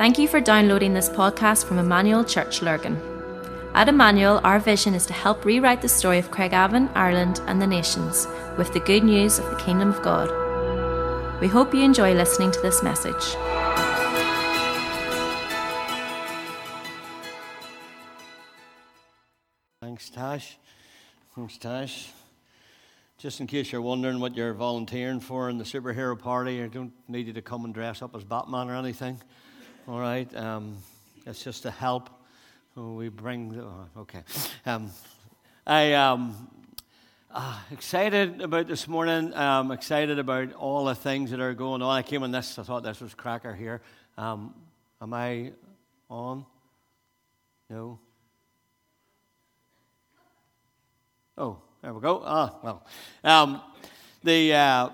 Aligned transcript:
Thank 0.00 0.18
you 0.18 0.28
for 0.28 0.40
downloading 0.40 0.94
this 0.94 1.10
podcast 1.10 1.66
from 1.66 1.78
Emmanuel 1.78 2.24
Church 2.24 2.62
Lurgan. 2.62 2.98
At 3.74 3.86
Emmanuel, 3.86 4.40
our 4.44 4.58
vision 4.58 4.94
is 4.94 5.04
to 5.04 5.12
help 5.12 5.44
rewrite 5.44 5.82
the 5.82 5.90
story 5.90 6.18
of 6.18 6.30
Craigavon, 6.30 6.90
Ireland, 6.94 7.42
and 7.46 7.60
the 7.60 7.66
nations 7.66 8.26
with 8.56 8.72
the 8.72 8.80
good 8.80 9.04
news 9.04 9.38
of 9.38 9.50
the 9.50 9.56
Kingdom 9.56 9.90
of 9.90 10.00
God. 10.00 10.30
We 11.42 11.48
hope 11.48 11.74
you 11.74 11.82
enjoy 11.82 12.14
listening 12.14 12.50
to 12.50 12.60
this 12.62 12.82
message. 12.82 13.12
Thanks, 19.82 20.08
Tash. 20.08 20.56
Thanks, 21.36 21.58
Tash. 21.58 22.10
Just 23.18 23.40
in 23.40 23.46
case 23.46 23.70
you're 23.70 23.82
wondering 23.82 24.18
what 24.18 24.34
you're 24.34 24.54
volunteering 24.54 25.20
for 25.20 25.50
in 25.50 25.58
the 25.58 25.64
superhero 25.64 26.18
party, 26.18 26.62
I 26.62 26.68
don't 26.68 26.94
need 27.06 27.26
you 27.26 27.34
to 27.34 27.42
come 27.42 27.66
and 27.66 27.74
dress 27.74 28.00
up 28.00 28.16
as 28.16 28.24
Batman 28.24 28.70
or 28.70 28.76
anything. 28.76 29.20
All 29.88 29.98
right? 29.98 30.34
Um, 30.36 30.76
it's 31.26 31.42
just 31.42 31.62
to 31.62 31.70
help. 31.70 32.10
We 32.76 33.08
bring. 33.08 33.50
The, 33.50 33.62
oh, 33.62 33.86
okay. 33.98 34.22
Um, 34.66 34.90
I 35.66 35.94
um, 35.94 36.48
uh, 37.30 37.58
excited 37.70 38.40
about 38.40 38.68
this 38.68 38.86
morning. 38.86 39.32
I'm 39.34 39.70
excited 39.70 40.18
about 40.18 40.52
all 40.54 40.84
the 40.84 40.94
things 40.94 41.30
that 41.30 41.40
are 41.40 41.54
going 41.54 41.82
on. 41.82 41.96
I 41.96 42.02
came 42.02 42.22
on 42.22 42.30
this. 42.30 42.58
I 42.58 42.62
thought 42.62 42.82
this 42.82 43.00
was 43.00 43.14
cracker 43.14 43.54
here. 43.54 43.80
Um, 44.16 44.54
am 45.00 45.12
I 45.14 45.52
on? 46.08 46.44
No. 47.68 47.98
Oh, 51.36 51.58
there 51.82 51.92
we 51.92 52.00
go. 52.00 52.22
Ah, 52.24 52.54
well. 52.62 52.86
Um, 53.24 53.60
the, 54.22 54.52
uh, 54.52 54.88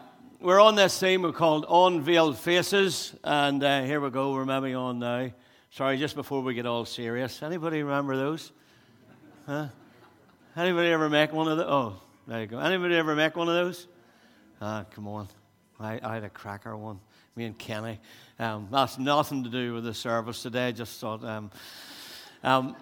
we're 0.46 0.60
on 0.60 0.77
this 0.77 0.96
theme 0.96 1.23
we're 1.23 1.32
called 1.32 1.66
Unveiled 1.68 2.38
Faces, 2.38 3.16
and 3.24 3.64
uh, 3.64 3.82
here 3.82 4.00
we 4.00 4.10
go. 4.10 4.32
We're 4.32 4.45
maybe 4.45 4.74
on 4.74 5.01
now. 5.01 5.29
Sorry, 5.73 5.98
just 5.98 6.15
before 6.15 6.40
we 6.40 6.54
get 6.54 6.66
all 6.66 6.84
serious. 6.84 7.43
Anybody 7.43 7.82
remember 7.82 8.16
those? 8.16 8.52
Huh? 9.45 9.66
Anybody 10.57 10.90
ever 10.90 11.10
make 11.10 11.32
one 11.32 11.48
of 11.48 11.59
those? 11.59 11.66
Oh, 11.68 12.01
there 12.29 12.43
you 12.43 12.46
go. 12.46 12.60
Anybody 12.60 12.95
ever 12.95 13.16
make 13.16 13.35
one 13.35 13.48
of 13.48 13.54
those? 13.54 13.88
Ah, 14.60 14.85
come 14.95 15.09
on. 15.09 15.26
I, 15.80 15.98
I 16.01 16.15
had 16.15 16.23
a 16.23 16.30
cracker 16.30 16.76
one. 16.76 17.01
Me 17.35 17.46
and 17.46 17.59
Kenny. 17.59 17.98
Um, 18.38 18.68
that's 18.70 18.98
nothing 18.98 19.42
to 19.42 19.51
do 19.51 19.74
with 19.74 19.82
the 19.82 19.95
service 19.95 20.45
today. 20.45 20.68
I 20.68 20.73
just 20.73 21.01
thought. 21.01 21.24
Um, 21.24 21.51
um, 22.45 22.76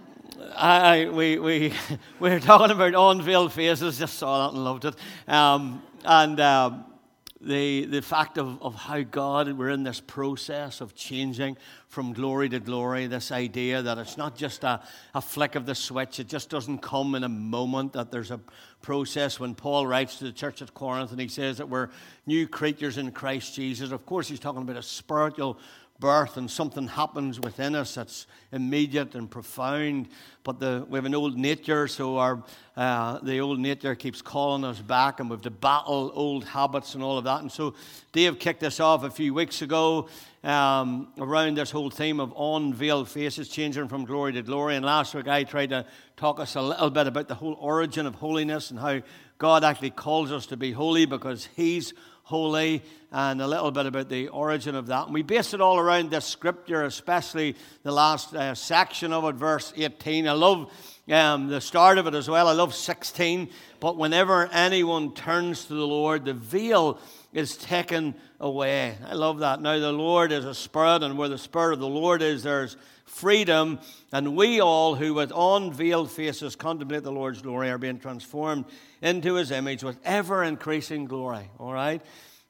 I, 0.54 1.08
we, 1.10 1.38
we, 1.38 1.72
we 2.20 2.28
were 2.28 2.40
talking 2.40 2.76
about 2.76 2.92
unveiled 2.94 3.54
faces, 3.54 3.98
just 3.98 4.18
saw 4.18 4.44
that 4.46 4.54
and 4.54 4.62
loved 4.62 4.84
it. 4.84 4.96
Um, 5.26 5.82
and 6.04 6.38
um, 6.40 6.84
the, 7.46 7.84
the 7.86 8.02
fact 8.02 8.38
of, 8.38 8.62
of 8.62 8.74
how 8.74 9.00
God, 9.02 9.52
we're 9.52 9.70
in 9.70 9.82
this 9.82 10.00
process 10.00 10.80
of 10.80 10.94
changing 10.94 11.56
from 11.88 12.12
glory 12.12 12.48
to 12.48 12.58
glory, 12.58 13.06
this 13.06 13.30
idea 13.30 13.82
that 13.82 13.98
it's 13.98 14.16
not 14.16 14.36
just 14.36 14.64
a, 14.64 14.82
a 15.14 15.20
flick 15.20 15.54
of 15.54 15.66
the 15.66 15.74
switch, 15.74 16.18
it 16.18 16.26
just 16.26 16.50
doesn't 16.50 16.78
come 16.78 17.14
in 17.14 17.22
a 17.22 17.28
moment, 17.28 17.92
that 17.92 18.10
there's 18.10 18.30
a 18.30 18.40
process. 18.82 19.38
When 19.38 19.54
Paul 19.54 19.86
writes 19.86 20.18
to 20.18 20.24
the 20.24 20.32
church 20.32 20.62
at 20.62 20.74
Corinth 20.74 21.12
and 21.12 21.20
he 21.20 21.28
says 21.28 21.58
that 21.58 21.68
we're 21.68 21.90
new 22.26 22.48
creatures 22.48 22.98
in 22.98 23.12
Christ 23.12 23.54
Jesus, 23.54 23.92
of 23.92 24.04
course, 24.06 24.28
he's 24.28 24.40
talking 24.40 24.62
about 24.62 24.76
a 24.76 24.82
spiritual 24.82 25.58
birth 26.00 26.36
and 26.36 26.50
something 26.50 26.88
happens 26.88 27.38
within 27.40 27.74
us 27.74 27.94
that's 27.94 28.26
immediate 28.52 29.14
and 29.14 29.30
profound. 29.30 30.08
But 30.42 30.58
the, 30.58 30.84
we 30.88 30.96
have 30.98 31.04
an 31.04 31.14
old 31.14 31.38
nature, 31.38 31.88
so 31.88 32.18
our, 32.18 32.42
uh, 32.76 33.18
the 33.20 33.40
old 33.40 33.58
nature 33.58 33.94
keeps 33.94 34.20
calling 34.20 34.64
us 34.64 34.80
back, 34.80 35.20
and 35.20 35.30
we 35.30 35.34
have 35.34 35.42
to 35.42 35.50
battle 35.50 36.10
old 36.14 36.44
habits 36.44 36.94
and 36.94 37.02
all 37.02 37.16
of 37.16 37.24
that. 37.24 37.40
And 37.40 37.50
so 37.50 37.74
Dave 38.12 38.38
kicked 38.38 38.62
us 38.64 38.80
off 38.80 39.04
a 39.04 39.10
few 39.10 39.32
weeks 39.32 39.62
ago 39.62 40.08
um, 40.42 41.08
around 41.18 41.56
this 41.56 41.70
whole 41.70 41.90
theme 41.90 42.20
of 42.20 42.34
unveiled 42.36 43.08
faces, 43.08 43.48
changing 43.48 43.88
from 43.88 44.04
glory 44.04 44.32
to 44.32 44.42
glory. 44.42 44.76
And 44.76 44.84
last 44.84 45.14
week 45.14 45.28
I 45.28 45.44
tried 45.44 45.70
to 45.70 45.86
talk 46.16 46.38
us 46.40 46.54
a 46.56 46.62
little 46.62 46.90
bit 46.90 47.06
about 47.06 47.28
the 47.28 47.34
whole 47.34 47.56
origin 47.60 48.04
of 48.06 48.16
holiness 48.16 48.70
and 48.70 48.78
how 48.78 49.00
God 49.38 49.64
actually 49.64 49.90
calls 49.90 50.30
us 50.30 50.46
to 50.46 50.56
be 50.56 50.72
holy 50.72 51.06
because 51.06 51.48
He's 51.56 51.92
holy 51.92 52.00
and 52.30 53.42
a 53.42 53.46
little 53.46 53.70
bit 53.70 53.86
about 53.86 54.08
the 54.08 54.28
origin 54.28 54.74
of 54.74 54.86
that. 54.86 55.04
And 55.04 55.14
we 55.14 55.22
base 55.22 55.54
it 55.54 55.60
all 55.60 55.78
around 55.78 56.10
this 56.10 56.24
scripture, 56.24 56.82
especially 56.84 57.54
the 57.82 57.92
last 57.92 58.34
uh, 58.34 58.54
section 58.54 59.12
of 59.12 59.24
it, 59.24 59.34
verse 59.34 59.72
18. 59.76 60.26
I 60.26 60.32
love 60.32 60.72
um, 61.10 61.48
the 61.48 61.60
start 61.60 61.98
of 61.98 62.06
it 62.06 62.14
as 62.14 62.28
well. 62.28 62.48
I 62.48 62.52
love 62.52 62.74
16. 62.74 63.50
But 63.78 63.96
whenever 63.96 64.46
anyone 64.46 65.12
turns 65.12 65.66
to 65.66 65.74
the 65.74 65.86
Lord, 65.86 66.24
the 66.24 66.34
veil 66.34 66.98
is 67.32 67.56
taken 67.56 68.14
away. 68.40 68.96
I 69.06 69.14
love 69.14 69.40
that. 69.40 69.60
Now, 69.60 69.78
the 69.78 69.92
Lord 69.92 70.32
is 70.32 70.44
a 70.44 70.54
spirit, 70.54 71.02
and 71.02 71.18
where 71.18 71.28
the 71.28 71.38
spirit 71.38 71.74
of 71.74 71.80
the 71.80 71.86
Lord 71.86 72.22
is, 72.22 72.42
there's 72.42 72.76
freedom. 73.04 73.78
And 74.12 74.36
we 74.36 74.60
all 74.60 74.94
who 74.94 75.14
with 75.14 75.32
unveiled 75.34 76.10
faces 76.10 76.56
contemplate 76.56 77.02
the 77.02 77.12
Lord's 77.12 77.42
glory 77.42 77.70
are 77.70 77.78
being 77.78 77.98
transformed 77.98 78.64
into 79.02 79.34
his 79.34 79.50
image 79.50 79.84
with 79.84 79.98
ever 80.04 80.42
increasing 80.42 81.06
glory, 81.06 81.50
all 81.58 81.72
right? 81.72 82.02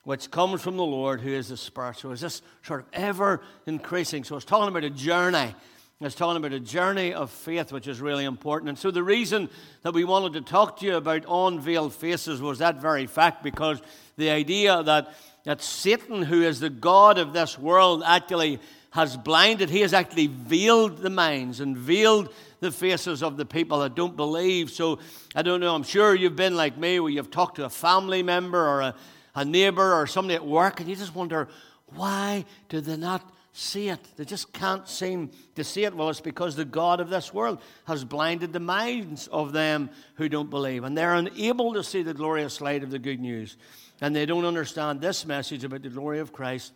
Which 0.05 0.31
comes 0.31 0.63
from 0.63 0.77
the 0.77 0.85
Lord 0.85 1.21
who 1.21 1.31
is 1.31 1.49
the 1.49 1.57
Spirit. 1.57 1.97
So 1.97 2.11
it's 2.11 2.23
this 2.23 2.43
sort 2.63 2.81
of 2.81 2.87
ever 2.93 3.43
increasing. 3.67 4.25
So 4.25 4.37
it's 4.37 4.45
talking 4.45 4.69
about 4.69 4.85
a 4.85 4.91
journey. 4.91 5.55
It's 6.01 6.15
talking 6.15 6.37
about 6.37 6.53
a 6.53 6.61
journey 6.61 7.15
of 7.15 7.31
faith, 7.31 7.73
which 7.73 7.89
is 7.89 8.01
really 8.01 8.25
important. 8.25 8.69
And 8.69 8.79
so 8.79 8.91
the 8.91 9.03
reason 9.03 9.49
that 9.83 9.95
we 9.95 10.05
wanted 10.05 10.35
to 10.35 10.41
talk 10.43 10.79
to 10.81 10.87
you 10.87 10.97
about 10.97 11.25
unveiled 11.27 11.95
faces 11.95 12.43
was 12.43 12.59
that 12.59 12.81
very 12.81 13.07
fact, 13.07 13.43
because 13.43 13.81
the 14.17 14.29
idea 14.29 14.83
that, 14.83 15.15
that 15.45 15.63
Satan, 15.63 16.23
who 16.23 16.43
is 16.43 16.61
the 16.61 16.69
God 16.69 17.17
of 17.17 17.33
this 17.33 17.59
world, 17.59 18.03
actually 18.05 18.61
has 18.95 19.17
blinded, 19.17 19.71
he 19.71 19.81
has 19.81 19.93
actually 19.93 20.29
veiled 20.29 20.99
the 20.99 21.11
minds 21.11 21.59
and 21.59 21.77
veiled 21.77 22.33
the 22.61 22.71
faces 22.71 23.25
of 23.25 23.37
the 23.37 23.45
people 23.45 23.81
that 23.81 23.97
don't 23.97 24.17
believe. 24.17 24.71
So 24.71 25.01
I 25.35 25.43
don't 25.43 25.59
know, 25.59 25.75
I'm 25.75 25.83
sure 25.83 26.15
you've 26.15 26.37
been 26.37 26.55
like 26.55 26.79
me 26.79 27.01
where 27.01 27.11
you've 27.11 27.33
talked 27.33 27.57
to 27.57 27.65
a 27.65 27.69
family 27.69 28.23
member 28.23 28.65
or 28.65 28.81
a, 28.83 28.95
a 29.35 29.45
neighbor 29.45 29.95
or 29.95 30.07
somebody 30.07 30.37
at 30.37 30.47
work 30.47 30.79
and 30.79 30.89
you 30.89 30.95
just 30.95 31.13
wonder, 31.13 31.49
why 31.89 32.45
do 32.69 32.81
they 32.81 32.97
not 32.97 33.29
see 33.53 33.89
it? 33.89 33.99
They 34.17 34.25
just 34.25 34.53
can't 34.53 34.89
seem 34.89 35.33
to 35.57 35.65
see 35.65 35.83
it. 35.83 35.93
Well, 35.93 36.09
it's 36.09 36.21
because 36.21 36.55
the 36.55 36.65
God 36.65 37.01
of 37.01 37.11
this 37.11 37.35
world 37.35 37.61
has 37.89 38.05
blinded 38.05 38.53
the 38.53 38.61
minds 38.61 39.27
of 39.27 39.53
them 39.53 39.91
who 40.15 40.29
don't 40.29 40.51
believe. 40.51 40.85
And 40.85 40.97
they're 40.97 41.15
unable 41.15 41.75
to 41.75 41.83
see 41.83 42.05
the 42.05 42.15
glorious 42.15 42.61
light 42.61 42.85
of 42.85 42.93
the 42.93 43.01
good 43.01 43.19
news. 43.19 43.57
And 44.01 44.15
they 44.15 44.25
don't 44.25 44.45
understand 44.45 45.01
this 45.01 45.27
message 45.27 45.65
about 45.65 45.83
the 45.83 45.89
glory 45.89 46.21
of 46.21 46.33
Christ 46.33 46.73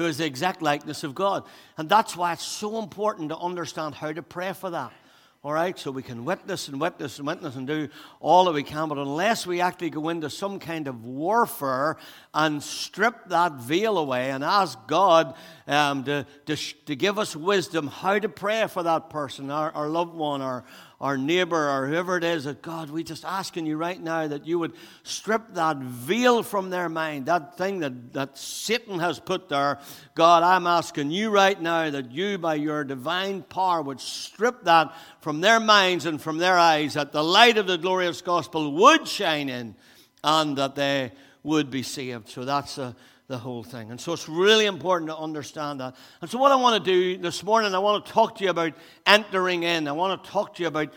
who 0.00 0.06
is 0.06 0.16
the 0.16 0.24
exact 0.24 0.62
likeness 0.62 1.04
of 1.04 1.14
God. 1.14 1.44
And 1.76 1.86
that's 1.86 2.16
why 2.16 2.32
it's 2.32 2.44
so 2.44 2.78
important 2.78 3.28
to 3.28 3.36
understand 3.36 3.94
how 3.94 4.10
to 4.12 4.22
pray 4.22 4.54
for 4.54 4.70
that. 4.70 4.92
All 5.42 5.52
right, 5.52 5.78
so 5.78 5.90
we 5.90 6.02
can 6.02 6.26
witness 6.26 6.68
and 6.68 6.80
witness 6.80 7.18
and 7.18 7.26
witness 7.26 7.56
and 7.56 7.66
do 7.66 7.88
all 8.18 8.44
that 8.44 8.52
we 8.52 8.62
can, 8.62 8.90
but 8.90 8.98
unless 8.98 9.46
we 9.46 9.62
actually 9.62 9.88
go 9.88 10.10
into 10.10 10.28
some 10.28 10.58
kind 10.58 10.86
of 10.86 11.04
warfare 11.04 11.96
and 12.34 12.62
strip 12.62 13.28
that 13.28 13.54
veil 13.54 13.96
away 13.96 14.30
and 14.30 14.44
ask 14.44 14.78
God 14.86 15.34
um, 15.66 16.04
to, 16.04 16.26
to, 16.44 16.56
to, 16.56 16.94
give 16.94 17.18
us 17.18 17.34
wisdom 17.34 17.86
how 17.86 18.18
to 18.18 18.28
pray 18.28 18.66
for 18.66 18.82
that 18.82 19.08
person, 19.08 19.50
our, 19.50 19.70
our 19.72 19.88
loved 19.88 20.14
one, 20.14 20.42
our, 20.42 20.64
our 21.00 21.16
neighbor 21.16 21.70
or 21.70 21.86
whoever 21.86 22.18
it 22.18 22.24
is, 22.24 22.44
that 22.44 22.60
God, 22.60 22.90
we 22.90 23.02
just 23.02 23.24
asking 23.24 23.64
you 23.64 23.78
right 23.78 24.00
now 24.00 24.26
that 24.26 24.46
you 24.46 24.58
would 24.58 24.74
strip 25.02 25.54
that 25.54 25.78
veil 25.78 26.42
from 26.42 26.68
their 26.68 26.90
mind, 26.90 27.26
that 27.26 27.56
thing 27.56 27.80
that, 27.80 28.12
that 28.12 28.36
Satan 28.36 28.98
has 28.98 29.18
put 29.18 29.48
there. 29.48 29.78
God, 30.14 30.42
I'm 30.42 30.66
asking 30.66 31.10
you 31.10 31.30
right 31.30 31.60
now 31.60 31.88
that 31.88 32.12
you, 32.12 32.36
by 32.36 32.56
your 32.56 32.84
divine 32.84 33.42
power, 33.42 33.80
would 33.80 34.00
strip 34.00 34.64
that 34.64 34.94
from 35.22 35.40
their 35.40 35.58
minds 35.58 36.04
and 36.04 36.20
from 36.20 36.36
their 36.36 36.58
eyes, 36.58 36.94
that 36.94 37.12
the 37.12 37.24
light 37.24 37.56
of 37.56 37.66
the 37.66 37.78
glorious 37.78 38.20
gospel 38.20 38.70
would 38.72 39.08
shine 39.08 39.48
in 39.48 39.74
and 40.22 40.58
that 40.58 40.74
they 40.74 41.12
would 41.42 41.70
be 41.70 41.82
saved. 41.82 42.28
So 42.28 42.44
that's 42.44 42.76
a 42.76 42.94
the 43.30 43.38
whole 43.38 43.62
thing. 43.62 43.92
And 43.92 44.00
so 44.00 44.12
it's 44.12 44.28
really 44.28 44.66
important 44.66 45.08
to 45.08 45.16
understand 45.16 45.78
that. 45.80 45.94
And 46.20 46.28
so, 46.28 46.36
what 46.36 46.50
I 46.50 46.56
want 46.56 46.84
to 46.84 46.90
do 46.90 47.16
this 47.16 47.44
morning, 47.44 47.72
I 47.76 47.78
want 47.78 48.04
to 48.04 48.12
talk 48.12 48.36
to 48.38 48.44
you 48.44 48.50
about 48.50 48.72
entering 49.06 49.62
in. 49.62 49.86
I 49.86 49.92
want 49.92 50.22
to 50.22 50.30
talk 50.30 50.56
to 50.56 50.62
you 50.62 50.66
about 50.66 50.92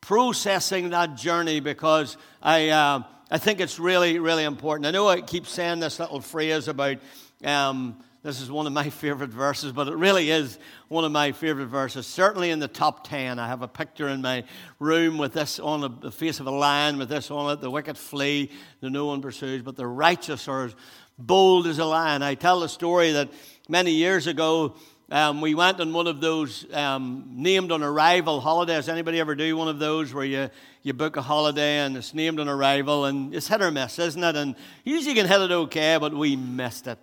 processing 0.00 0.90
that 0.90 1.14
journey 1.14 1.60
because 1.60 2.16
I, 2.42 2.70
uh, 2.70 3.02
I 3.30 3.36
think 3.36 3.60
it's 3.60 3.78
really, 3.78 4.18
really 4.18 4.44
important. 4.44 4.86
I 4.86 4.92
know 4.92 5.08
I 5.08 5.20
keep 5.20 5.46
saying 5.46 5.80
this 5.80 6.00
little 6.00 6.20
phrase 6.20 6.68
about. 6.68 6.96
Um, 7.44 8.02
this 8.22 8.40
is 8.40 8.50
one 8.50 8.66
of 8.66 8.72
my 8.72 8.88
favorite 8.90 9.28
verses, 9.28 9.72
but 9.72 9.86
it 9.86 9.96
really 9.96 10.30
is 10.30 10.58
one 10.88 11.04
of 11.04 11.12
my 11.12 11.32
favorite 11.32 11.66
verses. 11.66 12.06
Certainly 12.06 12.52
in 12.52 12.58
the 12.58 12.68
top 12.68 13.06
10. 13.06 13.38
I 13.38 13.46
have 13.46 13.60
a 13.60 13.68
picture 13.68 14.08
in 14.08 14.22
my 14.22 14.44
room 14.78 15.18
with 15.18 15.34
this 15.34 15.60
on 15.60 15.98
the 16.00 16.10
face 16.10 16.40
of 16.40 16.46
a 16.46 16.50
lion, 16.50 16.96
with 16.96 17.10
this 17.10 17.30
on 17.30 17.52
it 17.52 17.60
the 17.60 17.70
wicked 17.70 17.98
flee, 17.98 18.50
the 18.80 18.88
no 18.88 19.04
one 19.04 19.20
pursues, 19.20 19.60
but 19.60 19.76
the 19.76 19.86
righteous 19.86 20.48
are 20.48 20.70
bold 21.18 21.66
as 21.66 21.78
a 21.78 21.84
lion. 21.84 22.22
I 22.22 22.34
tell 22.34 22.62
a 22.62 22.68
story 22.68 23.12
that 23.12 23.30
many 23.68 23.92
years 23.92 24.26
ago, 24.26 24.74
um, 25.10 25.40
we 25.40 25.54
went 25.54 25.80
on 25.80 25.92
one 25.92 26.06
of 26.06 26.20
those 26.20 26.66
um, 26.72 27.24
named 27.30 27.70
on 27.70 27.82
arrival 27.82 28.40
holidays. 28.40 28.88
Anybody 28.88 29.20
ever 29.20 29.34
do 29.34 29.56
one 29.56 29.68
of 29.68 29.78
those 29.78 30.12
where 30.14 30.24
you, 30.24 30.50
you 30.82 30.92
book 30.92 31.16
a 31.16 31.22
holiday 31.22 31.78
and 31.78 31.96
it's 31.96 32.14
named 32.14 32.40
on 32.40 32.48
arrival 32.48 33.04
and 33.04 33.34
it's 33.34 33.46
hit 33.46 33.60
or 33.60 33.70
miss, 33.70 33.98
isn't 33.98 34.24
it? 34.24 34.34
And 34.34 34.56
usually 34.82 35.14
you 35.14 35.22
can 35.22 35.30
hit 35.30 35.40
it 35.40 35.52
okay, 35.52 35.98
but 36.00 36.14
we 36.14 36.36
missed 36.36 36.86
it. 36.86 36.98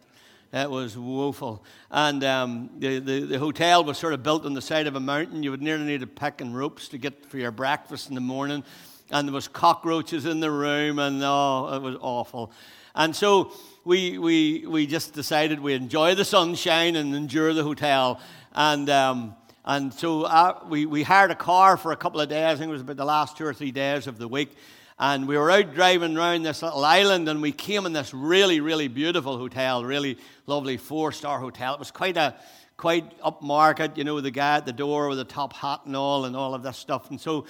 It 0.54 0.70
was 0.70 0.98
woeful. 0.98 1.64
And 1.90 2.24
um, 2.26 2.72
the, 2.80 3.00
the, 3.00 3.20
the, 3.22 3.40
hotel 3.40 3.86
was 3.86 3.98
sort 3.98 4.14
of 4.14 4.22
built 4.22 4.46
on 4.46 4.54
the 4.54 4.62
side 4.62 4.88
of 4.88 4.98
a 4.98 5.00
mountain. 5.00 5.44
You 5.44 5.52
would 5.52 5.62
nearly 5.62 5.86
need 5.86 6.04
a 6.04 6.08
pick 6.08 6.42
and 6.42 6.58
ropes 6.58 6.90
to 6.90 6.98
get 6.98 7.26
for 7.26 7.38
your 7.38 7.52
breakfast 7.52 8.10
in 8.10 8.16
the 8.16 8.22
morning. 8.22 8.66
And 9.12 9.30
there 9.30 9.34
was 9.34 9.48
cockroaches 9.48 10.26
in 10.26 10.42
the 10.42 10.52
room, 10.52 11.00
and 11.00 11.22
oh, 11.24 11.74
it 11.74 11.82
was 11.82 11.96
awful. 12.02 12.52
And 12.94 13.16
so 13.16 13.54
we, 13.84 14.20
we, 14.20 14.66
we 14.68 14.86
just 14.86 15.14
decided 15.14 15.60
we 15.60 15.74
enjoy 15.74 16.14
the 16.14 16.26
sunshine 16.26 16.96
and 16.96 17.16
endure 17.16 17.54
the 17.54 17.64
hotel. 17.64 18.20
And, 18.54 18.90
um, 18.90 19.36
and 19.66 19.92
so 19.92 20.24
uh, 20.24 20.60
we, 20.70 20.86
we 20.86 21.02
hired 21.02 21.32
a 21.32 21.36
car 21.36 21.78
for 21.78 21.92
a 21.92 21.96
couple 21.96 22.22
of 22.22 22.30
days. 22.30 22.46
I 22.46 22.56
think 22.56 22.70
it 22.70 22.74
was 22.74 22.82
about 22.82 22.98
the 22.98 23.06
last 23.06 23.38
two 23.38 23.46
or 23.46 23.54
three 23.54 23.72
days 23.72 24.06
of 24.06 24.20
the 24.20 24.28
week. 24.28 24.56
And 25.00 25.28
we 25.28 25.36
were 25.36 25.50
out 25.50 25.74
driving 25.74 26.16
around 26.16 26.44
this 26.44 26.62
little 26.62 26.86
island, 26.86 27.28
and 27.28 27.42
we 27.42 27.52
came 27.52 27.88
in 27.88 27.94
this 27.94 28.14
really, 28.14 28.60
really 28.60 28.88
beautiful 28.88 29.36
hotel, 29.36 29.84
really 29.84 30.20
lovely 30.46 30.78
four 30.78 31.12
star 31.12 31.40
hotel. 31.40 31.74
It 31.74 31.80
was 31.80 31.90
quite 31.90 32.18
a 32.18 32.36
quite 32.78 33.20
upmarket, 33.22 33.98
you 33.98 34.04
know, 34.04 34.22
the 34.22 34.30
guy 34.30 34.58
at 34.58 34.68
the 34.68 34.74
door 34.74 35.08
with 35.08 35.18
the 35.18 35.24
top 35.24 35.54
hat 35.54 35.82
and 35.86 35.96
all, 35.96 36.26
and 36.26 36.36
all 36.36 36.54
of 36.54 36.62
this 36.62 36.78
stuff. 36.78 37.10
And 37.10 37.20
so 37.20 37.46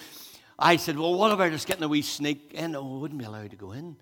I 0.57 0.77
said, 0.77 0.97
Well, 0.97 1.13
what 1.13 1.33
about 1.33 1.51
just 1.51 1.67
getting 1.67 1.83
a 1.83 1.89
wee 1.89 2.01
sneak 2.01 2.51
in? 2.53 2.73
Oh, 2.73 2.93
we 2.93 2.99
wouldn't 2.99 3.19
be 3.19 3.25
allowed 3.25 3.51
to 3.51 3.57
go 3.57 3.73
in. 3.73 3.97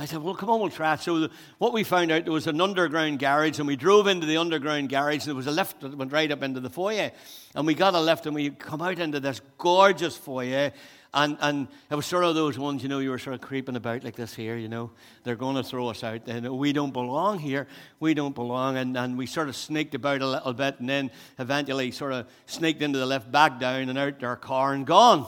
I 0.00 0.06
said, 0.06 0.22
Well, 0.22 0.34
come 0.34 0.50
on, 0.50 0.60
we'll 0.60 0.70
try 0.70 0.94
it. 0.94 1.00
So, 1.00 1.20
the, 1.20 1.30
what 1.58 1.72
we 1.72 1.84
found 1.84 2.10
out, 2.10 2.24
there 2.24 2.32
was 2.32 2.46
an 2.46 2.60
underground 2.60 3.18
garage, 3.18 3.58
and 3.58 3.66
we 3.66 3.76
drove 3.76 4.06
into 4.06 4.26
the 4.26 4.38
underground 4.38 4.88
garage, 4.88 5.22
and 5.22 5.28
there 5.28 5.34
was 5.34 5.46
a 5.46 5.52
lift 5.52 5.80
that 5.80 5.96
went 5.96 6.12
right 6.12 6.30
up 6.30 6.42
into 6.42 6.60
the 6.60 6.70
foyer. 6.70 7.10
And 7.54 7.66
we 7.66 7.74
got 7.74 7.94
a 7.94 8.00
lift, 8.00 8.26
and 8.26 8.34
we 8.34 8.50
come 8.50 8.82
out 8.82 8.98
into 8.98 9.20
this 9.20 9.40
gorgeous 9.58 10.16
foyer. 10.16 10.72
And, 11.12 11.36
and 11.40 11.68
it 11.90 11.96
was 11.96 12.06
sort 12.06 12.22
of 12.22 12.36
those 12.36 12.56
ones, 12.56 12.84
you 12.84 12.88
know, 12.88 13.00
you 13.00 13.10
were 13.10 13.18
sort 13.18 13.34
of 13.34 13.40
creeping 13.40 13.74
about 13.74 14.04
like 14.04 14.14
this 14.14 14.32
here, 14.32 14.56
you 14.56 14.68
know. 14.68 14.92
They're 15.24 15.34
going 15.34 15.56
to 15.56 15.64
throw 15.64 15.88
us 15.88 16.04
out. 16.04 16.28
And 16.28 16.48
we 16.56 16.72
don't 16.72 16.92
belong 16.92 17.40
here. 17.40 17.66
We 17.98 18.14
don't 18.14 18.34
belong. 18.34 18.76
And, 18.76 18.96
and 18.96 19.18
we 19.18 19.26
sort 19.26 19.48
of 19.48 19.56
sneaked 19.56 19.96
about 19.96 20.22
a 20.22 20.26
little 20.26 20.52
bit 20.52 20.78
and 20.78 20.88
then 20.88 21.10
eventually 21.40 21.90
sort 21.90 22.12
of 22.12 22.28
sneaked 22.46 22.80
into 22.80 23.00
the 23.00 23.06
lift, 23.06 23.32
back 23.32 23.58
down 23.58 23.88
and 23.88 23.98
out 23.98 24.22
our 24.22 24.36
car 24.36 24.72
and 24.72 24.86
gone. 24.86 25.26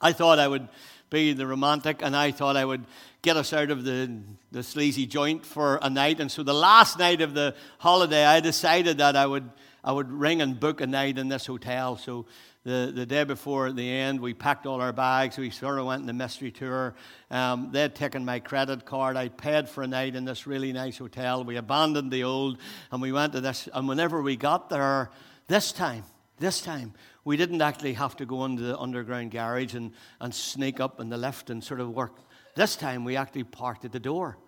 I 0.00 0.14
thought 0.14 0.38
I 0.38 0.48
would 0.48 0.66
be 1.10 1.32
the 1.32 1.46
romantic 1.46 2.02
and 2.02 2.16
I 2.16 2.30
thought 2.30 2.56
I 2.56 2.64
would 2.64 2.84
get 3.22 3.36
us 3.36 3.52
out 3.52 3.70
of 3.70 3.84
the, 3.84 4.20
the 4.50 4.62
sleazy 4.62 5.06
joint 5.06 5.44
for 5.44 5.78
a 5.82 5.90
night. 5.90 6.20
And 6.20 6.30
so 6.30 6.42
the 6.42 6.54
last 6.54 6.98
night 6.98 7.20
of 7.20 7.34
the 7.34 7.54
holiday, 7.78 8.24
I 8.24 8.40
decided 8.40 8.98
that 8.98 9.16
I 9.16 9.26
would, 9.26 9.50
I 9.84 9.92
would 9.92 10.10
ring 10.10 10.40
and 10.40 10.58
book 10.58 10.80
a 10.80 10.86
night 10.86 11.18
in 11.18 11.28
this 11.28 11.46
hotel. 11.46 11.96
So 11.96 12.26
the, 12.64 12.92
the 12.94 13.06
day 13.06 13.24
before 13.24 13.72
the 13.72 13.90
end, 13.90 14.20
we 14.20 14.34
packed 14.34 14.66
all 14.66 14.80
our 14.80 14.92
bags. 14.92 15.36
We 15.36 15.50
sort 15.50 15.78
of 15.78 15.86
went 15.86 16.02
on 16.02 16.06
the 16.06 16.12
mystery 16.12 16.50
tour. 16.50 16.94
Um, 17.30 17.70
they'd 17.72 17.94
taken 17.94 18.24
my 18.24 18.38
credit 18.38 18.84
card. 18.84 19.16
I 19.16 19.28
paid 19.28 19.68
for 19.68 19.82
a 19.82 19.86
night 19.86 20.14
in 20.14 20.24
this 20.24 20.46
really 20.46 20.72
nice 20.72 20.98
hotel. 20.98 21.44
We 21.44 21.56
abandoned 21.56 22.10
the 22.10 22.24
old 22.24 22.58
and 22.90 23.02
we 23.02 23.12
went 23.12 23.32
to 23.32 23.40
this. 23.40 23.68
And 23.72 23.88
whenever 23.88 24.22
we 24.22 24.36
got 24.36 24.70
there, 24.70 25.10
this 25.48 25.72
time, 25.72 26.04
this 26.38 26.60
time, 26.60 26.94
we 27.24 27.36
didn't 27.36 27.60
actually 27.60 27.94
have 27.94 28.16
to 28.16 28.26
go 28.26 28.44
into 28.44 28.62
the 28.62 28.78
underground 28.78 29.30
garage 29.30 29.74
and, 29.74 29.92
and 30.20 30.34
sneak 30.34 30.80
up 30.80 31.00
in 31.00 31.08
the 31.08 31.18
lift 31.18 31.50
and 31.50 31.62
sort 31.62 31.80
of 31.80 31.90
work. 31.90 32.16
This 32.54 32.76
time, 32.76 33.04
we 33.04 33.16
actually 33.16 33.44
parked 33.44 33.84
at 33.84 33.92
the 33.92 34.00
door. 34.00 34.38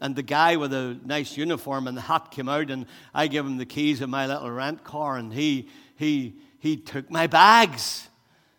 And 0.00 0.16
the 0.16 0.22
guy 0.22 0.56
with 0.56 0.72
a 0.72 0.98
nice 1.04 1.36
uniform 1.36 1.86
and 1.86 1.96
the 1.96 2.02
hat 2.02 2.30
came 2.30 2.48
out, 2.48 2.70
and 2.70 2.86
I 3.14 3.26
gave 3.26 3.44
him 3.44 3.58
the 3.58 3.66
keys 3.66 4.00
of 4.00 4.08
my 4.08 4.26
little 4.26 4.50
rent 4.50 4.82
car, 4.82 5.16
and 5.16 5.32
he, 5.32 5.68
he, 5.96 6.34
he 6.58 6.76
took 6.76 7.10
my 7.10 7.26
bags. 7.26 8.08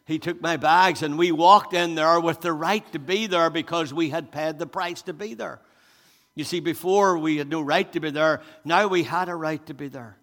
He 0.06 0.20
took 0.20 0.42
my 0.42 0.58
bags, 0.58 1.04
and 1.04 1.18
we 1.18 1.32
walked 1.32 1.74
in 1.74 1.96
there 1.96 2.20
with 2.20 2.42
the 2.42 2.54
right 2.54 2.90
to 2.92 3.00
be 3.00 3.28
there 3.28 3.50
because 3.50 3.94
we 3.94 4.10
had 4.10 4.32
paid 4.32 4.60
the 4.60 4.68
price 4.68 5.02
to 5.04 5.14
be 5.14 5.34
there. 5.34 5.62
You 6.36 6.44
see, 6.44 6.60
before 6.60 7.18
we 7.18 7.38
had 7.38 7.50
no 7.50 7.62
right 7.62 7.92
to 7.94 8.00
be 8.00 8.12
there, 8.12 8.42
now 8.64 8.88
we 8.88 9.04
had 9.04 9.28
a 9.28 9.36
right 9.36 9.66
to 9.66 9.74
be 9.74 9.90
there. 9.90 10.18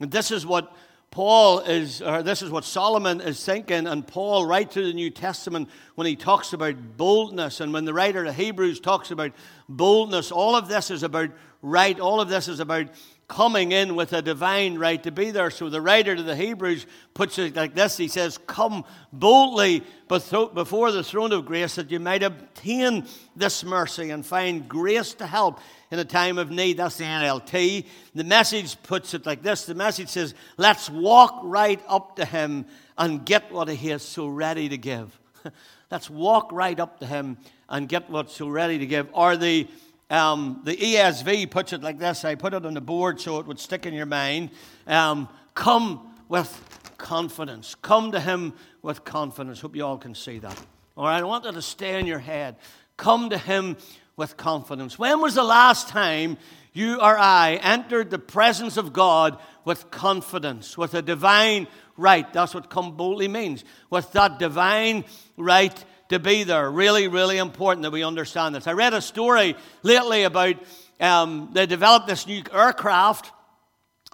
And 0.00 0.10
this 0.10 0.30
is 0.30 0.46
what 0.46 0.74
Paul 1.12 1.58
is, 1.60 2.00
or 2.00 2.22
this 2.22 2.40
is 2.40 2.50
what 2.50 2.64
Solomon 2.64 3.20
is 3.20 3.44
thinking, 3.44 3.86
and 3.86 4.04
Paul, 4.06 4.46
right 4.46 4.68
through 4.68 4.86
the 4.86 4.94
New 4.94 5.10
Testament, 5.10 5.68
when 5.94 6.06
he 6.06 6.16
talks 6.16 6.54
about 6.54 6.96
boldness, 6.96 7.60
and 7.60 7.70
when 7.70 7.84
the 7.84 7.92
writer 7.92 8.24
of 8.24 8.34
Hebrews 8.34 8.80
talks 8.80 9.10
about 9.10 9.32
boldness, 9.68 10.32
all 10.32 10.56
of 10.56 10.68
this 10.68 10.90
is 10.90 11.02
about 11.02 11.28
right, 11.60 12.00
all 12.00 12.22
of 12.22 12.30
this 12.30 12.48
is 12.48 12.60
about 12.60 12.86
coming 13.32 13.72
in 13.72 13.94
with 13.94 14.12
a 14.12 14.20
divine 14.20 14.76
right 14.76 15.02
to 15.02 15.10
be 15.10 15.30
there. 15.30 15.50
So 15.50 15.70
the 15.70 15.80
writer 15.80 16.14
to 16.14 16.22
the 16.22 16.36
Hebrews 16.36 16.84
puts 17.14 17.38
it 17.38 17.56
like 17.56 17.74
this 17.74 17.96
He 17.96 18.08
says, 18.08 18.38
Come 18.46 18.84
boldly 19.10 19.82
before 20.06 20.92
the 20.92 21.02
throne 21.02 21.32
of 21.32 21.46
grace 21.46 21.76
that 21.76 21.90
you 21.90 21.98
might 21.98 22.22
obtain 22.22 23.06
this 23.34 23.64
mercy 23.64 24.10
and 24.10 24.24
find 24.24 24.68
grace 24.68 25.14
to 25.14 25.26
help 25.26 25.60
in 25.90 25.98
a 25.98 26.04
time 26.04 26.36
of 26.36 26.50
need. 26.50 26.76
That's 26.76 26.98
the 26.98 27.04
NLT. 27.04 27.86
The 28.14 28.24
message 28.24 28.80
puts 28.82 29.14
it 29.14 29.24
like 29.24 29.42
this 29.42 29.64
the 29.64 29.74
message 29.74 30.08
says, 30.08 30.34
Let's 30.58 30.90
walk 30.90 31.40
right 31.42 31.80
up 31.88 32.16
to 32.16 32.26
him 32.26 32.66
and 32.98 33.24
get 33.24 33.50
what 33.50 33.70
he 33.70 33.90
is 33.90 34.02
so 34.02 34.26
ready 34.28 34.68
to 34.68 34.76
give. 34.76 35.18
Let's 35.90 36.10
walk 36.10 36.50
right 36.52 36.78
up 36.78 37.00
to 37.00 37.06
him 37.06 37.38
and 37.70 37.88
get 37.88 38.10
what's 38.10 38.36
so 38.36 38.48
ready 38.48 38.78
to 38.78 38.86
give. 38.86 39.08
Are 39.14 39.38
the 39.38 39.68
um, 40.12 40.60
the 40.62 40.76
ESV 40.76 41.50
puts 41.50 41.72
it 41.72 41.82
like 41.82 41.98
this. 41.98 42.24
I 42.24 42.34
put 42.34 42.52
it 42.52 42.66
on 42.66 42.74
the 42.74 42.82
board 42.82 43.18
so 43.18 43.40
it 43.40 43.46
would 43.46 43.58
stick 43.58 43.86
in 43.86 43.94
your 43.94 44.06
mind. 44.06 44.50
Um, 44.86 45.26
come 45.54 46.14
with 46.28 46.94
confidence. 46.98 47.74
Come 47.76 48.12
to 48.12 48.20
Him 48.20 48.52
with 48.82 49.04
confidence. 49.04 49.60
Hope 49.60 49.74
you 49.74 49.86
all 49.86 49.96
can 49.96 50.14
see 50.14 50.38
that. 50.38 50.56
All 50.98 51.06
right, 51.06 51.20
I 51.20 51.24
want 51.24 51.44
that 51.44 51.54
to 51.54 51.62
stay 51.62 51.98
in 51.98 52.06
your 52.06 52.18
head. 52.18 52.56
Come 52.98 53.30
to 53.30 53.38
Him 53.38 53.78
with 54.16 54.36
confidence. 54.36 54.98
When 54.98 55.22
was 55.22 55.34
the 55.34 55.42
last 55.42 55.88
time 55.88 56.36
you 56.74 56.96
or 56.96 57.18
I 57.18 57.58
entered 57.62 58.10
the 58.10 58.18
presence 58.18 58.76
of 58.76 58.92
God 58.92 59.38
with 59.64 59.90
confidence, 59.90 60.76
with 60.76 60.92
a 60.92 61.00
divine 61.00 61.66
right? 61.96 62.30
That's 62.32 62.54
what 62.54 62.70
come 62.70 62.96
boldly 62.96 63.28
means. 63.28 63.64
With 63.90 64.12
that 64.12 64.38
divine 64.38 65.04
right 65.36 65.84
to 66.12 66.18
be 66.18 66.44
there. 66.44 66.70
Really, 66.70 67.08
really 67.08 67.38
important 67.38 67.82
that 67.82 67.90
we 67.90 68.04
understand 68.04 68.54
this. 68.54 68.66
I 68.66 68.72
read 68.72 68.92
a 68.92 69.00
story 69.00 69.56
lately 69.82 70.24
about 70.24 70.56
um, 71.00 71.50
they 71.52 71.64
developed 71.64 72.06
this 72.06 72.26
new 72.26 72.42
aircraft, 72.52 73.32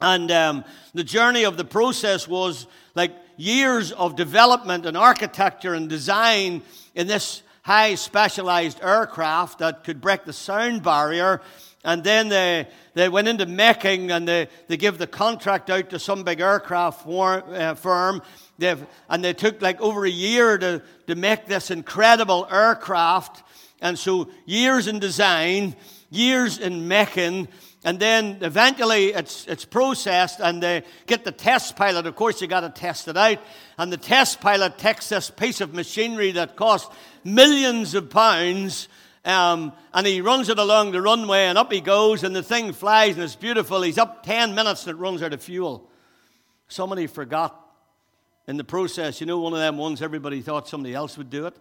and 0.00 0.31
um, 0.31 0.65
the 0.95 1.03
journey 1.03 1.45
of 1.45 1.56
the 1.56 1.65
process 1.65 2.29
was 2.29 2.69
like 2.95 3.12
years 3.37 3.91
of 3.91 4.15
development 4.15 4.87
and 4.87 4.97
architecture 4.97 5.75
and 5.75 5.89
design 5.89 6.62
in 6.95 7.09
this 7.09 7.43
high 7.62 7.97
specialized 7.97 8.81
aircraft 8.81 9.59
that 9.59 9.83
could 9.83 10.01
break 10.01 10.25
the 10.25 10.33
sound 10.33 10.85
barrier. 10.85 11.41
And 11.85 12.05
then 12.05 12.29
they, 12.29 12.69
they 12.94 13.09
went 13.09 13.29
into 13.29 13.47
making 13.47 14.12
and 14.12 14.27
they, 14.27 14.49
they 14.69 14.77
give 14.77 14.99
the 14.99 15.06
contract 15.06 15.69
out 15.69 15.91
to 15.91 15.99
some 15.99 16.22
big 16.22 16.41
aircraft 16.41 17.06
uh, 17.06 17.75
firm 17.75 18.22
They've, 18.58 18.84
and 19.08 19.24
they 19.24 19.32
took 19.32 19.62
like 19.62 19.81
over 19.81 20.05
a 20.05 20.10
year 20.10 20.58
to, 20.58 20.82
to 21.06 21.15
make 21.15 21.46
this 21.46 21.70
incredible 21.70 22.46
aircraft. 22.50 23.43
And 23.81 23.98
so, 23.98 24.29
years 24.44 24.88
in 24.88 24.98
design, 24.98 25.77
years 26.10 26.58
in 26.58 26.88
making, 26.88 27.48
and 27.84 28.00
then 28.00 28.38
eventually 28.41 29.15
it's, 29.15 29.46
it's 29.46 29.65
processed 29.65 30.41
and 30.41 30.60
they 30.60 30.82
get 31.06 31.24
the 31.24 31.31
test 31.31 31.77
pilot. 31.77 32.06
Of 32.06 32.17
course, 32.17 32.43
you 32.43 32.48
got 32.48 32.60
to 32.60 32.70
test 32.70 33.06
it 33.06 33.17
out. 33.17 33.38
And 33.79 33.93
the 33.93 33.96
test 33.96 34.41
pilot 34.41 34.79
takes 34.79 35.08
this 35.08 35.31
piece 35.31 35.60
of 35.60 35.72
machinery 35.72 36.32
that 36.32 36.56
cost 36.56 36.91
millions 37.22 37.94
of 37.94 38.10
pounds 38.10 38.88
um, 39.24 39.72
and 39.93 40.06
he 40.06 40.20
runs 40.20 40.48
it 40.48 40.58
along 40.58 40.93
the 40.93 41.03
runway 41.03 41.44
and 41.44 41.58
up 41.58 41.70
he 41.70 41.81
goes 41.81 42.24
and 42.24 42.34
the 42.34 42.43
thing 42.43 42.72
flies 42.72 43.15
and 43.15 43.22
it's 43.22 43.36
beautiful. 43.36 43.82
He's 43.82 43.98
up 43.98 44.22
10 44.24 44.55
minutes 44.55 44.86
and 44.86 44.96
it 44.96 45.00
runs 45.00 45.22
out 45.22 45.32
of 45.32 45.43
fuel. 45.43 45.88
Somebody 46.69 47.06
forgot 47.06 47.68
in 48.48 48.56
the 48.56 48.64
process, 48.64 49.20
you 49.20 49.26
know, 49.26 49.38
one 49.38 49.52
of 49.52 49.58
them 49.58 49.76
ones 49.76 50.00
everybody 50.00 50.40
thought 50.40 50.67
somebody 50.67 50.94
else 50.94 51.19
would 51.19 51.28
do 51.28 51.46
it. 51.46 51.55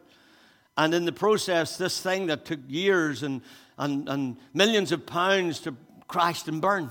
And 0.77 0.93
in 0.93 1.03
the 1.03 1.11
process, 1.11 1.77
this 1.77 1.99
thing 1.99 2.27
that 2.27 2.45
took 2.45 2.61
years 2.67 3.23
and, 3.23 3.41
and, 3.77 4.07
and 4.07 4.37
millions 4.53 4.93
of 4.93 5.05
pounds 5.05 5.59
to 5.61 5.75
crash 6.07 6.47
and 6.47 6.61
burn. 6.61 6.89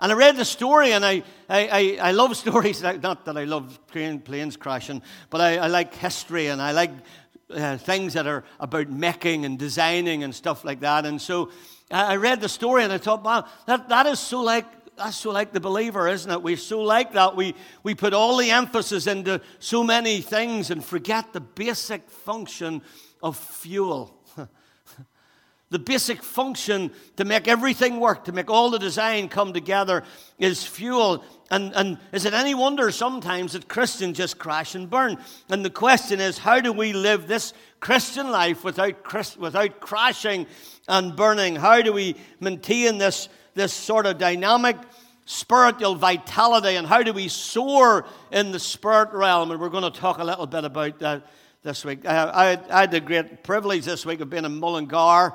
And 0.00 0.10
I 0.10 0.14
read 0.16 0.36
the 0.36 0.44
story, 0.44 0.92
and 0.92 1.04
I, 1.04 1.22
I, 1.48 1.98
I, 2.00 2.08
I 2.08 2.10
love 2.12 2.36
stories. 2.36 2.82
Not 2.82 3.26
that 3.26 3.36
I 3.36 3.44
love 3.44 3.78
planes 3.86 4.56
crashing, 4.56 5.02
but 5.28 5.40
I, 5.40 5.58
I 5.58 5.66
like 5.68 5.94
history 5.94 6.48
and 6.48 6.60
I 6.60 6.72
like 6.72 6.90
uh, 7.50 7.76
things 7.76 8.14
that 8.14 8.26
are 8.26 8.42
about 8.58 8.90
making 8.90 9.44
and 9.44 9.56
designing 9.56 10.24
and 10.24 10.34
stuff 10.34 10.64
like 10.64 10.80
that. 10.80 11.06
And 11.06 11.20
so 11.20 11.52
I 11.92 12.16
read 12.16 12.40
the 12.40 12.48
story 12.48 12.82
and 12.82 12.92
I 12.92 12.98
thought, 12.98 13.22
wow, 13.22 13.44
that, 13.66 13.88
that 13.88 14.06
is 14.06 14.18
so 14.18 14.40
like 14.40 14.66
that's 15.00 15.16
so 15.16 15.30
like 15.30 15.52
the 15.52 15.60
believer, 15.60 16.06
isn't 16.06 16.30
it? 16.30 16.42
We're 16.42 16.58
so 16.58 16.80
like 16.80 17.14
that. 17.14 17.34
We, 17.34 17.54
we 17.82 17.94
put 17.94 18.12
all 18.12 18.36
the 18.36 18.50
emphasis 18.50 19.06
into 19.06 19.40
so 19.58 19.82
many 19.82 20.20
things 20.20 20.70
and 20.70 20.84
forget 20.84 21.32
the 21.32 21.40
basic 21.40 22.10
function 22.10 22.82
of 23.22 23.36
fuel. 23.36 24.14
The 25.70 25.78
basic 25.78 26.20
function 26.24 26.90
to 27.16 27.24
make 27.24 27.46
everything 27.46 28.00
work, 28.00 28.24
to 28.24 28.32
make 28.32 28.50
all 28.50 28.70
the 28.70 28.78
design 28.80 29.28
come 29.28 29.52
together, 29.52 30.02
is 30.36 30.64
fuel. 30.64 31.22
And, 31.48 31.72
and 31.76 31.98
is 32.10 32.24
it 32.24 32.34
any 32.34 32.56
wonder 32.56 32.90
sometimes 32.90 33.52
that 33.52 33.68
Christians 33.68 34.16
just 34.16 34.36
crash 34.36 34.74
and 34.74 34.90
burn? 34.90 35.16
And 35.48 35.64
the 35.64 35.70
question 35.70 36.20
is, 36.20 36.38
how 36.38 36.58
do 36.58 36.72
we 36.72 36.92
live 36.92 37.28
this 37.28 37.52
Christian 37.78 38.32
life 38.32 38.64
without, 38.64 39.38
without 39.38 39.78
crashing 39.78 40.48
and 40.88 41.14
burning? 41.14 41.54
How 41.54 41.82
do 41.82 41.92
we 41.92 42.16
maintain 42.40 42.98
this, 42.98 43.28
this 43.54 43.72
sort 43.72 44.06
of 44.06 44.18
dynamic 44.18 44.76
spiritual 45.24 45.94
vitality? 45.94 46.76
And 46.76 46.86
how 46.86 47.02
do 47.02 47.12
we 47.12 47.28
soar 47.28 48.06
in 48.30 48.52
the 48.52 48.58
spirit 48.58 49.12
realm? 49.12 49.50
And 49.50 49.60
we're 49.60 49.68
going 49.68 49.90
to 49.90 49.98
talk 49.98 50.18
a 50.18 50.24
little 50.24 50.46
bit 50.46 50.64
about 50.64 50.98
that 51.00 51.26
this 51.62 51.84
week. 51.84 52.06
I, 52.06 52.24
I, 52.24 52.76
I 52.76 52.80
had 52.80 52.90
the 52.90 53.00
great 53.00 53.42
privilege 53.42 53.84
this 53.84 54.06
week 54.06 54.20
of 54.20 54.30
being 54.30 54.44
in 54.44 54.58
Mullingar 54.58 55.34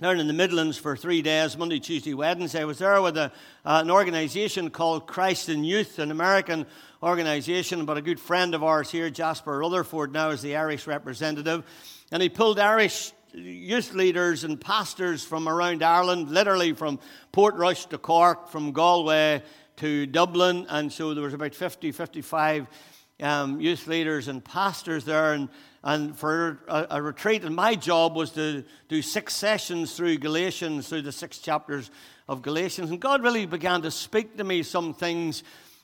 down 0.00 0.18
in 0.18 0.26
the 0.26 0.32
Midlands 0.32 0.76
for 0.76 0.96
three 0.96 1.22
days, 1.22 1.56
Monday, 1.56 1.78
Tuesday, 1.78 2.12
Wednesday. 2.12 2.62
I 2.62 2.64
was 2.64 2.78
there 2.78 3.00
with 3.00 3.16
a, 3.16 3.30
uh, 3.64 3.82
an 3.84 3.90
organization 3.90 4.68
called 4.68 5.06
Christ 5.06 5.48
in 5.48 5.62
Youth, 5.62 6.00
an 6.00 6.10
American 6.10 6.66
organization, 7.04 7.84
but 7.84 7.96
a 7.96 8.02
good 8.02 8.18
friend 8.18 8.52
of 8.56 8.64
ours 8.64 8.90
here, 8.90 9.10
Jasper 9.10 9.58
Rutherford, 9.58 10.12
now 10.12 10.30
is 10.30 10.42
the 10.42 10.56
Irish 10.56 10.88
representative. 10.88 11.64
And 12.10 12.20
he 12.20 12.28
pulled 12.28 12.58
Irish 12.58 13.12
youth 13.32 13.94
leaders 13.94 14.44
and 14.44 14.60
pastors 14.60 15.24
from 15.24 15.48
around 15.48 15.82
Ireland, 15.82 16.30
literally 16.30 16.72
from 16.72 16.98
Portrush 17.32 17.88
to 17.90 17.98
Cork, 17.98 18.48
from 18.48 18.72
Galway 18.72 19.42
to 19.76 20.06
Dublin. 20.06 20.66
And 20.68 20.92
so 20.92 21.14
there 21.14 21.24
was 21.24 21.34
about 21.34 21.54
50, 21.54 21.92
55 21.92 22.66
um, 23.20 23.60
youth 23.60 23.86
leaders 23.86 24.28
and 24.28 24.44
pastors 24.44 25.04
there. 25.04 25.32
And 25.32 25.48
and 25.84 26.16
for 26.16 26.60
a, 26.68 26.86
a, 26.90 27.02
retreat. 27.02 27.44
And 27.44 27.56
my 27.56 27.74
job 27.74 28.14
was 28.14 28.30
to 28.32 28.64
do 28.88 29.02
six 29.02 29.34
sessions 29.34 29.96
through 29.96 30.18
Galatians, 30.18 30.88
through 30.88 31.02
the 31.02 31.12
six 31.12 31.38
chapters 31.38 31.90
of 32.28 32.42
Galatians. 32.42 32.90
And 32.90 33.00
God 33.00 33.22
really 33.22 33.46
began 33.46 33.82
to 33.82 33.90
speak 33.90 34.36
to 34.36 34.44
me 34.44 34.62
some 34.62 34.94
things 34.94 35.42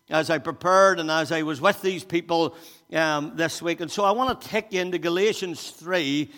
as 0.09 0.31
I 0.31 0.39
prepared 0.39 1.01
and 1.01 1.11
as 1.11 1.33
I 1.33 1.43
was 1.43 1.61
with 1.61 1.83
these 1.83 2.05
people 2.05 2.55
um, 2.93 3.33
this 3.35 3.61
week. 3.61 3.81
And 3.81 3.91
so 3.91 4.05
I 4.05 4.13
want 4.13 4.41
to 4.41 4.49
take 4.49 4.73
you 4.73 4.81
into 4.81 4.99
Galatians 4.99 5.71
3, 5.71 6.31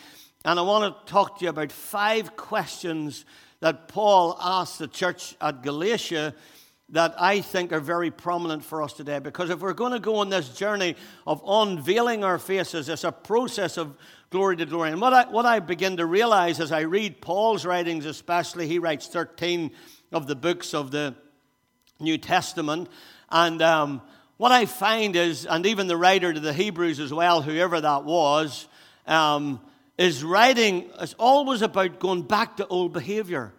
and 0.45 0.59
I 0.59 0.63
want 0.63 1.07
to 1.07 1.13
talk 1.13 1.39
to 1.39 1.45
you 1.45 1.51
about 1.51 1.71
five 1.71 2.35
questions 2.35 3.27
that 3.61 3.89
Paul 3.89 4.39
asked 4.41 4.79
the 4.79 4.89
church 4.89 5.37
at 5.41 5.63
Galatia 5.63 6.35
that 6.89 7.15
I 7.19 7.43
think 7.43 7.73
are 7.73 7.81
very 7.81 8.11
prominent 8.11 8.65
for 8.65 8.83
us 8.83 8.95
today. 8.95 9.19
Because 9.19 9.51
if 9.51 9.61
we're 9.61 9.75
going 9.75 9.93
to 9.93 10.01
go 10.01 10.17
on 10.17 10.31
this 10.31 10.49
journey 10.49 10.97
of 11.27 11.43
unveiling 11.47 12.25
our 12.25 12.39
faces, 12.39 12.89
it's 12.89 13.05
a 13.05 13.13
process 13.13 13.77
of 13.77 13.97
glory 14.31 14.57
to 14.57 14.67
glory. 14.67 14.91
And 14.91 15.01
what 15.01 15.13
I, 15.13 15.31
what 15.31 15.45
I 15.45 15.61
begin 15.61 15.99
to 15.99 16.07
realize 16.07 16.59
as 16.59 16.73
I 16.73 16.81
read 16.81 17.21
Paul's 17.21 17.67
writings, 17.67 18.07
especially, 18.07 18.67
he 18.67 18.79
writes 18.79 19.07
13 19.09 19.71
of 20.11 20.27
the 20.27 20.35
books 20.35 20.73
of 20.73 20.91
the 20.91 21.15
New 22.01 22.17
Testament. 22.17 22.89
And 23.31 23.61
um, 23.61 24.01
what 24.39 24.53
I 24.53 24.65
find 24.65 25.17
is, 25.17 25.45
and 25.45 25.67
even 25.67 25.87
the 25.87 25.99
writer 25.99 26.33
to 26.33 26.41
the 26.41 26.55
Hebrews 26.55 26.99
as 26.99 27.13
well, 27.13 27.43
whoever 27.43 27.79
that 27.79 28.05
was, 28.05 28.67
um, 29.07 29.61
is 30.01 30.25
writing 30.25 30.89
is 31.03 31.15
always 31.19 31.61
about 31.61 31.99
going 32.01 32.23
back 32.23 32.57
to 32.57 32.67
old 32.69 32.91
behavior. 32.91 33.53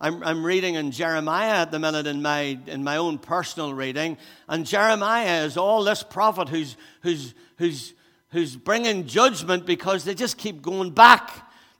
I'm, 0.00 0.24
I'm 0.24 0.42
reading 0.42 0.76
in 0.76 0.92
Jeremiah 0.92 1.60
at 1.60 1.70
the 1.70 1.78
minute 1.78 2.06
in 2.06 2.22
my, 2.22 2.58
in 2.66 2.82
my 2.82 2.96
own 2.96 3.18
personal 3.18 3.74
reading, 3.74 4.16
and 4.48 4.64
Jeremiah 4.64 5.44
is 5.44 5.58
all 5.58 5.84
this 5.84 6.02
prophet 6.02 6.48
who's, 6.48 6.74
who's, 7.02 7.34
who's, 7.58 7.92
who's 8.30 8.56
bringing 8.56 9.06
judgment 9.06 9.66
because 9.66 10.04
they 10.04 10.14
just 10.14 10.38
keep 10.38 10.62
going 10.62 10.92
back. 10.92 11.30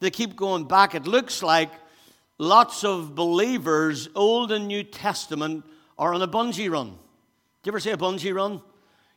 They 0.01 0.11
keep 0.11 0.37
going 0.37 0.65
back. 0.65 0.95
It 0.95 1.07
looks 1.07 1.43
like 1.43 1.71
lots 2.37 2.85
of 2.85 3.15
believers, 3.15 4.11
Old 4.15 4.53
and 4.53 4.69
New 4.69 4.85
Testament, 4.85 5.65
are 5.99 6.13
on 6.13 6.21
a 6.21 6.29
bungee 6.29 6.71
run. 6.71 6.91
Do 6.91 6.97
you 7.65 7.73
ever 7.73 7.81
see 7.81 7.91
a 7.91 7.97
bungee 7.97 8.35
run? 8.35 8.61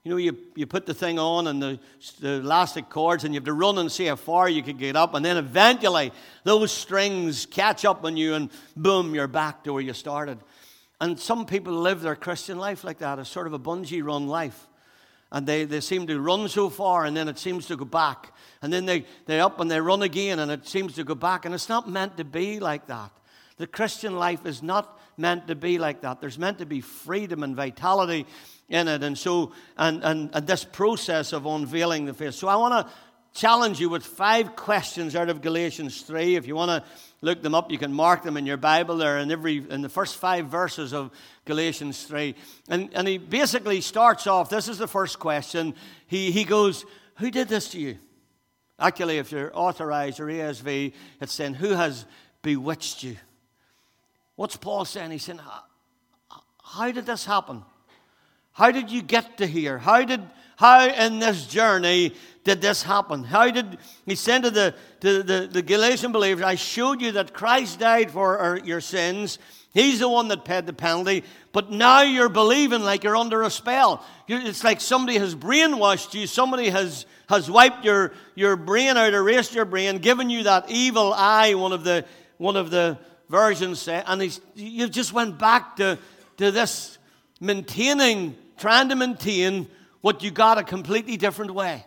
You 0.03 0.11
know, 0.11 0.17
you, 0.17 0.37
you 0.55 0.67
put 0.67 0.85
the 0.85 0.93
thing 0.93 1.17
on 1.17 1.47
and 1.47 1.61
the, 1.61 1.79
the 2.19 2.33
elastic 2.33 2.89
cords, 2.89 3.23
and 3.23 3.33
you 3.33 3.39
have 3.39 3.45
to 3.45 3.53
run 3.53 3.77
and 3.77 3.89
see 3.89 4.05
how 4.07 4.17
far 4.17 4.49
you 4.49 4.61
can 4.61 4.75
get 4.75 4.97
up. 4.97 5.13
And 5.13 5.23
then 5.23 5.37
eventually, 5.37 6.11
those 6.43 6.73
strings 6.73 7.45
catch 7.45 7.85
up 7.85 8.03
on 8.03 8.17
you, 8.17 8.33
and 8.33 8.49
boom, 8.75 9.15
you're 9.15 9.27
back 9.27 9.63
to 9.63 9.71
where 9.71 9.81
you 9.81 9.93
started. 9.93 10.39
And 10.99 11.17
some 11.17 11.45
people 11.45 11.71
live 11.73 12.01
their 12.01 12.17
Christian 12.17 12.57
life 12.57 12.83
like 12.83 12.97
that, 12.97 13.17
as 13.17 13.29
sort 13.29 13.47
of 13.47 13.53
a 13.53 13.59
bungee 13.59 14.03
run 14.03 14.27
life. 14.27 14.67
And 15.31 15.47
they, 15.47 15.63
they 15.63 15.79
seem 15.79 16.05
to 16.07 16.19
run 16.19 16.49
so 16.49 16.69
far, 16.69 17.05
and 17.05 17.15
then 17.15 17.29
it 17.29 17.39
seems 17.39 17.67
to 17.67 17.77
go 17.77 17.85
back. 17.85 18.33
And 18.61 18.73
then 18.73 18.85
they, 18.85 19.05
they're 19.25 19.43
up 19.43 19.61
and 19.61 19.71
they 19.71 19.79
run 19.79 20.01
again, 20.01 20.39
and 20.39 20.51
it 20.51 20.67
seems 20.67 20.95
to 20.95 21.05
go 21.05 21.15
back. 21.15 21.45
And 21.45 21.55
it's 21.55 21.69
not 21.69 21.89
meant 21.89 22.17
to 22.17 22.25
be 22.25 22.59
like 22.59 22.87
that. 22.87 23.11
The 23.55 23.67
Christian 23.67 24.17
life 24.17 24.45
is 24.45 24.61
not 24.61 24.99
meant 25.17 25.47
to 25.47 25.55
be 25.55 25.77
like 25.77 26.01
that. 26.01 26.19
There's 26.19 26.37
meant 26.37 26.59
to 26.59 26.65
be 26.65 26.81
freedom 26.81 27.43
and 27.43 27.55
vitality 27.55 28.25
in 28.73 28.87
it. 28.87 29.03
And 29.03 29.17
so, 29.17 29.53
and, 29.77 30.03
and, 30.03 30.29
and 30.33 30.47
this 30.47 30.63
process 30.63 31.31
of 31.31 31.45
unveiling 31.45 32.05
the 32.05 32.13
face. 32.13 32.35
So 32.35 32.47
I 32.47 32.55
want 32.55 32.87
to 32.87 32.93
challenge 33.33 33.79
you 33.79 33.87
with 33.87 34.03
five 34.03 34.55
questions 34.55 35.15
out 35.15 35.29
of 35.29 35.41
Galatians 35.41 36.01
3. 36.01 36.35
If 36.35 36.47
you 36.47 36.55
want 36.55 36.69
to 36.69 36.83
look 37.21 37.41
them 37.41 37.53
up, 37.55 37.71
you 37.71 37.77
can 37.77 37.93
mark 37.93 38.23
them 38.23 38.35
in 38.35 38.45
your 38.45 38.57
Bible. 38.57 38.97
They're 38.97 39.19
in, 39.19 39.31
every, 39.31 39.57
in 39.69 39.81
the 39.81 39.89
first 39.89 40.17
five 40.17 40.47
verses 40.47 40.91
of 40.91 41.11
Galatians 41.45 42.03
3. 42.03 42.35
And, 42.67 42.89
and 42.93 43.07
he 43.07 43.19
basically 43.19 43.79
starts 43.79 44.25
off 44.27 44.49
this 44.49 44.67
is 44.67 44.79
the 44.79 44.87
first 44.87 45.19
question. 45.19 45.75
He, 46.07 46.31
he 46.31 46.43
goes, 46.43 46.83
Who 47.17 47.29
did 47.29 47.47
this 47.47 47.69
to 47.69 47.79
you? 47.79 47.97
Actually, 48.79 49.19
if 49.19 49.31
you're 49.31 49.51
authorized 49.53 50.19
or 50.19 50.25
ESV, 50.25 50.93
it's 51.21 51.33
saying, 51.33 51.55
Who 51.55 51.69
has 51.69 52.05
bewitched 52.41 53.03
you? 53.03 53.17
What's 54.35 54.57
Paul 54.57 54.83
saying? 54.83 55.11
He's 55.11 55.23
saying, 55.23 55.41
How 56.63 56.91
did 56.91 57.05
this 57.05 57.25
happen? 57.25 57.63
How 58.53 58.71
did 58.71 58.91
you 58.91 59.01
get 59.01 59.37
to 59.37 59.47
here? 59.47 59.77
How 59.77 60.03
did 60.03 60.21
how 60.55 60.87
in 60.87 61.19
this 61.19 61.47
journey 61.47 62.13
did 62.43 62.61
this 62.61 62.83
happen? 62.83 63.23
How 63.23 63.49
did 63.49 63.77
he 64.05 64.15
said 64.15 64.43
to 64.43 64.51
the 64.51 64.75
to 65.01 65.23
the, 65.23 65.49
the 65.51 65.61
Galatian 65.61 66.11
believers, 66.11 66.43
I 66.43 66.55
showed 66.55 67.01
you 67.01 67.13
that 67.13 67.33
Christ 67.33 67.79
died 67.79 68.11
for 68.11 68.37
our, 68.37 68.59
your 68.59 68.79
sins. 68.79 69.39
He's 69.73 69.99
the 69.99 70.07
one 70.07 70.27
that 70.27 70.45
paid 70.45 70.67
the 70.67 70.73
penalty. 70.73 71.23
But 71.51 71.71
now 71.71 72.01
you're 72.01 72.29
believing 72.29 72.83
like 72.83 73.03
you're 73.03 73.15
under 73.15 73.41
a 73.41 73.49
spell. 73.49 74.05
It's 74.27 74.63
like 74.63 74.79
somebody 74.79 75.17
has 75.17 75.35
brainwashed 75.35 76.13
you. 76.13 76.27
Somebody 76.27 76.69
has, 76.69 77.07
has 77.27 77.49
wiped 77.49 77.83
your, 77.83 78.13
your 78.35 78.55
brain 78.55 78.97
out, 78.97 79.13
erased 79.13 79.55
your 79.55 79.65
brain, 79.65 79.97
given 79.97 80.29
you 80.29 80.43
that 80.43 80.69
evil 80.69 81.11
eye, 81.11 81.55
one 81.55 81.73
of 81.73 81.83
the, 81.83 82.05
one 82.37 82.55
of 82.55 82.69
the 82.69 82.99
versions 83.29 83.79
say. 83.79 84.03
And 84.05 84.21
he's, 84.21 84.39
you 84.53 84.87
just 84.87 85.11
went 85.11 85.39
back 85.39 85.77
to, 85.77 85.97
to 86.37 86.51
this 86.51 86.99
maintaining 87.43 88.35
trying 88.57 88.89
to 88.89 88.95
maintain 88.95 89.67
what 90.01 90.23
you 90.23 90.31
got 90.31 90.57
a 90.57 90.63
completely 90.63 91.17
different 91.17 91.53
way. 91.53 91.85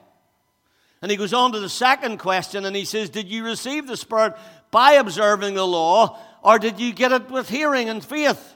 And 1.03 1.11
he 1.11 1.17
goes 1.17 1.33
on 1.33 1.53
to 1.53 1.61
the 1.61 1.69
second 1.69 2.19
question 2.19 2.65
and 2.65 2.75
he 2.75 2.85
says, 2.85 3.11
Did 3.11 3.29
you 3.29 3.45
receive 3.45 3.87
the 3.87 3.97
Spirit 3.97 4.35
by 4.71 4.93
observing 4.93 5.55
the 5.55 5.67
law, 5.67 6.19
or 6.43 6.59
did 6.59 6.81
you 6.81 6.93
get 6.93 7.13
it 7.13 7.31
with 7.31 7.49
hearing 7.49 7.89
and 7.89 8.05
faith? 8.05 8.55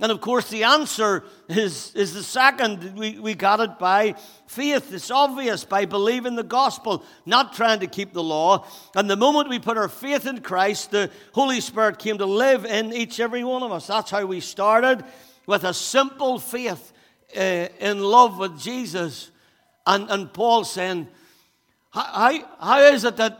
And 0.00 0.10
of 0.10 0.20
course, 0.20 0.48
the 0.48 0.64
answer 0.64 1.24
is, 1.48 1.94
is 1.94 2.14
the 2.14 2.22
second. 2.22 2.96
We, 2.96 3.18
we 3.18 3.34
got 3.34 3.60
it 3.60 3.78
by 3.78 4.14
faith. 4.46 4.92
It's 4.94 5.10
obvious 5.10 5.64
by 5.64 5.84
believing 5.84 6.36
the 6.36 6.42
gospel, 6.42 7.04
not 7.26 7.52
trying 7.52 7.80
to 7.80 7.86
keep 7.86 8.14
the 8.14 8.22
law. 8.22 8.66
And 8.96 9.10
the 9.10 9.16
moment 9.16 9.50
we 9.50 9.58
put 9.58 9.76
our 9.76 9.90
faith 9.90 10.26
in 10.26 10.40
Christ, 10.40 10.90
the 10.90 11.10
Holy 11.34 11.60
Spirit 11.60 11.98
came 11.98 12.16
to 12.16 12.26
live 12.26 12.64
in 12.64 12.94
each 12.94 13.20
every 13.20 13.44
one 13.44 13.62
of 13.62 13.72
us. 13.72 13.88
That's 13.88 14.10
how 14.10 14.24
we 14.24 14.40
started 14.40 15.04
with 15.50 15.64
a 15.64 15.74
simple 15.74 16.38
faith 16.38 16.92
uh, 17.36 17.66
in 17.80 18.00
love 18.00 18.38
with 18.38 18.58
Jesus. 18.60 19.32
And, 19.84 20.08
and 20.08 20.32
Paul 20.32 20.62
saying, 20.62 21.08
how, 21.90 22.38
how, 22.60 22.80
is 22.82 23.02
it 23.02 23.16
that, 23.16 23.36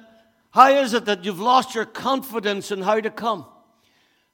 how 0.50 0.70
is 0.70 0.92
it 0.92 1.04
that 1.04 1.24
you've 1.24 1.38
lost 1.38 1.72
your 1.72 1.84
confidence 1.84 2.72
in 2.72 2.82
how 2.82 3.00
to 3.00 3.10
come? 3.10 3.46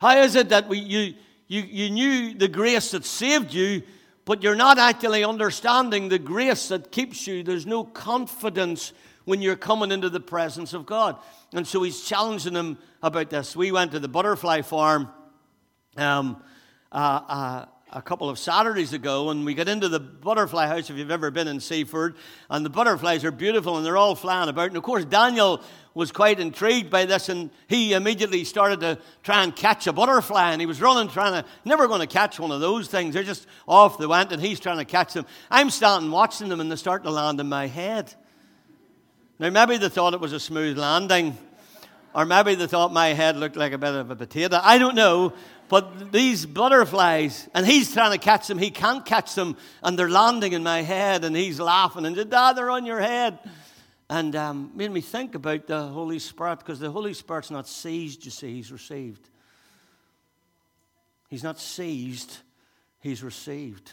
How 0.00 0.16
is 0.16 0.36
it 0.36 0.48
that 0.48 0.68
we, 0.68 0.78
you, 0.78 1.14
you, 1.48 1.60
you 1.60 1.90
knew 1.90 2.32
the 2.32 2.48
grace 2.48 2.92
that 2.92 3.04
saved 3.04 3.52
you, 3.52 3.82
but 4.24 4.42
you're 4.42 4.56
not 4.56 4.78
actually 4.78 5.22
understanding 5.22 6.08
the 6.08 6.18
grace 6.18 6.68
that 6.68 6.90
keeps 6.90 7.26
you? 7.26 7.42
There's 7.42 7.66
no 7.66 7.84
confidence 7.84 8.94
when 9.26 9.42
you're 9.42 9.54
coming 9.54 9.92
into 9.92 10.08
the 10.08 10.20
presence 10.20 10.72
of 10.72 10.86
God. 10.86 11.18
And 11.52 11.66
so 11.66 11.82
he's 11.82 12.00
challenging 12.00 12.54
them 12.54 12.78
about 13.02 13.28
this. 13.28 13.54
We 13.54 13.70
went 13.70 13.92
to 13.92 13.98
the 13.98 14.08
butterfly 14.08 14.62
farm. 14.62 15.10
Um, 15.98 16.42
uh, 16.92 17.20
uh, 17.28 17.64
a 17.92 18.02
couple 18.02 18.28
of 18.28 18.38
Saturdays 18.38 18.92
ago, 18.92 19.30
and 19.30 19.44
we 19.44 19.54
got 19.54 19.68
into 19.68 19.88
the 19.88 20.00
butterfly 20.00 20.66
house, 20.66 20.90
if 20.90 20.96
you've 20.96 21.10
ever 21.10 21.30
been 21.30 21.48
in 21.48 21.58
Seaforde, 21.58 22.16
and 22.50 22.64
the 22.64 22.70
butterflies 22.70 23.24
are 23.24 23.30
beautiful 23.30 23.76
and 23.76 23.86
they're 23.86 23.96
all 23.96 24.14
flying 24.14 24.48
about. 24.48 24.68
And 24.68 24.76
of 24.76 24.82
course, 24.82 25.04
Daniel 25.04 25.62
was 25.94 26.12
quite 26.12 26.38
intrigued 26.40 26.90
by 26.90 27.06
this, 27.06 27.28
and 27.28 27.48
he 27.68 27.94
immediately 27.94 28.44
started 28.44 28.80
to 28.80 28.98
try 29.22 29.42
and 29.42 29.54
catch 29.56 29.86
a 29.86 29.92
butterfly, 29.92 30.52
and 30.52 30.60
he 30.60 30.66
was 30.66 30.80
running, 30.80 31.08
trying 31.08 31.32
to, 31.42 31.48
never 31.64 31.88
going 31.88 32.00
to 32.00 32.06
catch 32.06 32.38
one 32.38 32.50
of 32.50 32.60
those 32.60 32.88
things. 32.88 33.14
They're 33.14 33.22
just 33.22 33.46
off 33.66 33.96
they 33.96 34.06
went, 34.06 34.32
and 34.32 34.42
he's 34.42 34.60
trying 34.60 34.78
to 34.78 34.84
catch 34.84 35.14
them. 35.14 35.24
I'm 35.50 35.70
standing 35.70 36.10
watching 36.10 36.48
them, 36.48 36.60
and 36.60 36.70
they 36.70 36.76
start 36.76 37.04
to 37.04 37.10
land 37.10 37.40
in 37.40 37.48
my 37.48 37.66
head. 37.66 38.12
Now, 39.38 39.48
maybe 39.50 39.78
they 39.78 39.88
thought 39.88 40.12
it 40.12 40.20
was 40.20 40.32
a 40.32 40.40
smooth 40.40 40.76
landing, 40.76 41.38
or 42.14 42.26
maybe 42.26 42.54
they 42.56 42.66
thought 42.66 42.92
my 42.92 43.08
head 43.08 43.36
looked 43.36 43.56
like 43.56 43.72
a 43.72 43.78
bit 43.78 43.94
of 43.94 44.10
a 44.10 44.16
potato. 44.16 44.58
I 44.62 44.78
don't 44.78 44.96
know. 44.96 45.32
But 45.68 46.12
these 46.12 46.46
butterflies, 46.46 47.48
and 47.52 47.66
he's 47.66 47.92
trying 47.92 48.12
to 48.12 48.18
catch 48.18 48.46
them, 48.46 48.58
he 48.58 48.70
can't 48.70 49.04
catch 49.04 49.34
them, 49.34 49.56
and 49.82 49.98
they're 49.98 50.08
landing 50.08 50.52
in 50.52 50.62
my 50.62 50.82
head, 50.82 51.24
and 51.24 51.34
he's 51.34 51.58
laughing, 51.58 52.06
and 52.06 52.30
Dad, 52.30 52.52
they're 52.52 52.70
on 52.70 52.86
your 52.86 53.00
head. 53.00 53.38
And 54.08 54.36
um, 54.36 54.70
made 54.76 54.92
me 54.92 55.00
think 55.00 55.34
about 55.34 55.66
the 55.66 55.82
Holy 55.82 56.20
Spirit, 56.20 56.60
because 56.60 56.78
the 56.78 56.90
Holy 56.90 57.14
Spirit's 57.14 57.50
not 57.50 57.66
seized, 57.66 58.24
you 58.24 58.30
see, 58.30 58.54
he's 58.54 58.70
received. 58.70 59.28
He's 61.28 61.42
not 61.42 61.58
seized, 61.58 62.38
he's 63.00 63.24
received. 63.24 63.90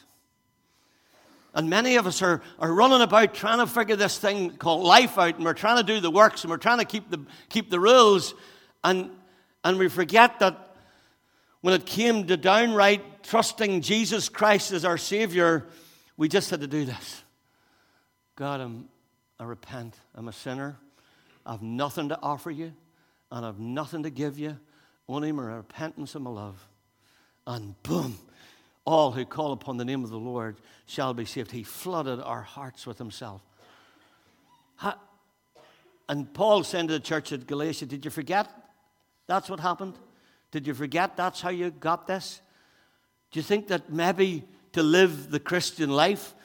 And 1.56 1.70
many 1.70 1.96
of 1.96 2.06
us 2.06 2.22
are, 2.22 2.42
are 2.60 2.72
running 2.72 3.02
about 3.02 3.34
trying 3.34 3.58
to 3.58 3.68
figure 3.68 3.96
this 3.96 4.20
thing 4.20 4.52
called 4.52 4.84
life 4.84 5.18
out, 5.18 5.36
and 5.36 5.46
we're 5.46 5.54
trying 5.54 5.78
to 5.78 5.84
do 5.84 6.00
the 6.00 6.12
works, 6.12 6.44
and 6.44 6.52
we're 6.52 6.58
trying 6.58 6.80
to 6.80 6.86
keep 6.86 7.10
the, 7.10 7.20
keep 7.50 7.72
the 7.72 7.80
rules, 7.80 8.36
and, 8.84 9.10
and 9.64 9.80
we 9.80 9.90
forget 9.90 10.40
that 10.40 10.73
when 11.64 11.74
it 11.74 11.86
came 11.86 12.28
to 12.28 12.36
downright 12.36 13.24
trusting 13.24 13.80
Jesus 13.80 14.28
Christ 14.28 14.74
as 14.74 14.84
our 14.84 14.98
Savior, 14.98 15.66
we 16.18 16.28
just 16.28 16.50
had 16.50 16.60
to 16.60 16.68
do 16.68 16.84
this. 16.84 17.24
God, 18.36 18.60
I'm, 18.60 18.90
I 19.40 19.46
repent. 19.46 19.96
I'm 20.14 20.28
a 20.28 20.34
sinner. 20.34 20.76
I've 21.46 21.62
nothing 21.62 22.10
to 22.10 22.20
offer 22.22 22.52
you, 22.52 22.74
and 23.32 23.46
I've 23.46 23.60
nothing 23.60 24.04
to 24.04 24.10
give 24.10 24.38
you, 24.38 24.60
only 25.08 25.32
my 25.32 25.44
repentance 25.44 26.16
and 26.16 26.26
my 26.26 26.32
love. 26.32 26.68
And 27.48 27.82
boom, 27.82 28.18
all 28.84 29.14
who 29.14 29.24
call 29.24 29.54
upon 29.54 29.78
the 29.78 29.86
name 29.86 30.04
of 30.04 30.10
the 30.10 30.20
Lord 30.20 30.58
shall 30.86 31.14
be 31.14 31.24
saved. 31.24 31.52
He 31.52 31.64
flooded 31.64 32.20
our 32.20 32.42
hearts 32.42 32.86
with 32.86 32.98
Himself. 32.98 33.42
And 36.10 36.34
Paul 36.34 36.66
said 36.66 36.90
to 36.90 36.94
the 36.96 37.00
church 37.00 37.32
at 37.32 37.48
Galatia, 37.48 37.86
Did 37.86 38.04
you 38.04 38.12
forget 38.12 38.50
that's 39.28 39.50
what 39.50 39.62
happened? 39.62 39.94
Did 40.54 40.68
you 40.68 40.76
forget 40.76 41.18
that's 41.18 41.42
how 41.42 41.50
you 41.50 41.72
got 41.72 42.06
this? 42.06 42.40
Do 43.32 43.40
you 43.40 43.44
think 43.44 43.70
that 43.70 43.92
maybe 43.92 44.44
to 44.74 44.84
live 44.84 45.32
the 45.32 45.40
Christian 45.40 45.90
life 45.90 46.36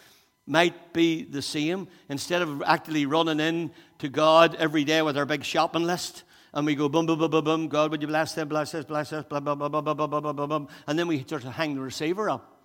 might 0.46 0.94
be 0.94 1.24
the 1.24 1.42
same? 1.42 1.88
Instead 2.08 2.40
of 2.40 2.62
actually 2.62 3.04
running 3.04 3.38
in 3.38 3.70
to 3.98 4.08
God 4.08 4.54
every 4.54 4.82
day 4.84 5.02
with 5.02 5.18
our 5.18 5.26
big 5.26 5.44
shopping 5.44 5.82
list, 5.82 6.22
and 6.54 6.64
we 6.64 6.74
go 6.74 6.88
boom, 6.88 7.04
boom, 7.04 7.18
boom, 7.18 7.30
boom, 7.30 7.44
boom, 7.44 7.68
God, 7.68 7.90
would 7.90 8.00
you 8.00 8.08
bless 8.08 8.32
them, 8.32 8.48
bless 8.48 8.74
us, 8.74 8.86
bless 8.86 9.12
us, 9.12 9.26
blah, 9.26 9.40
blah, 9.40 9.54
blah, 9.54 9.68
blah, 9.68 9.82
blah, 9.82 9.94
blah, 9.94 10.06
blah, 10.06 10.32
blah, 10.32 10.46
blah, 10.46 10.66
and 10.86 10.98
then 10.98 11.06
we 11.06 11.22
sort 11.28 11.44
of 11.44 11.52
hang 11.52 11.74
the 11.74 11.82
receiver 11.82 12.30
up. 12.30 12.62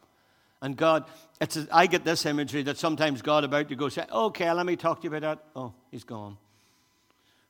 And 0.61 0.77
God, 0.77 1.03
it's 1.41 1.57
a, 1.57 1.67
I 1.73 1.87
get 1.87 2.05
this 2.05 2.25
imagery 2.25 2.63
that 2.63 2.77
sometimes 2.77 3.21
God 3.21 3.43
about 3.43 3.67
to 3.67 3.75
go 3.75 3.89
say, 3.89 4.05
okay, 4.09 4.49
let 4.53 4.65
me 4.65 4.77
talk 4.77 5.01
to 5.01 5.09
you 5.09 5.13
about 5.13 5.21
that. 5.21 5.45
Oh, 5.57 5.73
he's 5.91 6.05
gone. 6.05 6.37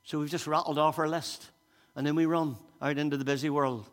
So 0.04 0.18
we've 0.18 0.32
just 0.32 0.48
rattled 0.48 0.80
off 0.80 0.98
our 0.98 1.08
list, 1.08 1.52
and 1.96 2.06
then 2.06 2.16
we 2.16 2.26
run 2.26 2.56
out 2.82 2.98
into 2.98 3.18
the 3.18 3.26
busy 3.26 3.50
world. 3.50 3.86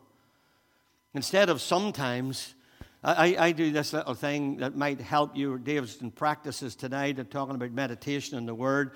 Instead 1.13 1.49
of 1.49 1.61
sometimes, 1.61 2.55
I, 3.03 3.35
I, 3.37 3.51
do 3.51 3.71
this 3.71 3.93
little 3.93 4.13
thing 4.13 4.57
that 4.57 4.75
might 4.75 5.01
help 5.01 5.35
you. 5.35 5.57
Dave's 5.57 6.01
in 6.01 6.11
practices 6.11 6.75
tonight 6.75 7.19
and 7.19 7.29
talking 7.29 7.55
about 7.55 7.71
meditation 7.71 8.37
and 8.37 8.47
the 8.47 8.55
Word. 8.55 8.91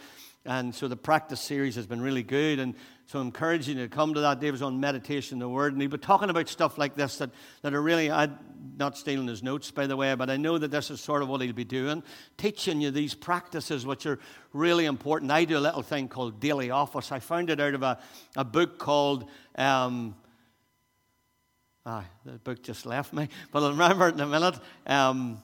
And 0.45 0.73
so 0.73 0.87
the 0.87 0.95
practice 0.95 1.41
series 1.41 1.75
has 1.75 1.87
been 1.87 2.01
really 2.01 2.21
good. 2.21 2.59
And 2.59 2.75
so 3.07 3.19
I'm 3.19 3.27
encouraging 3.27 3.77
you 3.77 3.87
to 3.87 3.89
come 3.89 4.13
to 4.13 4.21
that. 4.21 4.39
Dave's 4.39 4.61
on 4.61 4.79
meditation 4.79 5.39
the 5.39 5.49
Word. 5.49 5.73
And 5.73 5.81
he 5.81 5.87
was 5.87 6.01
talking 6.01 6.29
about 6.29 6.47
stuff 6.49 6.77
like 6.77 6.95
this 6.95 7.17
that, 7.17 7.31
that 7.61 7.73
are 7.73 7.81
really, 7.81 8.11
I'm 8.11 8.37
not 8.77 8.97
stealing 8.97 9.27
his 9.27 9.41
notes, 9.41 9.71
by 9.71 9.87
the 9.87 9.95
way, 9.95 10.13
but 10.15 10.29
I 10.29 10.37
know 10.37 10.57
that 10.57 10.71
this 10.71 10.91
is 10.91 11.01
sort 11.01 11.23
of 11.23 11.29
what 11.29 11.41
he'll 11.41 11.53
be 11.53 11.63
doing. 11.63 12.03
Teaching 12.37 12.79
you 12.79 12.91
these 12.91 13.15
practices, 13.15 13.85
which 13.85 14.05
are 14.05 14.19
really 14.53 14.85
important. 14.85 15.31
I 15.31 15.45
do 15.45 15.57
a 15.57 15.59
little 15.59 15.81
thing 15.81 16.07
called 16.07 16.39
Daily 16.39 16.69
Office. 16.69 17.11
I 17.11 17.19
found 17.19 17.49
it 17.49 17.59
out 17.59 17.73
of 17.73 17.83
a, 17.83 17.99
a 18.35 18.43
book 18.43 18.77
called. 18.77 19.29
Um, 19.57 20.15
Ah, 21.87 22.03
the 22.25 22.31
book 22.39 22.63
just 22.63 22.87
left 22.87 23.13
me, 23.13 23.29
but 23.51 23.61
I'll 23.61 23.69
remember 23.69 24.07
it 24.07 24.15
in 24.15 24.19
a 24.19 24.25
minute. 24.25 24.55
Um, 24.87 25.39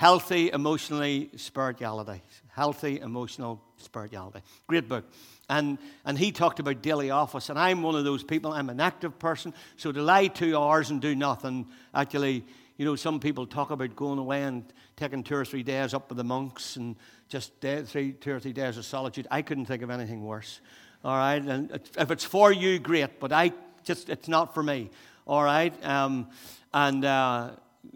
healthy, 0.00 0.50
emotionally 0.50 1.28
spirituality. 1.36 2.22
Healthy, 2.48 3.00
emotional 3.00 3.60
spirituality. 3.76 4.40
Great 4.66 4.88
book. 4.88 5.04
And, 5.50 5.76
and 6.06 6.16
he 6.16 6.32
talked 6.32 6.58
about 6.58 6.80
daily 6.80 7.10
office, 7.10 7.50
and 7.50 7.58
I'm 7.58 7.82
one 7.82 7.94
of 7.94 8.04
those 8.04 8.24
people. 8.24 8.50
I'm 8.50 8.70
an 8.70 8.80
active 8.80 9.18
person, 9.18 9.52
so 9.76 9.92
to 9.92 10.00
lie 10.00 10.28
two 10.28 10.56
hours 10.56 10.88
and 10.88 11.02
do 11.02 11.14
nothing, 11.14 11.66
actually, 11.94 12.46
you 12.78 12.86
know, 12.86 12.96
some 12.96 13.20
people 13.20 13.46
talk 13.46 13.72
about 13.72 13.94
going 13.94 14.18
away 14.18 14.44
and 14.44 14.64
taking 14.96 15.22
two 15.22 15.34
or 15.34 15.44
three 15.44 15.62
days 15.62 15.92
up 15.92 16.08
with 16.08 16.16
the 16.16 16.24
monks 16.24 16.76
and 16.76 16.96
just 17.28 17.60
day, 17.60 17.82
three, 17.82 18.12
two 18.12 18.32
or 18.32 18.40
three 18.40 18.54
days 18.54 18.78
of 18.78 18.86
solitude. 18.86 19.26
I 19.30 19.42
couldn't 19.42 19.66
think 19.66 19.82
of 19.82 19.90
anything 19.90 20.24
worse. 20.24 20.62
All 21.04 21.14
right, 21.14 21.42
and 21.42 21.78
if 21.98 22.10
it's 22.10 22.24
for 22.24 22.50
you, 22.50 22.78
great, 22.78 23.20
but 23.20 23.32
I 23.32 23.52
just, 23.84 24.08
it's 24.08 24.28
not 24.28 24.54
for 24.54 24.62
me 24.62 24.88
all 25.26 25.44
right? 25.44 25.72
Um, 25.86 26.28
and 26.74 27.04
uh, 27.04 27.50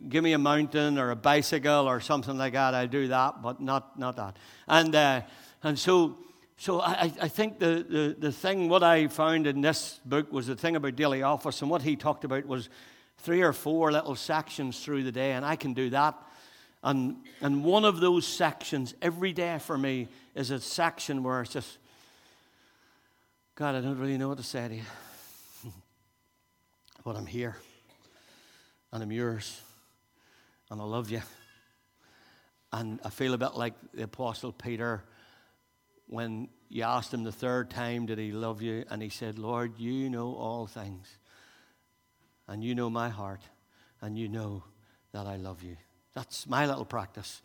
give 0.09 0.25
me 0.25 0.33
a 0.33 0.39
mountain 0.39 0.99
or 0.99 1.11
a 1.11 1.17
bicycle 1.17 1.89
or 1.89 2.01
something 2.01 2.37
like 2.37 2.55
that. 2.55 2.75
I 2.75 2.87
do 2.87 3.09
that, 3.09 3.43
but 3.43 3.61
not, 3.61 3.99
not 3.99 4.17
that. 4.17 4.37
And, 4.67 4.95
uh, 4.95 5.23
and 5.63 5.79
so, 5.79 6.17
so 6.57 6.81
I, 6.81 7.13
I 7.21 7.29
think 7.29 7.59
the, 7.59 7.85
the, 7.89 8.17
the 8.19 8.33
thing, 8.33 8.69
what 8.69 8.83
I 8.83 9.09
found 9.09 9.47
in 9.47 9.61
this 9.61 10.01
book 10.05 10.33
was 10.33 10.47
the 10.47 10.57
thing 10.57 10.77
about 10.77 10.97
daily 10.97 11.23
office, 11.23 11.63
and 11.63 11.71
what 11.71 11.83
he 11.83 11.97
talked 11.97 12.25
about 12.25 12.47
was 12.47 12.69
three 13.19 13.43
or 13.43 13.53
four 13.53 13.93
little 13.93 14.15
sections 14.15 14.81
through 14.81 15.05
the 15.05 15.13
day, 15.13 15.33
and 15.33 15.45
I 15.45 15.57
can 15.57 15.75
do 15.75 15.91
that. 15.91 16.15
And, 16.83 17.17
and 17.41 17.65
one 17.65 17.85
of 17.85 18.01
those 18.01 18.27
sections 18.27 18.95
every 19.01 19.33
day 19.33 19.59
for 19.59 19.79
me 19.79 20.09
is 20.35 20.51
a 20.51 20.61
section 20.61 21.23
where 21.23 21.41
it's 21.41 21.53
just, 21.53 21.79
God, 23.55 23.75
I 23.75 23.81
don't 23.81 23.99
really 23.99 24.19
know 24.19 24.29
what 24.29 24.37
to 24.39 24.45
say 24.45 24.69
to 24.69 24.75
you 24.75 24.83
but 27.05 27.17
I'm 27.17 27.27
here 27.27 27.57
and 28.93 29.03
I'm 29.03 29.13
yours 29.13 29.63
and 30.75 30.83
I 30.83 30.87
love 30.87 31.09
you. 31.09 31.23
And 32.73 32.99
I 33.05 33.11
feel 33.11 33.33
a 33.33 33.39
bit 33.39 33.55
like 33.55 33.75
the 33.93 34.03
Apostle 34.03 34.51
Peter 34.51 35.05
when 36.09 36.49
you 36.69 36.83
asked 36.83 37.15
him 37.15 37.23
the 37.23 37.31
third 37.31 37.71
time, 37.71 38.07
Did 38.07 38.19
he 38.19 38.33
love 38.33 38.61
you? 38.61 38.85
And 38.91 39.01
he 39.01 39.09
said, 39.09 39.39
Lord, 39.39 39.79
you 39.79 40.11
know 40.11 40.35
all 40.35 40.67
things. 40.67 41.07
And 42.49 42.65
you 42.65 42.75
know 42.75 42.91
my 42.91 43.09
heart. 43.09 43.41
And 44.01 44.19
you 44.19 44.29
know 44.29 44.65
that 45.13 45.29
I 45.29 45.37
love 45.37 45.63
you. 45.63 45.77
That's 46.13 46.49
my 46.49 46.67
little 46.67 46.85
practice. 46.85 47.41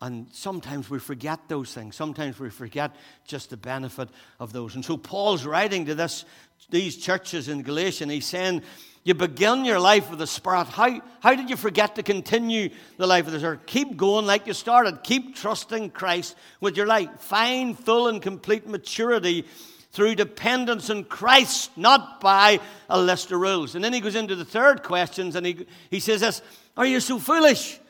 And 0.00 0.28
sometimes 0.32 0.88
we 0.88 0.98
forget 0.98 1.40
those 1.48 1.74
things. 1.74 1.94
Sometimes 1.94 2.40
we 2.40 2.48
forget 2.48 2.96
just 3.26 3.50
the 3.50 3.58
benefit 3.58 4.08
of 4.40 4.54
those. 4.54 4.76
And 4.76 4.84
so 4.84 4.96
Paul's 4.96 5.44
writing 5.44 5.84
to 5.86 5.94
this, 5.94 6.24
these 6.70 6.96
churches 6.96 7.48
in 7.48 7.60
Galatia, 7.64 8.04
and 8.04 8.10
he's 8.10 8.24
saying, 8.24 8.62
you 9.04 9.14
begin 9.14 9.64
your 9.64 9.80
life 9.80 10.10
with 10.10 10.20
the 10.20 10.26
Spirit. 10.26 10.68
How, 10.68 11.00
how 11.20 11.34
did 11.34 11.50
you 11.50 11.56
forget 11.56 11.96
to 11.96 12.04
continue 12.04 12.70
the 12.98 13.06
life 13.06 13.26
of 13.26 13.32
the 13.32 13.44
earth? 13.44 13.66
Keep 13.66 13.96
going 13.96 14.26
like 14.26 14.46
you 14.46 14.52
started. 14.52 15.02
Keep 15.02 15.34
trusting 15.34 15.90
Christ 15.90 16.36
with 16.60 16.76
your 16.76 16.86
life. 16.86 17.08
Find 17.18 17.76
full 17.76 18.06
and 18.06 18.22
complete 18.22 18.66
maturity 18.68 19.44
through 19.90 20.14
dependence 20.14 20.88
on 20.88 21.04
Christ, 21.04 21.76
not 21.76 22.20
by 22.20 22.60
a 22.88 23.00
list 23.00 23.32
of 23.32 23.40
rules. 23.40 23.74
And 23.74 23.84
then 23.84 23.92
he 23.92 24.00
goes 24.00 24.14
into 24.14 24.36
the 24.36 24.44
third 24.44 24.82
questions 24.84 25.34
and 25.34 25.44
he, 25.44 25.66
he 25.90 25.98
says 25.98 26.20
this 26.20 26.40
Are 26.76 26.86
you 26.86 27.00
so 27.00 27.18
foolish? 27.18 27.80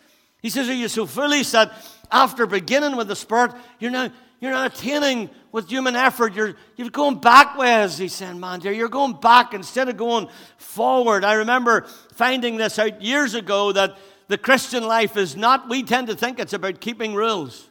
He 0.41 0.49
says, 0.49 0.69
Are 0.69 0.75
you 0.75 0.89
so 0.89 1.07
foolish 1.07 1.51
that 1.51 1.73
after 2.11 2.47
beginning 2.47 2.97
with 2.97 3.09
the 3.09 3.17
Spirit, 3.17 3.53
you're 3.79 3.91
now 3.91 4.11
you're 4.43 4.51
not 4.51 4.77
attaining 4.77 5.31
with 5.53 5.69
human 5.69 5.95
effort. 5.95 6.35
You're, 6.35 6.57
you're 6.75 6.91
going 6.91 7.21
backwards, 7.21 7.97
he's 7.97 8.13
saying, 8.13 8.41
man, 8.41 8.59
dear. 8.59 8.73
You're 8.73 8.89
going 8.89 9.13
back 9.13 9.55
instead 9.55 9.89
of 9.89 9.97
going 9.97 10.29
forward. 10.57 11.25
I 11.25 11.35
remember 11.35 11.83
finding 12.15 12.57
this 12.57 12.77
out 12.77 13.01
years 13.01 13.35
ago 13.35 13.71
that 13.71 13.97
the 14.27 14.37
Christian 14.37 14.83
life 14.83 15.17
is 15.17 15.37
not, 15.37 15.69
we 15.69 15.85
tend 15.85 16.09
to 16.09 16.17
think 16.17 16.41
it's 16.41 16.55
about 16.55 16.81
keeping 16.81 17.15
rules. 17.15 17.71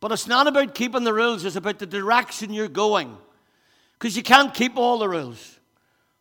But 0.00 0.10
it's 0.10 0.26
not 0.26 0.48
about 0.48 0.74
keeping 0.74 1.04
the 1.04 1.12
rules, 1.12 1.44
it's 1.44 1.54
about 1.54 1.78
the 1.78 1.86
direction 1.86 2.52
you're 2.52 2.66
going. 2.66 3.16
Because 3.96 4.16
you 4.16 4.24
can't 4.24 4.52
keep 4.52 4.76
all 4.76 4.98
the 4.98 5.08
rules. 5.08 5.55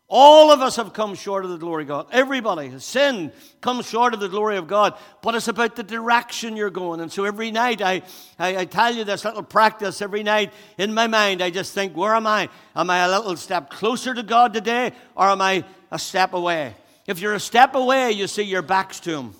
All 0.08 0.52
of 0.52 0.62
us 0.62 0.76
have 0.76 0.94
come 0.94 1.15
short 1.15 1.46
of 1.46 1.52
the 1.52 1.58
glory 1.58 1.84
of 1.84 1.88
God. 1.88 2.08
Everybody 2.12 2.70
has 2.70 2.86
sinned, 2.86 3.32
comes 3.60 3.89
short 3.89 4.13
of 4.13 4.20
the 4.20 4.30
glory 4.30 4.58
of 4.58 4.68
God. 4.68 4.94
But 5.24 5.34
it's 5.34 5.48
about 5.48 5.76
the 5.76 5.82
direction 5.82 6.56
you're 6.56 6.70
going. 6.70 7.00
And 7.02 7.12
so 7.12 7.26
every 7.26 7.50
night 7.50 7.82
I, 7.82 8.04
I, 8.38 8.58
I, 8.58 8.65
tell 8.65 8.94
you 8.94 9.04
this 9.04 9.26
little 9.26 9.41
practice 9.41 10.04
every 10.04 10.22
night 10.22 10.54
in 10.78 10.94
my 10.94 11.08
mind. 11.08 11.41
I 11.41 11.50
just 11.50 11.74
think, 11.74 11.98
where 11.98 12.13
am 12.13 12.28
I? 12.28 12.50
Am 12.76 12.88
I 12.91 13.00
a 13.00 13.10
little 13.10 13.36
step 13.36 13.72
closer 13.72 14.13
to 14.13 14.22
God 14.22 14.54
today 14.54 14.91
or 15.15 15.28
am 15.28 15.41
I 15.41 15.65
a 15.89 15.98
step 15.98 16.34
away? 16.34 16.76
If 17.08 17.20
you're 17.20 17.34
a 17.34 17.39
step 17.39 17.74
away, 17.74 18.12
you 18.12 18.28
see 18.28 18.44
your 18.44 18.62
back's 18.62 19.00
to 19.02 19.18
Him. 19.18 19.34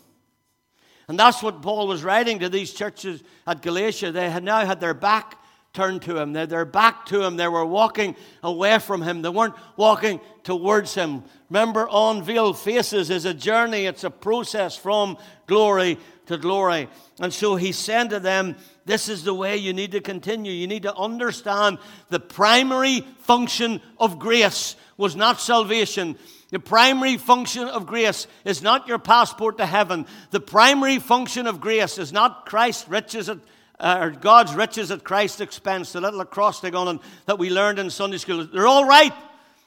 And 1.08 1.20
that's 1.20 1.44
what 1.44 1.62
Paul 1.62 1.88
was 1.88 2.04
writing 2.04 2.40
to 2.40 2.50
these 2.50 2.74
churches 2.74 3.24
at 3.46 3.62
Galatia. 3.62 4.12
They 4.12 4.32
had 4.32 4.44
now 4.44 4.66
had 4.66 4.80
their 4.80 4.96
back 4.96 5.38
turned 5.76 6.02
to 6.04 6.18
him. 6.18 6.34
They, 6.34 6.46
their 6.48 6.66
back 6.66 7.06
to 7.08 7.22
him. 7.22 7.38
They 7.38 7.48
were 7.48 7.66
walking 7.66 8.16
away 8.42 8.80
from 8.80 9.02
him. 9.02 9.22
They 9.22 9.30
weren't 9.30 9.54
walking 9.78 10.20
towards 10.44 10.96
him. 10.96 11.24
Remember, 11.50 11.88
unveiled 11.92 12.58
faces 12.58 13.10
is 13.12 13.26
a 13.26 13.34
journey, 13.34 13.86
it's 13.86 14.04
a 14.04 14.10
process 14.10 14.76
from 14.76 15.18
glory 15.46 16.00
to 16.26 16.38
glory. 16.38 16.88
And 17.20 17.32
so 17.32 17.56
he 17.56 17.72
said 17.72 18.10
to 18.10 18.20
them, 18.20 18.56
This 18.86 19.10
is 19.10 19.24
the 19.24 19.34
way 19.34 19.58
you 19.58 19.74
need 19.74 19.92
to 19.92 20.02
continue. 20.02 20.52
You 20.52 20.68
need 20.68 20.84
to 20.84 20.96
understand 20.96 21.78
the 22.10 22.20
primary 22.20 23.02
function 23.20 23.82
of 24.00 24.18
grace 24.18 24.76
was 24.98 25.16
not 25.16 25.40
salvation. 25.40 26.18
The 26.50 26.60
primary 26.60 27.18
function 27.18 27.68
of 27.68 27.86
grace 27.86 28.28
is 28.46 28.62
not 28.62 28.88
your 28.88 29.00
passport 29.00 29.58
to 29.58 29.66
heaven. 29.66 30.06
The 30.32 30.40
primary 30.40 31.00
function 31.00 31.48
of 31.48 31.60
grace 31.60 31.98
is 31.98 32.14
not 32.14 32.46
Christ's 32.46 32.88
riches 32.88 33.30
at 33.30 33.40
uh, 33.80 33.98
or 34.02 34.10
God's 34.12 34.54
riches 34.56 34.92
at 34.92 35.04
Christ's 35.04 35.42
expense, 35.42 35.92
the 35.92 36.02
little 36.02 36.22
acrostic 36.22 36.76
on 36.76 36.96
it 36.96 37.02
that 37.26 37.40
we 37.40 37.50
learned 37.50 37.80
in 37.80 37.90
Sunday 37.90 38.18
school. 38.18 38.46
They're 38.46 38.68
all 38.68 38.86
right. 38.86 39.14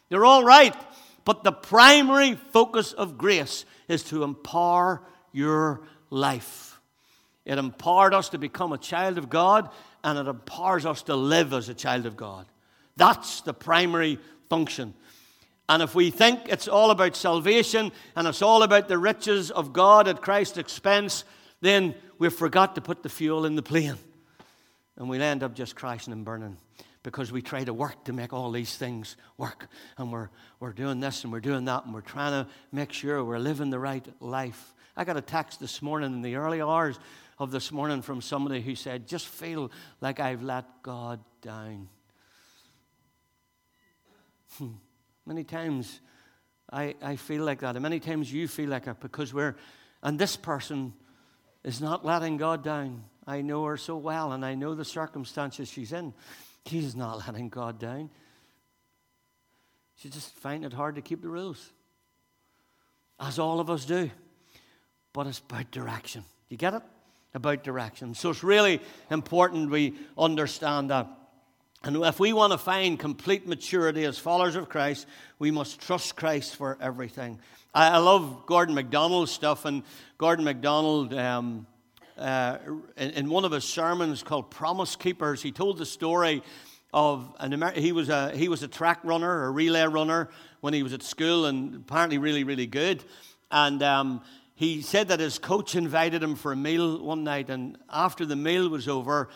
They're 0.08 0.24
all 0.24 0.44
right. 0.44 0.74
But 1.24 1.44
the 1.44 1.52
primary 1.52 2.34
focus 2.52 2.92
of 2.92 3.18
grace 3.18 3.64
is 3.86 4.02
to 4.04 4.22
empower 4.22 5.02
your 5.32 5.82
life. 6.10 6.80
It 7.44 7.58
empowered 7.58 8.14
us 8.14 8.30
to 8.30 8.38
become 8.38 8.72
a 8.72 8.78
child 8.78 9.18
of 9.18 9.30
God, 9.30 9.70
and 10.04 10.18
it 10.18 10.26
empowers 10.26 10.86
us 10.86 11.02
to 11.02 11.16
live 11.16 11.52
as 11.52 11.68
a 11.68 11.74
child 11.74 12.06
of 12.06 12.16
God. 12.16 12.46
That's 12.96 13.42
the 13.42 13.54
primary 13.54 14.18
function. 14.48 14.94
And 15.68 15.82
if 15.82 15.94
we 15.94 16.10
think 16.10 16.40
it's 16.46 16.66
all 16.66 16.90
about 16.90 17.14
salvation 17.14 17.92
and 18.16 18.26
it's 18.26 18.40
all 18.40 18.62
about 18.62 18.88
the 18.88 18.96
riches 18.96 19.50
of 19.50 19.72
God 19.72 20.08
at 20.08 20.22
Christ's 20.22 20.56
expense, 20.56 21.24
then 21.60 21.94
we 22.18 22.28
forgot 22.30 22.74
to 22.74 22.80
put 22.80 23.02
the 23.02 23.08
fuel 23.08 23.44
in 23.46 23.56
the 23.56 23.62
plane. 23.62 23.96
And 24.96 25.08
we'll 25.08 25.22
end 25.22 25.42
up 25.42 25.54
just 25.54 25.76
crashing 25.76 26.12
and 26.12 26.24
burning 26.24 26.56
because 27.04 27.30
we 27.30 27.40
try 27.40 27.62
to 27.62 27.72
work 27.72 28.04
to 28.04 28.12
make 28.12 28.32
all 28.32 28.50
these 28.50 28.76
things 28.76 29.16
work. 29.36 29.68
And 29.96 30.12
we're, 30.12 30.28
we're 30.58 30.72
doing 30.72 31.00
this 31.00 31.22
and 31.22 31.32
we're 31.32 31.40
doing 31.40 31.64
that 31.66 31.84
and 31.84 31.94
we're 31.94 32.00
trying 32.00 32.44
to 32.44 32.50
make 32.72 32.92
sure 32.92 33.24
we're 33.24 33.38
living 33.38 33.70
the 33.70 33.78
right 33.78 34.06
life. 34.20 34.74
I 34.96 35.04
got 35.04 35.16
a 35.16 35.22
text 35.22 35.60
this 35.60 35.80
morning 35.80 36.12
in 36.12 36.22
the 36.22 36.34
early 36.34 36.60
hours 36.60 36.98
of 37.38 37.52
this 37.52 37.70
morning 37.70 38.02
from 38.02 38.20
somebody 38.20 38.60
who 38.60 38.74
said, 38.74 39.06
Just 39.06 39.28
feel 39.28 39.70
like 40.00 40.18
I've 40.18 40.42
let 40.42 40.82
God 40.82 41.20
down. 41.40 41.88
Hmm. 44.58 44.72
Many 45.24 45.44
times 45.44 46.00
I, 46.70 46.96
I 47.00 47.16
feel 47.16 47.44
like 47.44 47.60
that, 47.60 47.76
and 47.76 47.82
many 47.82 48.00
times 48.00 48.32
you 48.32 48.48
feel 48.48 48.70
like 48.70 48.86
it 48.86 48.98
because 49.00 49.32
we're, 49.32 49.54
and 50.02 50.18
this 50.18 50.36
person 50.36 50.92
is 51.64 51.80
not 51.80 52.04
letting 52.04 52.36
God 52.36 52.62
down. 52.62 53.04
I 53.26 53.42
know 53.42 53.64
her 53.64 53.76
so 53.76 53.96
well, 53.96 54.32
and 54.32 54.44
I 54.44 54.54
know 54.54 54.74
the 54.74 54.84
circumstances 54.84 55.68
she's 55.68 55.92
in. 55.92 56.14
She's 56.66 56.96
not 56.96 57.18
letting 57.26 57.48
God 57.48 57.78
down. 57.78 58.10
She 59.96 60.08
just 60.08 60.32
finds 60.36 60.66
it 60.66 60.72
hard 60.72 60.94
to 60.94 61.02
keep 61.02 61.22
the 61.22 61.28
rules, 61.28 61.72
as 63.18 63.38
all 63.38 63.60
of 63.60 63.68
us 63.68 63.84
do. 63.84 64.10
But 65.12 65.26
it's 65.26 65.40
about 65.40 65.70
direction. 65.70 66.24
You 66.48 66.56
get 66.56 66.74
it? 66.74 66.82
About 67.34 67.64
direction. 67.64 68.14
So 68.14 68.30
it's 68.30 68.44
really 68.44 68.80
important 69.10 69.70
we 69.70 69.94
understand 70.16 70.90
that. 70.90 71.08
And 71.84 71.96
if 71.96 72.18
we 72.18 72.32
want 72.32 72.52
to 72.52 72.58
find 72.58 72.98
complete 72.98 73.46
maturity 73.46 74.04
as 74.04 74.18
followers 74.18 74.56
of 74.56 74.68
Christ, 74.68 75.06
we 75.38 75.52
must 75.52 75.80
trust 75.80 76.16
Christ 76.16 76.56
for 76.56 76.76
everything. 76.80 77.38
I, 77.72 77.98
love 77.98 78.46
Gordon 78.46 78.74
MacDonald's 78.74 79.30
stuff, 79.30 79.64
and 79.64 79.84
Gordon 80.16 80.44
MacDonald, 80.44 81.14
um, 81.14 81.68
uh, 82.16 82.58
in, 82.96 83.10
in, 83.10 83.30
one 83.30 83.44
of 83.44 83.52
his 83.52 83.62
sermons 83.62 84.24
called 84.24 84.50
Promise 84.50 84.96
Keepers, 84.96 85.40
he 85.40 85.52
told 85.52 85.78
the 85.78 85.86
story 85.86 86.42
of 86.92 87.32
an 87.38 87.52
Amer- 87.52 87.70
he 87.72 87.92
was 87.92 88.08
a 88.08 88.34
he 88.34 88.48
was 88.48 88.64
a 88.64 88.68
track 88.68 88.98
runner, 89.04 89.44
a 89.44 89.50
relay 89.50 89.84
runner 89.84 90.30
when 90.60 90.74
he 90.74 90.82
was 90.82 90.92
at 90.92 91.04
school, 91.04 91.46
and 91.46 91.76
apparently 91.76 92.18
really 92.18 92.42
really 92.42 92.66
good. 92.66 93.04
And 93.52 93.82
um, 93.84 94.22
he 94.56 94.82
said 94.82 95.08
that 95.08 95.20
his 95.20 95.38
coach 95.38 95.76
invited 95.76 96.24
him 96.24 96.34
for 96.34 96.50
a 96.50 96.56
meal 96.56 97.00
one 97.00 97.22
night, 97.22 97.50
and 97.50 97.78
after 97.88 98.26
the 98.26 98.34
meal 98.34 98.68
was 98.68 98.88
over 98.88 99.28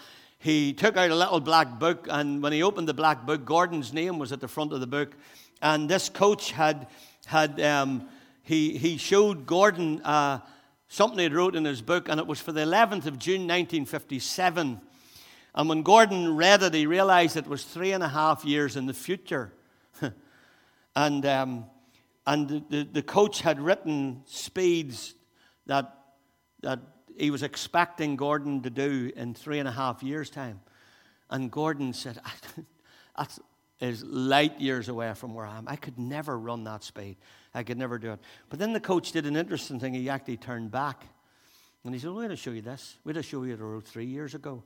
he 0.42 0.72
took 0.72 0.96
out 0.96 1.10
a 1.10 1.14
little 1.14 1.38
black 1.38 1.78
book, 1.78 2.08
and 2.10 2.42
when 2.42 2.52
he 2.52 2.62
opened 2.62 2.88
the 2.88 2.94
black 2.94 3.24
book, 3.24 3.44
Gordon's 3.44 3.92
name 3.92 4.18
was 4.18 4.32
at 4.32 4.40
the 4.40 4.48
front 4.48 4.72
of 4.72 4.80
the 4.80 4.86
book. 4.86 5.14
And 5.62 5.88
this 5.88 6.08
coach 6.08 6.50
had, 6.50 6.88
had 7.26 7.60
um, 7.60 8.08
he, 8.42 8.76
he 8.76 8.96
showed 8.96 9.46
Gordon 9.46 10.02
uh, 10.02 10.40
something 10.88 11.20
he'd 11.20 11.32
wrote 11.32 11.54
in 11.54 11.64
his 11.64 11.80
book, 11.80 12.08
and 12.08 12.18
it 12.18 12.26
was 12.26 12.40
for 12.40 12.50
the 12.50 12.62
11th 12.62 13.06
of 13.06 13.20
June, 13.20 13.42
1957. 13.42 14.80
And 15.54 15.68
when 15.68 15.82
Gordon 15.82 16.36
read 16.36 16.62
it, 16.64 16.74
he 16.74 16.86
realized 16.86 17.36
it 17.36 17.46
was 17.46 17.62
three 17.62 17.92
and 17.92 18.02
a 18.02 18.08
half 18.08 18.44
years 18.44 18.76
in 18.76 18.86
the 18.86 18.94
future. 18.94 19.52
and 20.96 21.24
um, 21.24 21.66
and 22.26 22.48
the, 22.48 22.64
the, 22.68 22.88
the 22.94 23.02
coach 23.02 23.40
had 23.40 23.60
written 23.60 24.22
speeds 24.26 25.14
that, 25.66 25.92
that 26.62 26.80
he 27.22 27.30
was 27.30 27.44
expecting 27.44 28.16
Gordon 28.16 28.62
to 28.62 28.70
do 28.70 29.12
in 29.14 29.32
three 29.32 29.60
and 29.60 29.68
a 29.68 29.70
half 29.70 30.02
years' 30.02 30.28
time. 30.28 30.60
And 31.30 31.52
Gordon 31.52 31.92
said, 31.92 32.20
That 33.16 33.38
is 33.78 34.02
light 34.02 34.60
years 34.60 34.88
away 34.88 35.14
from 35.14 35.32
where 35.32 35.46
I 35.46 35.56
am. 35.56 35.68
I 35.68 35.76
could 35.76 36.00
never 36.00 36.36
run 36.36 36.64
that 36.64 36.82
speed. 36.82 37.16
I 37.54 37.62
could 37.62 37.78
never 37.78 37.96
do 37.96 38.10
it. 38.10 38.18
But 38.50 38.58
then 38.58 38.72
the 38.72 38.80
coach 38.80 39.12
did 39.12 39.24
an 39.26 39.36
interesting 39.36 39.78
thing. 39.78 39.94
He 39.94 40.10
actually 40.10 40.36
turned 40.36 40.72
back. 40.72 41.06
And 41.84 41.94
he 41.94 42.00
said, 42.00 42.08
We're 42.10 42.24
going 42.24 42.30
to 42.30 42.36
show 42.36 42.50
you 42.50 42.60
this. 42.60 42.96
We're 43.04 43.12
going 43.12 43.22
to 43.22 43.28
show 43.28 43.44
you 43.44 43.54
the 43.54 43.62
road 43.62 43.84
three 43.84 44.06
years 44.06 44.34
ago. 44.34 44.64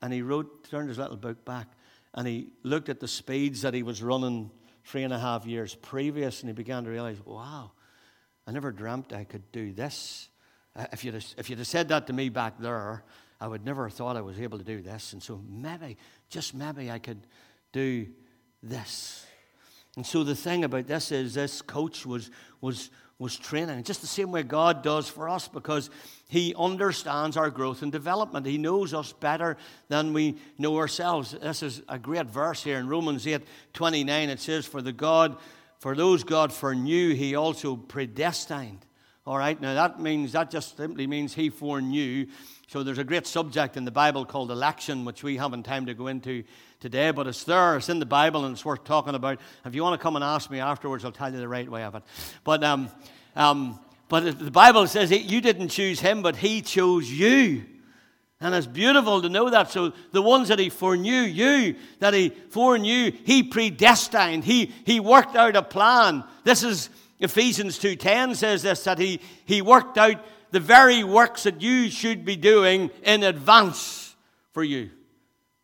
And 0.00 0.10
he 0.10 0.22
wrote, 0.22 0.66
turned 0.70 0.88
his 0.88 0.96
little 0.96 1.16
book 1.16 1.44
back, 1.44 1.66
and 2.14 2.26
he 2.26 2.52
looked 2.62 2.88
at 2.88 3.00
the 3.00 3.08
speeds 3.08 3.62
that 3.62 3.74
he 3.74 3.82
was 3.82 4.02
running 4.02 4.50
three 4.84 5.02
and 5.02 5.12
a 5.12 5.18
half 5.18 5.44
years 5.44 5.74
previous, 5.74 6.40
and 6.40 6.48
he 6.48 6.54
began 6.54 6.84
to 6.84 6.90
realize, 6.90 7.18
wow, 7.26 7.72
I 8.46 8.52
never 8.52 8.72
dreamt 8.72 9.12
I 9.12 9.24
could 9.24 9.52
do 9.52 9.74
this. 9.74 10.30
Uh, 10.78 10.86
if 10.92 11.04
you'd, 11.04 11.14
have, 11.14 11.26
if 11.36 11.50
you'd 11.50 11.58
have 11.58 11.66
said 11.66 11.88
that 11.88 12.06
to 12.06 12.12
me 12.12 12.28
back 12.28 12.58
there, 12.60 13.02
I 13.40 13.48
would 13.48 13.64
never 13.64 13.88
have 13.88 13.94
thought 13.94 14.16
I 14.16 14.20
was 14.20 14.38
able 14.38 14.58
to 14.58 14.64
do 14.64 14.80
this. 14.80 15.12
And 15.12 15.20
so 15.22 15.42
maybe, 15.48 15.96
just 16.30 16.54
maybe, 16.54 16.90
I 16.90 17.00
could 17.00 17.20
do 17.72 18.06
this. 18.62 19.26
And 19.96 20.06
so 20.06 20.22
the 20.22 20.36
thing 20.36 20.62
about 20.62 20.86
this 20.86 21.10
is 21.10 21.34
this 21.34 21.62
coach 21.62 22.06
was, 22.06 22.30
was, 22.60 22.90
was 23.18 23.36
training, 23.36 23.82
just 23.82 24.00
the 24.02 24.06
same 24.06 24.30
way 24.30 24.44
God 24.44 24.84
does 24.84 25.08
for 25.08 25.28
us, 25.28 25.48
because 25.48 25.90
He 26.28 26.54
understands 26.56 27.36
our 27.36 27.50
growth 27.50 27.82
and 27.82 27.90
development. 27.90 28.46
He 28.46 28.58
knows 28.58 28.94
us 28.94 29.12
better 29.12 29.56
than 29.88 30.12
we 30.12 30.36
know 30.58 30.76
ourselves. 30.76 31.32
This 31.32 31.64
is 31.64 31.82
a 31.88 31.98
great 31.98 32.26
verse 32.26 32.62
here 32.62 32.78
in 32.78 32.86
Romans 32.88 33.26
8 33.26 33.42
29. 33.72 34.28
It 34.28 34.38
says, 34.38 34.64
For 34.64 34.80
the 34.80 34.92
God, 34.92 35.38
for 35.80 35.96
those 35.96 36.22
God 36.22 36.52
foreknew, 36.52 37.14
He 37.14 37.34
also 37.34 37.74
predestined 37.74 38.84
all 39.28 39.36
right, 39.36 39.60
now 39.60 39.74
that 39.74 40.00
means, 40.00 40.32
that 40.32 40.50
just 40.50 40.78
simply 40.78 41.06
means 41.06 41.34
he 41.34 41.50
foreknew. 41.50 42.24
So 42.68 42.82
there's 42.82 42.96
a 42.96 43.04
great 43.04 43.26
subject 43.26 43.76
in 43.76 43.84
the 43.84 43.90
Bible 43.90 44.24
called 44.24 44.50
election, 44.50 45.04
which 45.04 45.22
we 45.22 45.36
haven't 45.36 45.64
time 45.64 45.84
to 45.84 45.92
go 45.92 46.06
into 46.06 46.44
today, 46.80 47.10
but 47.10 47.26
it's 47.26 47.44
there, 47.44 47.76
it's 47.76 47.90
in 47.90 47.98
the 47.98 48.06
Bible, 48.06 48.46
and 48.46 48.54
it's 48.54 48.64
worth 48.64 48.84
talking 48.84 49.14
about. 49.14 49.38
If 49.66 49.74
you 49.74 49.82
want 49.82 50.00
to 50.00 50.02
come 50.02 50.16
and 50.16 50.24
ask 50.24 50.50
me 50.50 50.60
afterwards, 50.60 51.04
I'll 51.04 51.12
tell 51.12 51.30
you 51.30 51.40
the 51.40 51.46
right 51.46 51.70
way 51.70 51.82
of 51.82 51.94
it. 51.94 52.04
But, 52.42 52.64
um, 52.64 52.88
um, 53.36 53.78
but 54.08 54.38
the 54.38 54.50
Bible 54.50 54.86
says 54.86 55.10
you 55.10 55.42
didn't 55.42 55.68
choose 55.68 56.00
him, 56.00 56.22
but 56.22 56.34
he 56.34 56.62
chose 56.62 57.10
you. 57.10 57.66
And 58.40 58.54
it's 58.54 58.66
beautiful 58.66 59.20
to 59.20 59.28
know 59.28 59.50
that. 59.50 59.70
So 59.70 59.92
the 60.12 60.22
ones 60.22 60.48
that 60.48 60.58
he 60.58 60.70
foreknew, 60.70 61.20
you, 61.20 61.74
that 61.98 62.14
he 62.14 62.30
foreknew, 62.30 63.12
he 63.24 63.42
predestined. 63.42 64.44
He, 64.44 64.72
he 64.86 65.00
worked 65.00 65.36
out 65.36 65.54
a 65.54 65.62
plan. 65.62 66.24
This 66.44 66.62
is 66.62 66.88
Ephesians 67.20 67.78
2:10 67.78 68.36
says 68.36 68.62
this 68.62 68.84
that 68.84 68.98
he, 68.98 69.20
he 69.44 69.62
worked 69.62 69.98
out 69.98 70.24
the 70.50 70.60
very 70.60 71.04
works 71.04 71.42
that 71.42 71.60
you 71.60 71.90
should 71.90 72.24
be 72.24 72.36
doing 72.36 72.90
in 73.02 73.22
advance 73.22 74.16
for 74.52 74.62
you. 74.62 74.90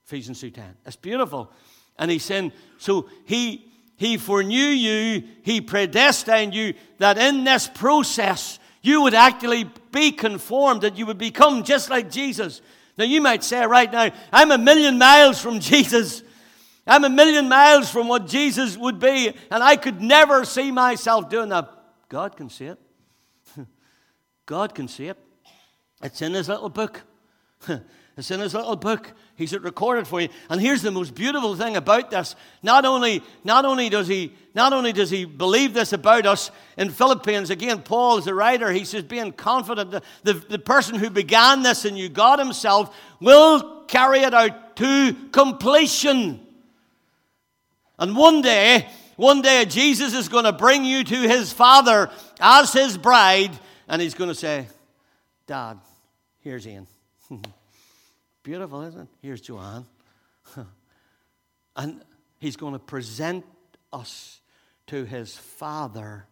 Ephesians 0.06 0.40
2:10. 0.40 0.62
That's 0.82 0.96
beautiful. 0.96 1.52
And 1.98 2.10
he's 2.10 2.24
saying, 2.24 2.52
so 2.78 3.08
he 3.24 3.70
he 3.96 4.16
foreknew 4.16 4.56
you, 4.56 5.22
he 5.42 5.60
predestined 5.60 6.54
you 6.54 6.74
that 6.98 7.16
in 7.16 7.44
this 7.44 7.68
process 7.68 8.58
you 8.82 9.02
would 9.02 9.14
actually 9.14 9.70
be 9.92 10.10
conformed, 10.10 10.82
that 10.82 10.98
you 10.98 11.06
would 11.06 11.18
become 11.18 11.62
just 11.62 11.88
like 11.88 12.10
Jesus. 12.10 12.60
Now 12.98 13.04
you 13.04 13.20
might 13.20 13.44
say 13.44 13.64
right 13.64 13.90
now, 13.90 14.10
I'm 14.32 14.50
a 14.50 14.58
million 14.58 14.98
miles 14.98 15.40
from 15.40 15.60
Jesus. 15.60 16.23
I'm 16.86 17.04
a 17.04 17.08
million 17.08 17.48
miles 17.48 17.90
from 17.90 18.08
what 18.08 18.26
Jesus 18.26 18.76
would 18.76 18.98
be, 18.98 19.32
and 19.50 19.62
I 19.62 19.76
could 19.76 20.00
never 20.00 20.44
see 20.44 20.70
myself 20.70 21.30
doing 21.30 21.48
that. 21.48 21.70
God 22.08 22.36
can 22.36 22.50
see 22.50 22.66
it. 22.66 22.78
God 24.46 24.74
can 24.74 24.88
see 24.88 25.08
it. 25.08 25.18
It's 26.02 26.20
in 26.20 26.34
his 26.34 26.48
little 26.48 26.68
book. 26.68 27.02
It's 28.16 28.30
in 28.30 28.38
his 28.40 28.54
little 28.54 28.76
book. 28.76 29.12
He's 29.34 29.52
it 29.52 29.62
recorded 29.62 30.06
for 30.06 30.20
you. 30.20 30.28
And 30.48 30.60
here's 30.60 30.82
the 30.82 30.92
most 30.92 31.14
beautiful 31.14 31.56
thing 31.56 31.74
about 31.74 32.12
this. 32.12 32.36
Not 32.62 32.84
only, 32.84 33.22
not 33.42 33.64
only 33.64 33.88
does 33.88 34.06
he 34.06 34.34
not 34.54 34.72
only 34.72 34.92
does 34.92 35.10
he 35.10 35.24
believe 35.24 35.74
this 35.74 35.92
about 35.92 36.24
us 36.24 36.52
in 36.76 36.90
Philippians, 36.90 37.50
again, 37.50 37.82
Paul 37.82 38.18
is 38.18 38.28
a 38.28 38.34
writer, 38.34 38.70
he 38.70 38.84
says, 38.84 39.02
being 39.02 39.32
confident 39.32 39.90
that 39.90 40.04
the, 40.22 40.34
the 40.34 40.60
person 40.60 40.94
who 40.94 41.10
began 41.10 41.62
this 41.62 41.84
in 41.84 41.96
you, 41.96 42.08
God 42.08 42.38
Himself, 42.38 42.96
will 43.18 43.82
carry 43.86 44.20
it 44.20 44.32
out 44.32 44.76
to 44.76 45.16
completion. 45.32 46.43
And 47.98 48.16
one 48.16 48.42
day, 48.42 48.88
one 49.16 49.42
day, 49.42 49.64
Jesus 49.64 50.14
is 50.14 50.28
going 50.28 50.44
to 50.44 50.52
bring 50.52 50.84
you 50.84 51.04
to 51.04 51.14
his 51.14 51.52
Father 51.52 52.10
as 52.40 52.72
his 52.72 52.98
bride, 52.98 53.52
and 53.88 54.02
he's 54.02 54.14
going 54.14 54.30
to 54.30 54.34
say, 54.34 54.66
Dad, 55.46 55.78
here's 56.40 56.66
Ian. 56.66 56.86
Beautiful, 58.42 58.82
isn't 58.82 59.02
it? 59.02 59.08
Here's 59.22 59.40
Joanne. 59.40 59.86
and 61.76 62.02
he's 62.38 62.56
going 62.56 62.72
to 62.72 62.78
present 62.78 63.44
us 63.92 64.40
to 64.88 65.04
his 65.04 65.36
Father 65.36 66.26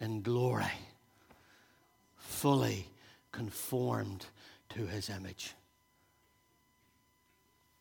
in 0.00 0.22
glory, 0.22 0.64
fully 2.16 2.88
conformed 3.32 4.26
to 4.70 4.86
his 4.86 5.08
image. 5.08 5.54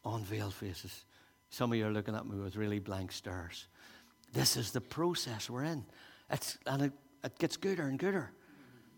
Unveiled 0.06 0.54
faces. 0.54 1.04
Some 1.54 1.72
of 1.72 1.78
you 1.78 1.86
are 1.86 1.92
looking 1.92 2.16
at 2.16 2.26
me 2.26 2.40
with 2.40 2.56
really 2.56 2.80
blank 2.80 3.12
stares. 3.12 3.68
This 4.34 4.58
is 4.58 4.72
the 4.72 4.82
process 4.82 5.52
we're 5.52 5.66
in. 5.66 5.86
It's, 6.32 6.58
and 6.66 6.82
it, 6.82 6.94
it 7.24 7.38
gets 7.38 7.58
gooder 7.58 7.84
and 7.84 8.00
gooder. 8.00 8.32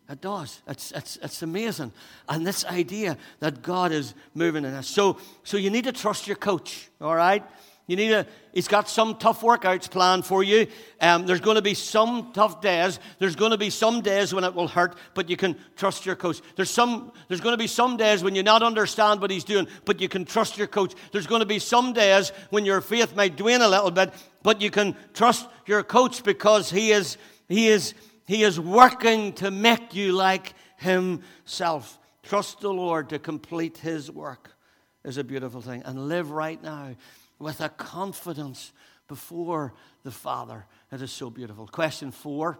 It 0.09 0.21
does. 0.21 0.61
It's, 0.65 0.93
it's, 0.93 1.17
it's 1.21 1.41
amazing. 1.41 1.91
And 2.29 2.47
this 2.47 2.63
idea 2.63 3.17
that 3.41 3.61
God 3.61 3.91
is 3.91 4.13
moving 4.33 4.63
in 4.63 4.73
us. 4.73 4.87
So, 4.87 5.17
so 5.43 5.57
you 5.57 5.69
need 5.69 5.83
to 5.83 5.91
trust 5.91 6.27
your 6.27 6.37
coach, 6.37 6.87
all 7.01 7.13
right? 7.13 7.43
You 7.88 7.95
need 7.95 8.12
a, 8.12 8.26
he's 8.52 8.67
got 8.67 8.89
some 8.89 9.15
tough 9.17 9.41
workouts 9.41 9.89
planned 9.89 10.26
for 10.26 10.43
you. 10.43 10.65
Um, 11.00 11.28
there's 11.28 11.39
going 11.39 11.56
to 11.56 11.62
be 11.62 11.76
some 11.76 12.32
tough 12.34 12.60
days. 12.60 13.00
There's 13.19 13.36
going 13.36 13.52
to 13.52 13.58
be 13.58 13.69
some 13.69 14.02
days 14.02 14.34
when 14.34 14.43
it 14.43 14.56
will 14.56 14.67
hurt, 14.67 14.98
but 15.13 15.30
you 15.30 15.38
can 15.38 15.56
trust 15.76 16.04
your 16.04 16.15
coach. 16.15 16.41
There's, 16.56 16.71
some, 16.71 17.12
there's 17.28 17.41
going 17.41 17.54
to 17.54 17.62
be 17.62 17.67
some 17.67 17.95
days 17.95 18.24
when 18.24 18.34
you 18.34 18.41
not 18.41 18.63
understand 18.63 19.21
what 19.21 19.30
he's 19.30 19.43
doing, 19.43 19.67
but 19.86 20.02
you 20.02 20.10
can 20.10 20.26
trust 20.26 20.58
your 20.58 20.65
coach. 20.65 20.95
There's 21.12 21.28
going 21.28 21.41
to 21.41 21.45
be 21.45 21.60
some 21.60 21.93
days 21.93 22.32
when 22.50 22.65
your 22.65 22.82
faith 22.82 23.15
might 23.15 23.39
wane 23.39 23.62
a 23.62 23.67
little 23.67 23.91
bit, 23.91 24.12
but 24.41 24.62
you 24.62 24.71
can 24.71 24.95
trust 25.13 25.48
your 25.67 25.84
coach 25.84 26.24
because 26.24 26.71
he 26.71 26.91
is, 26.91 27.17
he 27.48 27.67
is, 27.67 27.93
he 28.26 28.41
is 28.41 28.60
working 28.60 29.34
to 29.34 29.52
make 29.52 29.93
you 29.93 30.12
like 30.12 30.56
himself. 30.78 32.00
Trust 32.24 32.62
the 32.62 32.74
Lord 32.74 33.10
to 33.10 33.19
complete 33.19 33.78
his 33.78 34.12
work 34.12 34.56
is 35.04 35.17
a 35.17 35.24
beautiful 35.24 35.62
thing. 35.62 35.84
And 35.86 36.08
live 36.08 36.32
right 36.32 36.62
now 36.63 36.95
with 37.39 37.62
a 37.62 37.69
confidence 37.69 38.71
before 39.08 39.74
the 40.04 40.12
Father. 40.12 40.65
It 40.91 41.02
is 41.02 41.12
so 41.12 41.30
beautiful. 41.30 41.67
Question 41.67 42.12
four. 42.12 42.58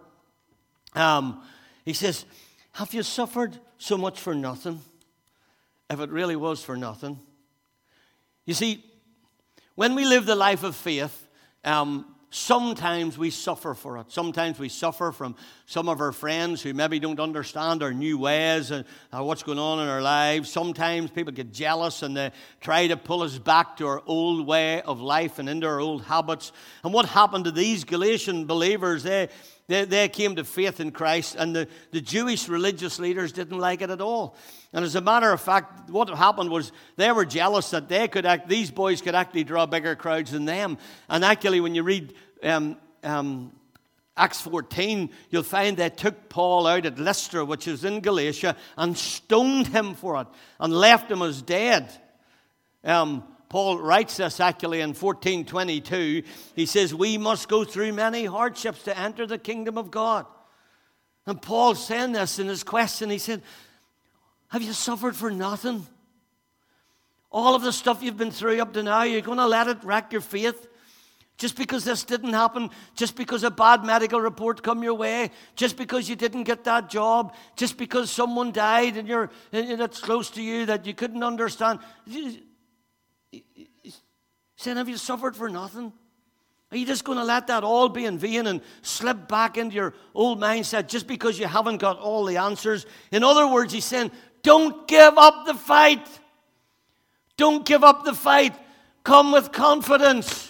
Um, 0.94 1.42
he 1.84 1.92
says, 1.92 2.24
Have 2.72 2.92
you 2.94 3.02
suffered 3.02 3.58
so 3.78 3.96
much 3.96 4.20
for 4.20 4.34
nothing? 4.34 4.80
If 5.88 6.00
it 6.00 6.10
really 6.10 6.36
was 6.36 6.62
for 6.62 6.76
nothing. 6.76 7.20
You 8.44 8.54
see, 8.54 8.84
when 9.74 9.94
we 9.94 10.04
live 10.04 10.26
the 10.26 10.34
life 10.34 10.62
of 10.62 10.74
faith, 10.74 11.28
um, 11.64 12.15
Sometimes 12.36 13.16
we 13.16 13.30
suffer 13.30 13.72
for 13.72 13.96
it. 13.96 14.12
Sometimes 14.12 14.58
we 14.58 14.68
suffer 14.68 15.10
from 15.10 15.36
some 15.64 15.88
of 15.88 16.02
our 16.02 16.12
friends 16.12 16.60
who 16.60 16.74
maybe 16.74 17.00
don't 17.00 17.18
understand 17.18 17.82
our 17.82 17.94
new 17.94 18.18
ways 18.18 18.70
and 18.70 18.84
uh, 19.10 19.24
what's 19.24 19.42
going 19.42 19.58
on 19.58 19.80
in 19.80 19.88
our 19.88 20.02
lives. 20.02 20.52
Sometimes 20.52 21.10
people 21.10 21.32
get 21.32 21.50
jealous 21.50 22.02
and 22.02 22.14
they 22.14 22.30
try 22.60 22.88
to 22.88 22.96
pull 22.98 23.22
us 23.22 23.38
back 23.38 23.78
to 23.78 23.86
our 23.86 24.02
old 24.04 24.46
way 24.46 24.82
of 24.82 25.00
life 25.00 25.38
and 25.38 25.48
into 25.48 25.66
our 25.66 25.80
old 25.80 26.04
habits. 26.04 26.52
And 26.84 26.92
what 26.92 27.06
happened 27.06 27.46
to 27.46 27.52
these 27.52 27.84
Galatian 27.84 28.44
believers? 28.44 29.02
They, 29.02 29.30
they, 29.68 29.84
they 29.84 30.08
came 30.08 30.36
to 30.36 30.44
faith 30.44 30.78
in 30.78 30.92
Christ, 30.92 31.34
and 31.36 31.56
the, 31.56 31.68
the 31.90 32.00
Jewish 32.00 32.48
religious 32.48 33.00
leaders 33.00 33.32
didn't 33.32 33.58
like 33.58 33.82
it 33.82 33.90
at 33.90 34.00
all. 34.00 34.36
And 34.72 34.84
as 34.84 34.94
a 34.94 35.00
matter 35.00 35.32
of 35.32 35.40
fact, 35.40 35.90
what 35.90 36.08
happened 36.10 36.50
was 36.50 36.70
they 36.96 37.10
were 37.10 37.24
jealous 37.24 37.70
that 37.70 37.88
they 37.88 38.06
could 38.06 38.26
act, 38.26 38.48
these 38.48 38.70
boys 38.70 39.00
could 39.00 39.14
actually 39.14 39.42
draw 39.42 39.66
bigger 39.66 39.96
crowds 39.96 40.30
than 40.30 40.44
them. 40.44 40.78
And 41.08 41.24
actually, 41.24 41.60
when 41.60 41.74
you 41.74 41.82
read 41.82 42.14
um, 42.42 42.76
um, 43.02 43.52
Acts 44.16 44.40
14, 44.40 45.10
you'll 45.30 45.42
find 45.42 45.76
they 45.76 45.90
took 45.90 46.28
Paul 46.28 46.66
out 46.66 46.86
at 46.86 46.98
Lystra, 46.98 47.44
which 47.44 47.68
is 47.68 47.84
in 47.84 48.00
Galatia, 48.00 48.56
and 48.76 48.96
stoned 48.96 49.66
him 49.66 49.94
for 49.94 50.20
it 50.22 50.26
and 50.58 50.72
left 50.72 51.10
him 51.10 51.20
as 51.20 51.42
dead. 51.42 51.90
Um, 52.82 53.24
Paul 53.48 53.78
writes 53.78 54.16
this 54.16 54.40
actually 54.40 54.80
in 54.80 54.90
1422. 54.90 56.22
He 56.54 56.66
says, 56.66 56.94
We 56.94 57.18
must 57.18 57.48
go 57.48 57.64
through 57.64 57.92
many 57.92 58.24
hardships 58.24 58.82
to 58.84 58.98
enter 58.98 59.26
the 59.26 59.38
kingdom 59.38 59.76
of 59.76 59.90
God. 59.90 60.26
And 61.26 61.40
Paul's 61.40 61.84
saying 61.84 62.12
this 62.12 62.38
in 62.38 62.48
his 62.48 62.62
question. 62.62 63.10
He 63.10 63.18
said, 63.18 63.42
Have 64.48 64.62
you 64.62 64.72
suffered 64.72 65.14
for 65.14 65.30
nothing? 65.30 65.86
All 67.30 67.54
of 67.54 67.62
the 67.62 67.72
stuff 67.72 68.02
you've 68.02 68.16
been 68.16 68.30
through 68.30 68.60
up 68.60 68.72
to 68.74 68.82
now, 68.82 69.02
you're 69.02 69.20
going 69.20 69.38
to 69.38 69.46
let 69.46 69.68
it 69.68 69.84
wreck 69.84 70.12
your 70.12 70.22
faith? 70.22 70.66
Just 71.38 71.56
because 71.56 71.84
this 71.84 72.02
didn't 72.02 72.32
happen, 72.32 72.70
just 72.94 73.14
because 73.14 73.44
a 73.44 73.50
bad 73.50 73.84
medical 73.84 74.20
report 74.20 74.62
come 74.62 74.82
your 74.82 74.94
way, 74.94 75.30
just 75.54 75.76
because 75.76 76.08
you 76.08 76.16
didn't 76.16 76.44
get 76.44 76.64
that 76.64 76.88
job, 76.88 77.34
just 77.56 77.76
because 77.76 78.10
someone 78.10 78.52
died 78.52 78.96
and 78.96 79.06
you're 79.06 79.30
it's 79.52 80.00
close 80.00 80.30
to 80.30 80.42
you 80.42 80.64
that 80.66 80.86
you 80.86 80.94
couldn't 80.94 81.22
understand. 81.22 81.80
Saying, 84.56 84.78
have 84.78 84.88
you 84.88 84.96
suffered 84.96 85.36
for 85.36 85.50
nothing? 85.50 85.92
Are 86.72 86.76
you 86.76 86.86
just 86.86 87.04
going 87.04 87.18
to 87.18 87.24
let 87.24 87.46
that 87.48 87.62
all 87.62 87.88
be 87.88 88.06
in 88.06 88.18
vain 88.18 88.46
and 88.46 88.60
slip 88.82 89.28
back 89.28 89.56
into 89.56 89.76
your 89.76 89.94
old 90.14 90.40
mindset 90.40 90.88
just 90.88 91.06
because 91.06 91.38
you 91.38 91.46
haven't 91.46 91.76
got 91.76 91.98
all 91.98 92.24
the 92.24 92.38
answers? 92.38 92.86
In 93.12 93.22
other 93.22 93.46
words, 93.46 93.72
he's 93.72 93.84
saying, 93.84 94.10
don't 94.42 94.88
give 94.88 95.16
up 95.18 95.46
the 95.46 95.54
fight. 95.54 96.08
Don't 97.36 97.64
give 97.64 97.84
up 97.84 98.04
the 98.04 98.14
fight. 98.14 98.56
Come 99.04 99.30
with 99.32 99.52
confidence. 99.52 100.45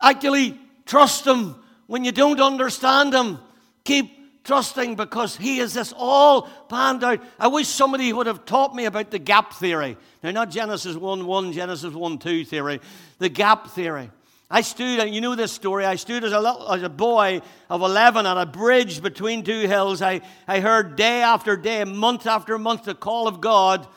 Actually, 0.00 0.58
trust 0.84 1.26
Him 1.26 1.56
when 1.86 2.04
you 2.04 2.12
don't 2.12 2.40
understand 2.40 3.14
Him. 3.14 3.38
Keep 3.84 4.44
trusting 4.44 4.94
because 4.94 5.36
He 5.36 5.58
is 5.58 5.74
this 5.74 5.92
all 5.96 6.42
planned 6.42 7.02
out. 7.02 7.20
I 7.38 7.48
wish 7.48 7.68
somebody 7.68 8.12
would 8.12 8.26
have 8.26 8.44
taught 8.44 8.74
me 8.74 8.84
about 8.84 9.10
the 9.10 9.18
gap 9.18 9.54
theory. 9.54 9.96
Now, 10.22 10.30
not 10.30 10.50
Genesis 10.50 10.96
1 10.96 11.26
1, 11.26 11.52
Genesis 11.52 11.92
1 11.92 12.18
2 12.18 12.44
theory, 12.44 12.80
the 13.18 13.28
gap 13.28 13.68
theory. 13.68 14.10
I 14.48 14.60
stood, 14.60 15.12
you 15.12 15.20
know 15.20 15.34
this 15.34 15.50
story, 15.50 15.84
I 15.84 15.96
stood 15.96 16.22
as 16.22 16.32
a, 16.32 16.38
little, 16.38 16.72
as 16.72 16.82
a 16.82 16.88
boy 16.88 17.42
of 17.68 17.82
11 17.82 18.26
at 18.26 18.36
a 18.36 18.46
bridge 18.46 19.02
between 19.02 19.42
two 19.42 19.66
hills. 19.66 20.00
I, 20.00 20.20
I 20.46 20.60
heard 20.60 20.94
day 20.94 21.22
after 21.22 21.56
day, 21.56 21.82
month 21.82 22.28
after 22.28 22.56
month, 22.56 22.84
the 22.84 22.94
call 22.94 23.26
of 23.26 23.40
God. 23.40 23.88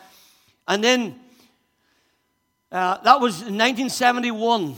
And 0.67 0.83
then, 0.83 1.19
uh, 2.71 2.97
that 3.03 3.19
was 3.19 3.41
1971. 3.41 4.73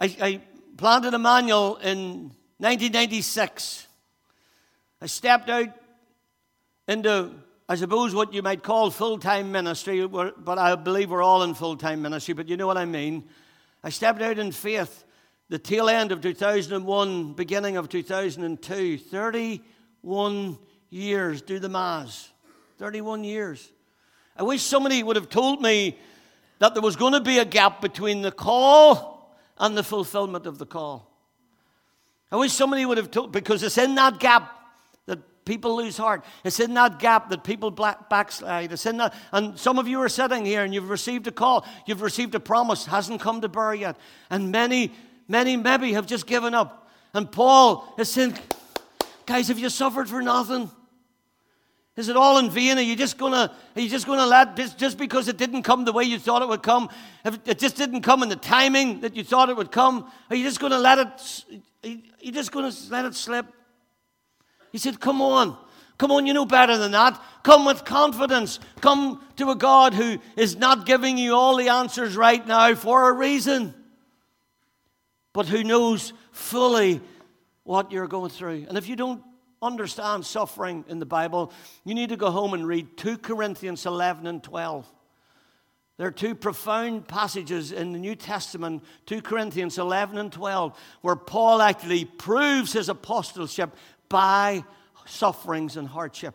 I, 0.00 0.16
I 0.22 0.40
planted 0.78 1.12
Emmanuel 1.12 1.76
in 1.76 2.32
1996. 2.56 3.86
I 5.02 5.06
stepped 5.06 5.50
out 5.50 5.68
into, 6.88 7.32
I 7.68 7.74
suppose, 7.74 8.14
what 8.14 8.32
you 8.32 8.42
might 8.42 8.62
call 8.62 8.90
full 8.90 9.18
time 9.18 9.52
ministry, 9.52 10.06
but 10.06 10.58
I 10.58 10.74
believe 10.76 11.10
we're 11.10 11.22
all 11.22 11.42
in 11.42 11.52
full 11.52 11.76
time 11.76 12.00
ministry, 12.00 12.32
but 12.32 12.48
you 12.48 12.56
know 12.56 12.66
what 12.66 12.78
I 12.78 12.86
mean. 12.86 13.24
I 13.84 13.90
stepped 13.90 14.22
out 14.22 14.38
in 14.38 14.52
faith 14.52 15.04
the 15.50 15.58
tail 15.58 15.90
end 15.90 16.12
of 16.12 16.22
2001, 16.22 17.34
beginning 17.34 17.76
of 17.76 17.90
2002. 17.90 18.96
31 18.96 20.58
years, 20.88 21.42
do 21.42 21.58
the 21.58 21.68
maths. 21.68 22.30
31 22.78 23.22
years. 23.24 23.70
I 24.34 24.44
wish 24.44 24.62
somebody 24.62 25.02
would 25.02 25.16
have 25.16 25.28
told 25.28 25.60
me 25.60 25.98
that 26.58 26.72
there 26.72 26.82
was 26.82 26.96
going 26.96 27.12
to 27.12 27.20
be 27.20 27.38
a 27.38 27.44
gap 27.44 27.82
between 27.82 28.22
the 28.22 28.32
call 28.32 29.09
and 29.60 29.76
the 29.76 29.84
fulfillment 29.84 30.46
of 30.46 30.58
the 30.58 30.66
call. 30.66 31.06
I 32.32 32.36
wish 32.36 32.52
somebody 32.52 32.84
would 32.86 32.96
have 32.96 33.10
told, 33.10 33.30
because 33.30 33.62
it's 33.62 33.78
in 33.78 33.94
that 33.96 34.18
gap 34.18 34.56
that 35.06 35.44
people 35.44 35.76
lose 35.76 35.96
heart. 35.96 36.24
It's 36.44 36.58
in 36.58 36.74
that 36.74 36.98
gap 36.98 37.28
that 37.30 37.44
people 37.44 37.70
backslide. 37.70 38.72
It's 38.72 38.86
in 38.86 38.96
that, 38.96 39.14
and 39.32 39.58
some 39.58 39.78
of 39.78 39.86
you 39.86 40.00
are 40.00 40.08
sitting 40.08 40.44
here 40.44 40.64
and 40.64 40.72
you've 40.72 40.90
received 40.90 41.26
a 41.26 41.32
call, 41.32 41.66
you've 41.86 42.02
received 42.02 42.34
a 42.34 42.40
promise, 42.40 42.86
hasn't 42.86 43.20
come 43.20 43.40
to 43.42 43.48
bear 43.48 43.74
yet. 43.74 43.96
And 44.30 44.50
many, 44.50 44.92
many 45.28 45.56
maybe 45.56 45.92
have 45.92 46.06
just 46.06 46.26
given 46.26 46.54
up. 46.54 46.88
And 47.12 47.30
Paul 47.30 47.92
is 47.98 48.08
saying, 48.08 48.38
guys, 49.26 49.48
have 49.48 49.58
you 49.58 49.68
suffered 49.68 50.08
for 50.08 50.22
nothing? 50.22 50.70
Is 52.00 52.08
it 52.08 52.16
all 52.16 52.38
in 52.38 52.50
vain? 52.50 52.78
Are 52.78 52.82
you 52.82 52.96
just 52.96 53.18
gonna 53.18 53.52
are 53.76 53.80
you 53.80 53.88
just 53.88 54.06
gonna 54.06 54.26
let 54.26 54.56
just, 54.56 54.78
just 54.78 54.98
because 54.98 55.28
it 55.28 55.36
didn't 55.36 55.62
come 55.62 55.84
the 55.84 55.92
way 55.92 56.04
you 56.04 56.18
thought 56.18 56.42
it 56.42 56.48
would 56.48 56.62
come? 56.62 56.88
If 57.24 57.38
it 57.46 57.58
just 57.58 57.76
didn't 57.76 58.00
come 58.00 58.22
in 58.22 58.28
the 58.28 58.36
timing 58.36 59.00
that 59.02 59.14
you 59.14 59.22
thought 59.22 59.50
it 59.50 59.56
would 59.56 59.70
come, 59.70 60.10
are 60.30 60.36
you 60.36 60.42
just 60.42 60.58
gonna 60.58 60.78
let 60.78 60.98
it 60.98 61.44
are 61.84 61.88
you 62.20 62.32
just 62.32 62.52
gonna 62.52 62.72
let 62.90 63.04
it 63.04 63.14
slip? 63.14 63.46
He 64.72 64.78
said, 64.78 64.98
Come 64.98 65.20
on. 65.22 65.56
Come 65.98 66.12
on, 66.12 66.26
you 66.26 66.32
know 66.32 66.46
better 66.46 66.78
than 66.78 66.92
that. 66.92 67.22
Come 67.42 67.66
with 67.66 67.84
confidence. 67.84 68.58
Come 68.80 69.22
to 69.36 69.50
a 69.50 69.54
God 69.54 69.92
who 69.92 70.18
is 70.34 70.56
not 70.56 70.86
giving 70.86 71.18
you 71.18 71.34
all 71.34 71.56
the 71.56 71.68
answers 71.68 72.16
right 72.16 72.46
now 72.46 72.74
for 72.74 73.10
a 73.10 73.12
reason, 73.12 73.74
but 75.34 75.46
who 75.46 75.62
knows 75.62 76.14
fully 76.32 77.02
what 77.64 77.92
you're 77.92 78.08
going 78.08 78.30
through. 78.30 78.64
And 78.66 78.78
if 78.78 78.88
you 78.88 78.96
don't 78.96 79.22
understand 79.62 80.24
suffering 80.24 80.84
in 80.88 80.98
the 80.98 81.06
Bible, 81.06 81.52
you 81.84 81.94
need 81.94 82.08
to 82.10 82.16
go 82.16 82.30
home 82.30 82.54
and 82.54 82.66
read 82.66 82.96
2 82.96 83.18
Corinthians 83.18 83.86
11 83.86 84.26
and 84.26 84.42
12. 84.42 84.86
There 85.98 86.08
are 86.08 86.12
two 86.12 86.34
profound 86.34 87.06
passages 87.06 87.72
in 87.72 87.92
the 87.92 87.98
New 87.98 88.14
Testament, 88.14 88.82
2 89.04 89.20
Corinthians 89.20 89.76
11 89.76 90.16
and 90.16 90.32
12, 90.32 90.78
where 91.02 91.16
Paul 91.16 91.60
actually 91.60 92.06
proves 92.06 92.72
his 92.72 92.88
apostleship 92.88 93.76
by 94.08 94.64
sufferings 95.04 95.76
and 95.76 95.86
hardship. 95.86 96.34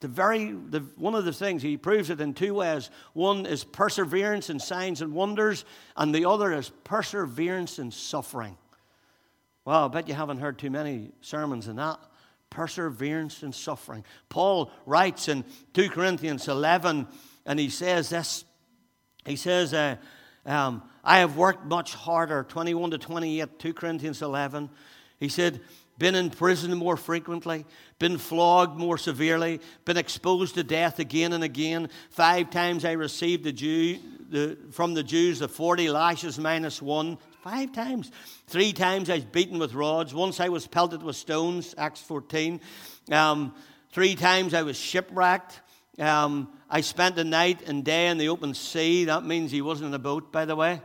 The 0.00 0.08
very, 0.08 0.52
the, 0.52 0.80
one 0.96 1.14
of 1.14 1.26
the 1.26 1.34
things, 1.34 1.62
he 1.62 1.76
proves 1.76 2.08
it 2.08 2.20
in 2.20 2.32
two 2.32 2.54
ways. 2.54 2.88
One 3.12 3.44
is 3.44 3.62
perseverance 3.62 4.48
in 4.48 4.58
signs 4.58 5.02
and 5.02 5.12
wonders, 5.12 5.66
and 5.94 6.14
the 6.14 6.24
other 6.24 6.52
is 6.52 6.70
perseverance 6.82 7.78
in 7.78 7.90
suffering. 7.90 8.56
Well, 9.66 9.84
I 9.84 9.88
bet 9.88 10.08
you 10.08 10.14
haven't 10.14 10.38
heard 10.38 10.58
too 10.58 10.70
many 10.70 11.10
sermons 11.20 11.68
in 11.68 11.76
that. 11.76 12.00
Perseverance 12.52 13.42
in 13.42 13.52
suffering. 13.52 14.04
Paul 14.28 14.70
writes 14.86 15.28
in 15.28 15.44
2 15.74 15.90
Corinthians 15.90 16.46
11, 16.46 17.08
and 17.46 17.58
he 17.58 17.70
says 17.70 18.10
this 18.10 18.44
he 19.24 19.36
says, 19.36 19.72
uh, 19.72 19.96
um, 20.44 20.82
I 21.04 21.18
have 21.18 21.36
worked 21.36 21.64
much 21.64 21.94
harder, 21.94 22.44
21 22.48 22.92
to 22.92 22.98
28, 22.98 23.58
2 23.58 23.74
Corinthians 23.74 24.22
11. 24.22 24.70
He 25.20 25.28
said, 25.28 25.60
been 25.98 26.14
in 26.14 26.30
prison 26.30 26.76
more 26.76 26.96
frequently, 26.96 27.64
been 27.98 28.18
flogged 28.18 28.76
more 28.76 28.98
severely, 28.98 29.60
been 29.84 29.96
exposed 29.96 30.54
to 30.56 30.64
death 30.64 30.98
again 30.98 31.32
and 31.32 31.44
again. 31.44 31.88
Five 32.10 32.50
times 32.50 32.84
I 32.84 32.92
received 32.92 33.44
the 33.44 33.52
Jew, 33.52 33.98
the, 34.28 34.58
from 34.72 34.94
the 34.94 35.04
Jews 35.04 35.38
the 35.38 35.48
40 35.48 35.90
lashes 35.90 36.38
minus 36.38 36.82
one. 36.82 37.18
Five 37.42 37.72
times. 37.72 38.12
Three 38.46 38.72
times 38.72 39.10
I 39.10 39.16
was 39.16 39.24
beaten 39.24 39.58
with 39.58 39.74
rods. 39.74 40.14
Once 40.14 40.38
I 40.38 40.48
was 40.48 40.68
pelted 40.68 41.02
with 41.02 41.16
stones, 41.16 41.74
Acts 41.76 42.00
14. 42.00 42.60
Um, 43.10 43.52
three 43.90 44.14
times 44.14 44.54
I 44.54 44.62
was 44.62 44.78
shipwrecked. 44.78 45.60
Um, 45.98 46.52
I 46.70 46.82
spent 46.82 47.16
the 47.16 47.24
night 47.24 47.62
and 47.66 47.84
day 47.84 48.06
in 48.06 48.18
the 48.18 48.28
open 48.28 48.54
sea. 48.54 49.06
That 49.06 49.24
means 49.24 49.50
he 49.50 49.60
wasn't 49.60 49.88
in 49.88 49.94
a 49.94 49.98
boat, 49.98 50.30
by 50.30 50.44
the 50.44 50.54
way. 50.54 50.82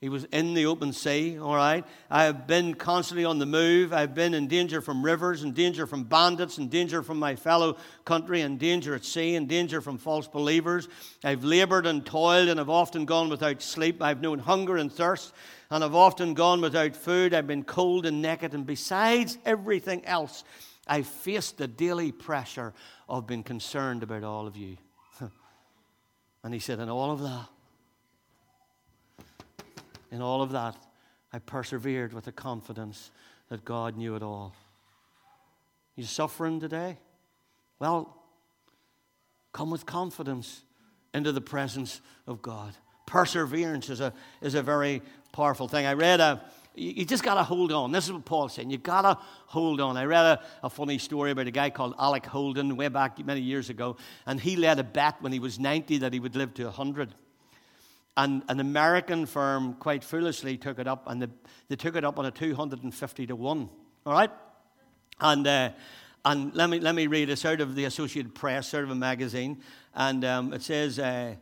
He 0.00 0.08
was 0.08 0.24
in 0.24 0.54
the 0.54 0.64
open 0.64 0.94
sea, 0.94 1.38
all 1.38 1.54
right? 1.54 1.84
I 2.08 2.24
have 2.24 2.46
been 2.46 2.74
constantly 2.74 3.26
on 3.26 3.38
the 3.38 3.44
move. 3.44 3.92
I've 3.92 4.14
been 4.14 4.32
in 4.32 4.48
danger 4.48 4.80
from 4.80 5.04
rivers, 5.04 5.42
in 5.42 5.52
danger 5.52 5.86
from 5.86 6.04
bandits, 6.04 6.56
in 6.56 6.68
danger 6.68 7.02
from 7.02 7.18
my 7.18 7.36
fellow 7.36 7.76
country, 8.06 8.40
in 8.40 8.56
danger 8.56 8.94
at 8.94 9.04
sea, 9.04 9.34
in 9.34 9.46
danger 9.46 9.82
from 9.82 9.98
false 9.98 10.26
believers. 10.26 10.88
I've 11.22 11.44
labored 11.44 11.84
and 11.84 12.04
toiled 12.04 12.48
and 12.48 12.58
have 12.58 12.70
often 12.70 13.04
gone 13.04 13.28
without 13.28 13.60
sleep. 13.60 14.00
I've 14.00 14.22
known 14.22 14.38
hunger 14.38 14.78
and 14.78 14.90
thirst 14.90 15.34
and 15.70 15.82
have 15.82 15.94
often 15.94 16.32
gone 16.32 16.62
without 16.62 16.96
food. 16.96 17.34
I've 17.34 17.46
been 17.46 17.62
cold 17.62 18.06
and 18.06 18.22
naked. 18.22 18.54
And 18.54 18.64
besides 18.64 19.36
everything 19.44 20.06
else, 20.06 20.44
I've 20.86 21.06
faced 21.08 21.58
the 21.58 21.68
daily 21.68 22.10
pressure 22.10 22.72
of 23.06 23.26
being 23.26 23.42
concerned 23.42 24.02
about 24.02 24.24
all 24.24 24.46
of 24.46 24.56
you. 24.56 24.78
and 26.42 26.54
he 26.54 26.60
said, 26.60 26.80
and 26.80 26.90
all 26.90 27.10
of 27.10 27.20
that, 27.20 27.48
in 30.10 30.20
all 30.22 30.42
of 30.42 30.52
that, 30.52 30.76
I 31.32 31.38
persevered 31.38 32.12
with 32.12 32.24
the 32.24 32.32
confidence 32.32 33.10
that 33.48 33.64
God 33.64 33.96
knew 33.96 34.16
it 34.16 34.22
all. 34.22 34.54
You 35.96 36.04
suffering 36.04 36.60
today? 36.60 36.98
Well, 37.78 38.16
come 39.52 39.70
with 39.70 39.86
confidence 39.86 40.62
into 41.12 41.32
the 41.32 41.40
presence 41.40 42.00
of 42.26 42.42
God. 42.42 42.74
Perseverance 43.06 43.90
is 43.90 44.00
a, 44.00 44.12
is 44.40 44.54
a 44.54 44.62
very 44.62 45.02
powerful 45.32 45.68
thing. 45.68 45.86
I 45.86 45.94
read 45.94 46.20
a, 46.20 46.42
you 46.74 47.04
just 47.04 47.24
got 47.24 47.34
to 47.34 47.42
hold 47.42 47.72
on. 47.72 47.90
This 47.90 48.06
is 48.06 48.12
what 48.12 48.24
Paul's 48.24 48.54
saying. 48.54 48.70
You 48.70 48.78
got 48.78 49.02
to 49.02 49.18
hold 49.46 49.80
on. 49.80 49.96
I 49.96 50.04
read 50.04 50.24
a, 50.24 50.40
a, 50.62 50.70
funny 50.70 50.98
story 50.98 51.32
about 51.32 51.48
a 51.48 51.50
guy 51.50 51.70
called 51.70 51.94
Alec 51.98 52.26
Holden 52.26 52.76
way 52.76 52.88
back 52.88 53.24
many 53.24 53.40
years 53.40 53.68
ago, 53.70 53.96
and 54.26 54.40
he 54.40 54.56
led 54.56 54.78
a 54.78 54.84
bet 54.84 55.20
when 55.20 55.32
he 55.32 55.40
was 55.40 55.58
90 55.58 55.98
that 55.98 56.12
he 56.12 56.20
would 56.20 56.36
live 56.36 56.54
to 56.54 56.64
100. 56.64 57.12
And 58.16 58.42
an 58.48 58.60
American 58.60 59.24
firm, 59.26 59.74
quite 59.74 60.04
foolishly, 60.04 60.56
took 60.56 60.78
it 60.78 60.86
up, 60.86 61.04
and 61.06 61.22
they, 61.22 61.28
they 61.68 61.76
took 61.76 61.96
it 61.96 62.04
up 62.04 62.18
on 62.18 62.26
a 62.26 62.30
250 62.30 63.26
to 63.26 63.36
1. 63.36 63.68
All 64.06 64.12
right? 64.12 64.30
And, 65.20 65.46
uh, 65.46 65.70
and 66.24 66.54
let, 66.54 66.68
me, 66.68 66.80
let 66.80 66.94
me 66.94 67.06
read 67.06 67.28
this 67.28 67.44
out 67.44 67.60
of 67.60 67.74
the 67.74 67.84
Associated 67.84 68.34
Press, 68.34 68.68
sort 68.68 68.84
of 68.84 68.90
a 68.90 68.94
magazine. 68.94 69.62
And 69.94 70.24
um, 70.24 70.52
it 70.52 70.62
says, 70.62 70.98
uh, 70.98 71.34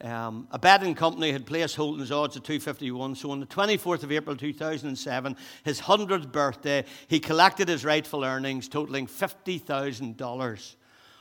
um, 0.00 0.48
a 0.50 0.58
betting 0.58 0.94
company 0.94 1.32
had 1.32 1.46
placed 1.46 1.76
Holden's 1.76 2.12
odds 2.12 2.36
at 2.36 2.44
251. 2.44 3.14
So 3.14 3.30
on 3.30 3.40
the 3.40 3.46
24th 3.46 4.02
of 4.02 4.12
April 4.12 4.36
2007, 4.36 5.36
his 5.64 5.80
100th 5.80 6.30
birthday, 6.30 6.84
he 7.08 7.20
collected 7.20 7.68
his 7.68 7.84
rightful 7.84 8.24
earnings, 8.24 8.68
totaling 8.68 9.06
$50,000. 9.06 10.74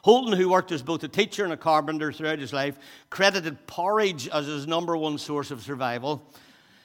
Holden, 0.03 0.37
who 0.37 0.49
worked 0.49 0.73
as 0.73 0.81
both 0.81 1.01
a 1.05 1.07
teacher 1.07 1.45
and 1.45 1.53
a 1.53 1.57
carpenter 1.57 2.11
throughout 2.11 2.39
his 2.39 2.51
life, 2.51 2.77
credited 3.09 3.65
porridge 3.67 4.27
as 4.27 4.45
his 4.47 4.67
number 4.67 4.97
one 4.97 5.17
source 5.17 5.49
of 5.49 5.63
survival. 5.63 6.21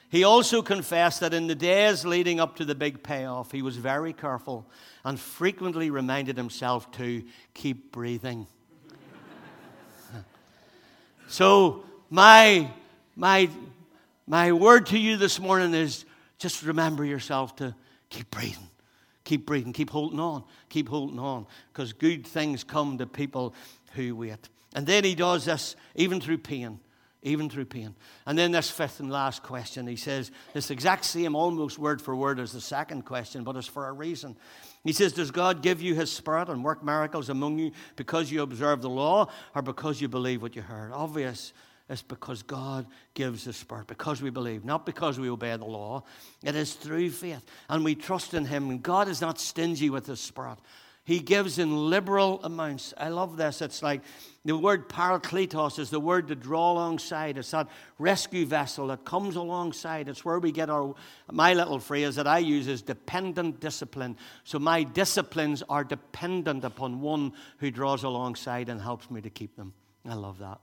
He 0.08 0.22
also 0.22 0.62
confessed 0.62 1.20
that 1.20 1.34
in 1.34 1.48
the 1.48 1.54
days 1.56 2.04
leading 2.04 2.38
up 2.38 2.56
to 2.56 2.64
the 2.64 2.76
big 2.76 3.02
payoff, 3.02 3.50
he 3.50 3.60
was 3.60 3.76
very 3.76 4.12
careful 4.12 4.64
and 5.04 5.18
frequently 5.18 5.90
reminded 5.90 6.36
himself 6.36 6.90
to 6.92 7.22
keep 7.54 7.92
breathing. 7.92 8.46
So, 11.30 11.84
my, 12.08 12.70
my, 13.14 13.50
my 14.26 14.52
word 14.52 14.86
to 14.86 14.98
you 14.98 15.18
this 15.18 15.38
morning 15.38 15.74
is 15.74 16.06
just 16.38 16.62
remember 16.62 17.04
yourself 17.04 17.54
to 17.56 17.74
keep 18.08 18.30
breathing. 18.30 18.67
Keep 19.28 19.44
breathing. 19.44 19.74
Keep 19.74 19.90
holding 19.90 20.18
on. 20.18 20.42
Keep 20.70 20.88
holding 20.88 21.18
on. 21.18 21.46
Because 21.70 21.92
good 21.92 22.26
things 22.26 22.64
come 22.64 22.96
to 22.96 23.06
people 23.06 23.54
who 23.92 24.16
wait. 24.16 24.48
And 24.74 24.86
then 24.86 25.04
he 25.04 25.14
does 25.14 25.44
this 25.44 25.76
even 25.96 26.18
through 26.18 26.38
pain. 26.38 26.80
Even 27.22 27.50
through 27.50 27.66
pain. 27.66 27.94
And 28.24 28.38
then 28.38 28.52
this 28.52 28.70
fifth 28.70 29.00
and 29.00 29.10
last 29.10 29.42
question, 29.42 29.86
he 29.86 29.96
says, 29.96 30.30
this 30.54 30.70
exact 30.70 31.04
same, 31.04 31.36
almost 31.36 31.78
word 31.78 32.00
for 32.00 32.16
word 32.16 32.40
as 32.40 32.52
the 32.52 32.60
second 32.62 33.04
question, 33.04 33.44
but 33.44 33.54
it's 33.54 33.66
for 33.66 33.88
a 33.88 33.92
reason. 33.92 34.34
He 34.82 34.94
says, 34.94 35.12
Does 35.12 35.30
God 35.30 35.60
give 35.60 35.82
you 35.82 35.94
his 35.94 36.10
spirit 36.10 36.48
and 36.48 36.64
work 36.64 36.82
miracles 36.82 37.28
among 37.28 37.58
you 37.58 37.72
because 37.96 38.32
you 38.32 38.40
observe 38.40 38.80
the 38.80 38.88
law 38.88 39.28
or 39.54 39.60
because 39.60 40.00
you 40.00 40.08
believe 40.08 40.40
what 40.40 40.56
you 40.56 40.62
heard? 40.62 40.90
Obvious. 40.92 41.52
It's 41.88 42.02
because 42.02 42.42
God 42.42 42.86
gives 43.14 43.44
the 43.44 43.52
Spirit, 43.52 43.86
because 43.86 44.20
we 44.20 44.30
believe, 44.30 44.64
not 44.64 44.84
because 44.84 45.18
we 45.18 45.30
obey 45.30 45.56
the 45.56 45.64
law. 45.64 46.04
It 46.44 46.54
is 46.54 46.74
through 46.74 47.10
faith, 47.10 47.44
and 47.68 47.82
we 47.82 47.94
trust 47.94 48.34
in 48.34 48.44
Him. 48.44 48.78
God 48.78 49.08
is 49.08 49.20
not 49.20 49.40
stingy 49.40 49.88
with 49.88 50.06
His 50.06 50.20
Spirit. 50.20 50.58
He 51.08 51.20
gives 51.20 51.58
in 51.58 51.88
liberal 51.88 52.38
amounts. 52.44 52.92
I 52.98 53.08
love 53.08 53.38
this. 53.38 53.62
It's 53.62 53.82
like 53.82 54.02
the 54.44 54.54
word 54.54 54.90
parakletos 54.90 55.78
is 55.78 55.88
the 55.88 55.98
word 55.98 56.28
to 56.28 56.34
draw 56.34 56.72
alongside. 56.72 57.38
It's 57.38 57.52
that 57.52 57.68
rescue 57.98 58.44
vessel 58.44 58.88
that 58.88 59.06
comes 59.06 59.34
alongside. 59.34 60.10
It's 60.10 60.22
where 60.22 60.38
we 60.38 60.52
get 60.52 60.68
our, 60.68 60.94
my 61.32 61.54
little 61.54 61.78
phrase 61.78 62.16
that 62.16 62.26
I 62.26 62.40
use 62.40 62.68
is 62.68 62.82
dependent 62.82 63.58
discipline. 63.58 64.18
So 64.44 64.58
my 64.58 64.82
disciplines 64.82 65.62
are 65.70 65.82
dependent 65.82 66.62
upon 66.62 67.00
one 67.00 67.32
who 67.56 67.70
draws 67.70 68.04
alongside 68.04 68.68
and 68.68 68.78
helps 68.78 69.10
me 69.10 69.22
to 69.22 69.30
keep 69.30 69.56
them. 69.56 69.72
I 70.06 70.12
love 70.12 70.40
that. 70.40 70.60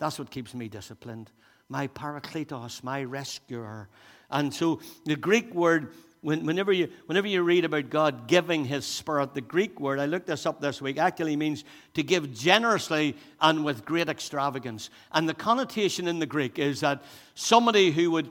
That's 0.00 0.18
what 0.18 0.30
keeps 0.30 0.52
me 0.54 0.68
disciplined. 0.68 1.30
My 1.68 1.86
parakletos, 1.86 2.82
my 2.82 3.04
rescuer. 3.04 3.88
And 4.28 4.52
so 4.52 4.80
the 5.04 5.14
Greek 5.14 5.54
word 5.54 5.92
whenever 6.22 6.72
you, 6.72 6.88
whenever 7.06 7.26
you 7.26 7.42
read 7.42 7.64
about 7.64 7.90
God 7.90 8.26
giving 8.26 8.64
His 8.64 8.84
Spirit, 8.84 9.34
the 9.34 9.40
Greek 9.40 9.80
word, 9.80 9.98
I 9.98 10.06
looked 10.06 10.26
this 10.26 10.46
up 10.46 10.60
this 10.60 10.80
week, 10.80 10.98
actually 10.98 11.36
means 11.36 11.64
to 11.94 12.02
give 12.02 12.34
generously 12.34 13.16
and 13.40 13.64
with 13.64 13.84
great 13.84 14.08
extravagance. 14.08 14.90
And 15.12 15.28
the 15.28 15.34
connotation 15.34 16.08
in 16.08 16.18
the 16.18 16.26
Greek 16.26 16.58
is 16.58 16.80
that 16.80 17.02
somebody 17.34 17.90
who 17.90 18.10
would, 18.10 18.30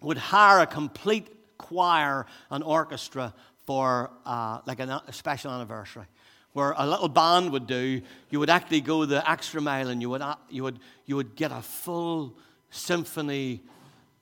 would 0.00 0.18
hire 0.18 0.60
a 0.60 0.66
complete 0.66 1.28
choir 1.58 2.26
and 2.50 2.64
orchestra 2.64 3.34
for 3.66 4.10
uh, 4.24 4.60
like 4.66 4.80
a 4.80 5.02
special 5.10 5.50
anniversary. 5.50 6.04
Where 6.54 6.74
a 6.76 6.86
little 6.86 7.08
band 7.08 7.50
would 7.52 7.66
do, 7.66 8.00
you 8.30 8.40
would 8.40 8.50
actually 8.50 8.80
go 8.80 9.04
the 9.04 9.28
extra 9.30 9.60
mile 9.60 9.88
and 9.90 10.00
you 10.00 10.08
would, 10.10 10.22
you 10.48 10.62
would, 10.62 10.78
you 11.04 11.16
would 11.16 11.36
get 11.36 11.52
a 11.52 11.60
full 11.60 12.36
symphony 12.70 13.62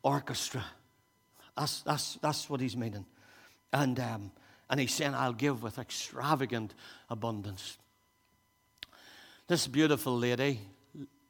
orchestra 0.02 0.64
that's, 1.56 1.82
that's, 1.82 2.14
that's 2.22 2.48
what 2.48 2.60
he's 2.60 2.76
meaning. 2.76 3.06
And, 3.72 3.98
um, 4.00 4.32
and 4.70 4.80
he's 4.80 4.92
saying, 4.94 5.14
I'll 5.14 5.32
give 5.32 5.62
with 5.62 5.78
extravagant 5.78 6.74
abundance. 7.10 7.78
This 9.48 9.66
beautiful 9.66 10.16
lady 10.16 10.60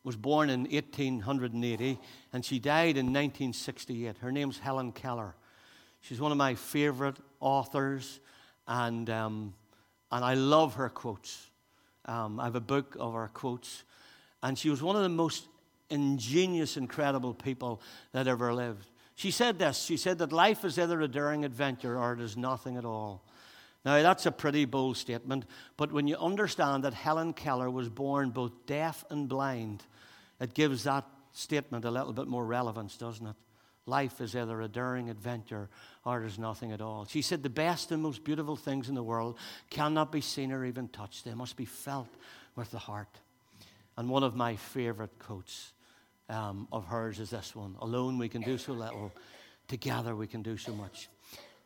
was 0.05 0.17
born 0.17 0.51
in 0.51 0.63
1880 0.63 1.99
and 2.33 2.45
she 2.45 2.59
died 2.59 2.97
in 2.97 3.07
1968. 3.07 4.19
Her 4.19 4.33
name's 4.33 4.59
Helen 4.59 4.93
Keller. 4.93 5.35
She's 6.01 6.21
one 6.21 6.33
of 6.33 6.39
my 6.39 6.57
favorite 6.57 7.17
authors, 7.39 8.19
and, 8.67 9.09
um, 9.09 9.55
and 10.13 10.25
I 10.25 10.35
love 10.35 10.75
her 10.75 10.89
quotes. 10.89 11.51
Um, 12.05 12.39
I 12.39 12.45
have 12.45 12.55
a 12.55 12.61
book 12.61 12.97
of 13.01 13.15
her 13.15 13.31
quotes, 13.33 13.83
and 14.43 14.59
she 14.59 14.71
was 14.71 14.83
one 14.83 14.95
of 14.95 15.03
the 15.03 15.09
most 15.09 15.49
ingenious, 15.89 16.77
incredible 16.77 17.35
people 17.35 17.81
that 18.13 18.29
ever 18.29 18.53
lived. 18.53 18.87
She 19.15 19.31
said 19.31 19.59
this 19.59 19.79
she 19.79 19.97
said 19.97 20.19
that 20.19 20.33
life 20.33 20.65
is 20.65 20.79
either 20.79 21.01
a 21.01 21.09
daring 21.09 21.45
adventure 21.45 21.99
or 21.99 22.13
it 22.13 22.21
is 22.21 22.37
nothing 22.37 22.77
at 22.77 22.85
all. 22.85 23.25
Now, 23.85 24.01
that's 24.01 24.27
a 24.27 24.31
pretty 24.31 24.65
bold 24.65 24.97
statement, 24.97 25.45
but 25.77 25.91
when 25.91 26.07
you 26.07 26.17
understand 26.17 26.85
that 26.85 26.95
Helen 26.95 27.33
Keller 27.33 27.69
was 27.69 27.89
born 27.89 28.31
both 28.31 28.53
deaf 28.67 29.05
and 29.11 29.29
blind, 29.29 29.83
it 30.41 30.55
gives 30.55 30.85
that 30.85 31.05
statement 31.33 31.85
a 31.85 31.91
little 31.91 32.13
bit 32.13 32.29
more 32.29 32.45
relevance, 32.45 32.97
doesn't 32.97 33.27
it? 33.27 33.35
Life 33.87 34.21
is 34.21 34.37
either 34.37 34.61
a 34.61 34.69
daring 34.69 35.11
adventure 35.11 35.69
or 36.05 36.21
there's 36.21 36.39
nothing 36.39 36.71
at 36.73 36.81
all. 36.81 37.05
She 37.05 37.21
said 37.21 37.43
the 37.43 37.51
best 37.51 37.91
and 37.91 38.03
most 38.03 38.23
beautiful 38.23 38.55
things 38.55 38.89
in 38.89 38.95
the 38.95 39.03
world 39.03 39.37
cannot 39.71 40.13
be 40.13 40.21
seen 40.21 40.53
or 40.53 40.65
even 40.65 40.89
touched, 40.89 41.25
they 41.25 41.35
must 41.35 41.57
be 41.57 41.65
felt 41.65 42.09
with 42.55 42.71
the 42.71 42.79
heart. 42.79 43.19
And 43.97 44.09
one 44.09 44.23
of 44.23 44.37
my 44.37 44.57
favorite 44.57 45.19
quotes 45.19 45.73
um, 46.29 46.69
of 46.71 46.87
hers 46.87 47.19
is 47.19 47.31
this 47.31 47.55
one 47.55 47.77
Alone 47.81 48.19
we 48.19 48.29
can 48.29 48.43
do 48.43 48.57
so 48.57 48.73
little, 48.73 49.13
together 49.69 50.15
we 50.15 50.27
can 50.27 50.43
do 50.43 50.57
so 50.57 50.73
much. 50.73 51.09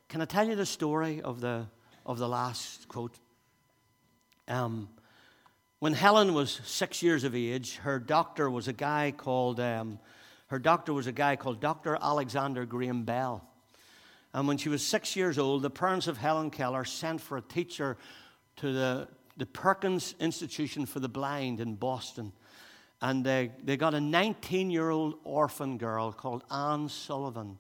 Can 0.09 0.21
I 0.21 0.25
tell 0.25 0.49
you 0.49 0.55
the 0.55 0.67
story 0.67 1.21
of 1.21 1.41
the, 1.41 1.67
of 2.05 2.19
the 2.19 2.29
last 2.29 2.89
quote? 2.89 3.15
Um, 4.49 4.89
when 5.81 5.93
Helen 5.93 6.33
was 6.33 6.61
six 6.65 7.03
years 7.03 7.25
of 7.25 7.35
age, 7.35 7.77
her 7.77 7.99
doctor 7.99 8.49
was 8.49 8.69
a 8.69 8.73
guy 8.73 9.13
called, 9.15 9.61
um, 9.61 9.99
her 10.49 10.59
doctor 10.59 10.93
was 10.93 11.07
a 11.07 11.13
guy 11.13 11.37
called 11.37 11.61
Dr. 11.61 11.99
Alexander 12.01 12.65
Graham 12.65 13.05
Bell. 13.05 13.47
And 14.33 14.47
when 14.47 14.59
she 14.59 14.69
was 14.69 14.87
six 14.87 15.17
years 15.17 15.39
old, 15.39 15.63
the 15.63 15.71
parents 15.71 16.07
of 16.07 16.19
Helen 16.19 16.51
Keller 16.51 16.85
sent 16.85 17.21
for 17.21 17.39
a 17.39 17.43
teacher 17.43 17.97
to 18.57 18.73
the, 18.73 19.09
the 19.37 19.47
Perkins 19.47 20.15
Institution 20.21 20.87
for 20.87 21.01
the 21.01 21.09
Blind 21.09 21.61
in 21.61 21.75
Boston. 21.75 22.33
And 23.01 23.25
they, 23.25 23.53
they 23.63 23.77
got 23.77 23.95
a 23.95 24.01
19 24.01 24.71
year 24.71 24.91
old 24.91 25.15
orphan 25.25 25.79
girl 25.79 26.13
called 26.13 26.45
Anne 26.51 26.89
Sullivan. 26.89 27.59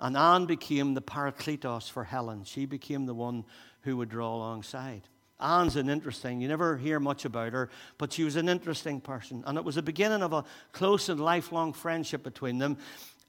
And 0.00 0.16
Anne 0.16 0.46
became 0.46 0.94
the 0.94 1.02
parakletos 1.02 1.90
for 1.90 2.04
Helen. 2.04 2.44
She 2.44 2.64
became 2.64 3.06
the 3.06 3.14
one 3.14 3.44
who 3.82 3.96
would 3.98 4.08
draw 4.08 4.34
alongside. 4.34 5.02
Anne's 5.40 5.76
an 5.76 5.88
interesting, 5.88 6.40
you 6.40 6.48
never 6.48 6.76
hear 6.76 7.00
much 7.00 7.24
about 7.24 7.52
her, 7.52 7.70
but 7.98 8.12
she 8.12 8.24
was 8.24 8.36
an 8.36 8.48
interesting 8.48 9.00
person. 9.00 9.42
And 9.46 9.58
it 9.58 9.64
was 9.64 9.74
the 9.74 9.82
beginning 9.82 10.22
of 10.22 10.32
a 10.32 10.44
close 10.72 11.08
and 11.08 11.20
lifelong 11.20 11.72
friendship 11.72 12.22
between 12.22 12.58
them. 12.58 12.76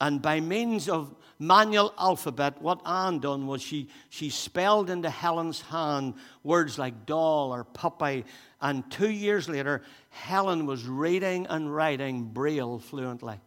And 0.02 0.20
by 0.20 0.40
means 0.40 0.90
of 0.90 1.14
manual 1.38 1.94
alphabet, 1.98 2.60
what 2.60 2.82
Anne 2.88 3.20
done 3.20 3.46
was 3.46 3.62
she, 3.62 3.88
she 4.10 4.32
spelled 4.32 4.90
into 4.90 5.12
Helen's 5.12 5.62
hand 5.62 6.16
words 6.44 6.80
like 6.80 7.06
doll 7.06 7.54
or 7.54 7.64
puppy. 7.64 8.26
And 8.60 8.90
two 8.90 9.12
years 9.12 9.48
later, 9.48 9.84
Helen 10.10 10.66
was 10.66 10.88
reading 10.88 11.46
and 11.48 11.74
writing 11.74 12.24
Braille 12.24 12.80
fluently. 12.80 13.40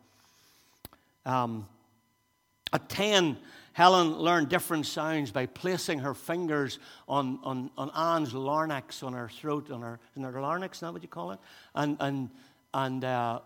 Um, 1.26 1.66
at 2.72 2.88
10, 2.88 3.36
Helen 3.74 4.16
learned 4.16 4.48
different 4.48 4.86
sounds 4.86 5.30
by 5.30 5.46
placing 5.46 5.98
her 5.98 6.14
fingers 6.14 6.78
on, 7.06 7.38
on, 7.44 7.70
on 7.76 7.90
Anne's 7.90 8.32
larynx, 8.32 9.02
on 9.02 9.12
her 9.12 9.28
throat, 9.28 9.70
on 9.70 9.82
her, 9.82 10.00
in 10.16 10.22
her 10.22 10.40
larynx, 10.40 10.78
is 10.78 10.80
that 10.80 10.92
what 10.92 11.02
you 11.02 11.08
call 11.08 11.32
it? 11.32 11.38
And, 11.74 11.98
and, 12.00 12.30
and, 12.72 13.04
uh, 13.04 13.40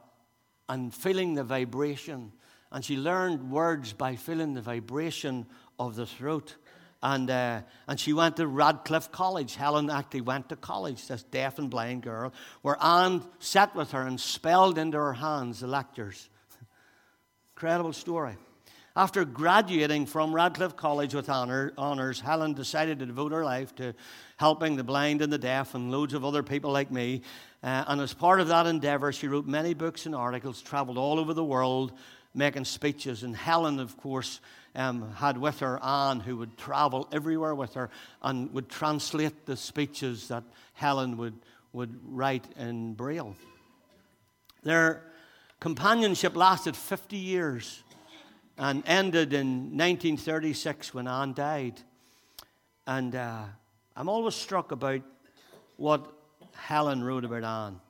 and 0.69 0.95
feeling 0.95 1.35
the 1.35 1.45
vibration 1.45 2.33
and 2.71 2.85
she 2.85 2.97
learned 2.97 3.51
words 3.51 3.93
by 3.93 4.17
feeling 4.17 4.55
the 4.55 4.61
vibration 4.61 5.47
of 5.79 5.97
the 5.97 6.07
throat. 6.07 6.57
And, 7.03 7.31
uh, 7.31 7.63
and 7.87 7.99
she 7.99 8.13
went 8.13 8.37
to 8.37 8.47
Radcliffe 8.47 9.13
College. 9.13 9.55
Helen 9.55 9.89
actually 9.89 10.23
went 10.23 10.49
to 10.49 10.57
college, 10.57 11.07
this 11.07 11.23
deaf 11.23 11.59
and 11.59 11.71
blind 11.71 12.03
girl, 12.03 12.33
where 12.63 12.77
Anne 12.83 13.23
sat 13.39 13.75
with 13.75 13.93
her 13.93 14.03
and 14.03 14.21
spelled 14.21 14.79
into 14.79 14.99
her 14.99 15.13
hands 15.13 15.61
the 15.61 15.69
lectures. 15.69 16.29
Incredible 17.57 17.93
story. 17.93 18.37
After 18.97 19.25
graduating 19.25 20.07
from 20.07 20.35
Radcliffe 20.35 20.75
College 20.75 21.15
with 21.15 21.29
honor, 21.29 21.73
honors, 21.79 22.21
Helen 22.21 22.55
decided 22.55 22.99
to 22.99 23.07
devote 23.07 23.33
her 23.33 23.45
life 23.45 23.75
to 23.77 23.95
helping 24.39 24.77
the 24.77 24.83
blind 24.83 25.23
and 25.23 25.33
the 25.33 25.39
deaf 25.39 25.75
and 25.75 25.93
loads 25.93 26.15
of 26.15 26.25
other 26.25 26.43
people 26.43 26.73
like 26.73 26.91
me. 26.91 27.23
Uh, 27.63 27.85
and 27.87 28.01
as 28.01 28.13
part 28.15 28.41
of 28.41 28.49
that 28.49 28.67
endeavor, 28.67 29.13
she 29.13 29.29
wrote 29.29 29.47
many 29.47 29.75
books 29.75 30.07
and 30.07 30.15
articles, 30.15 30.61
traveled 30.61 30.99
all 30.99 31.21
over 31.21 31.33
the 31.33 31.45
world, 31.45 31.93
making 32.35 32.65
speeches. 32.65 33.23
And 33.23 33.37
Helen, 33.37 33.79
of 33.79 33.97
course, 33.97 34.41
um, 34.75 35.13
had 35.13 35.39
with 35.39 35.61
her 35.61 35.83
Anne, 35.83 36.21
who 36.21 36.37
would 36.39 36.57
travel 36.57 37.09
everywhere 37.13 37.55
with 37.55 37.75
her 37.75 37.91
and 38.23 38.53
would 38.53 38.69
translate 38.69 39.47
the 39.47 39.57
speeches 39.57 40.29
that 40.29 40.45
Helen 40.73 41.17
would, 41.19 41.35
would 41.73 41.99
write 42.05 42.47
in 42.57 42.95
Braille. 42.95 43.37
Their 44.63 45.03
companionship 45.61 46.37
lasted 46.37 46.77
50 46.77 47.17
years 47.17 47.83
and 48.59 48.83
ended 48.87 49.33
in 49.33 49.77
1936 49.77 50.93
when 50.93 51.07
Anne 51.07 51.33
died. 51.33 51.81
And 52.87 53.15
uh, 53.15 53.45
I'm 53.97 54.09
always 54.09 54.35
struck 54.35 54.73
about 54.73 55.03
what 55.77 56.13
Helen 56.55 57.05
wrote 57.05 57.25
about 57.25 57.45
Anne. 57.45 57.81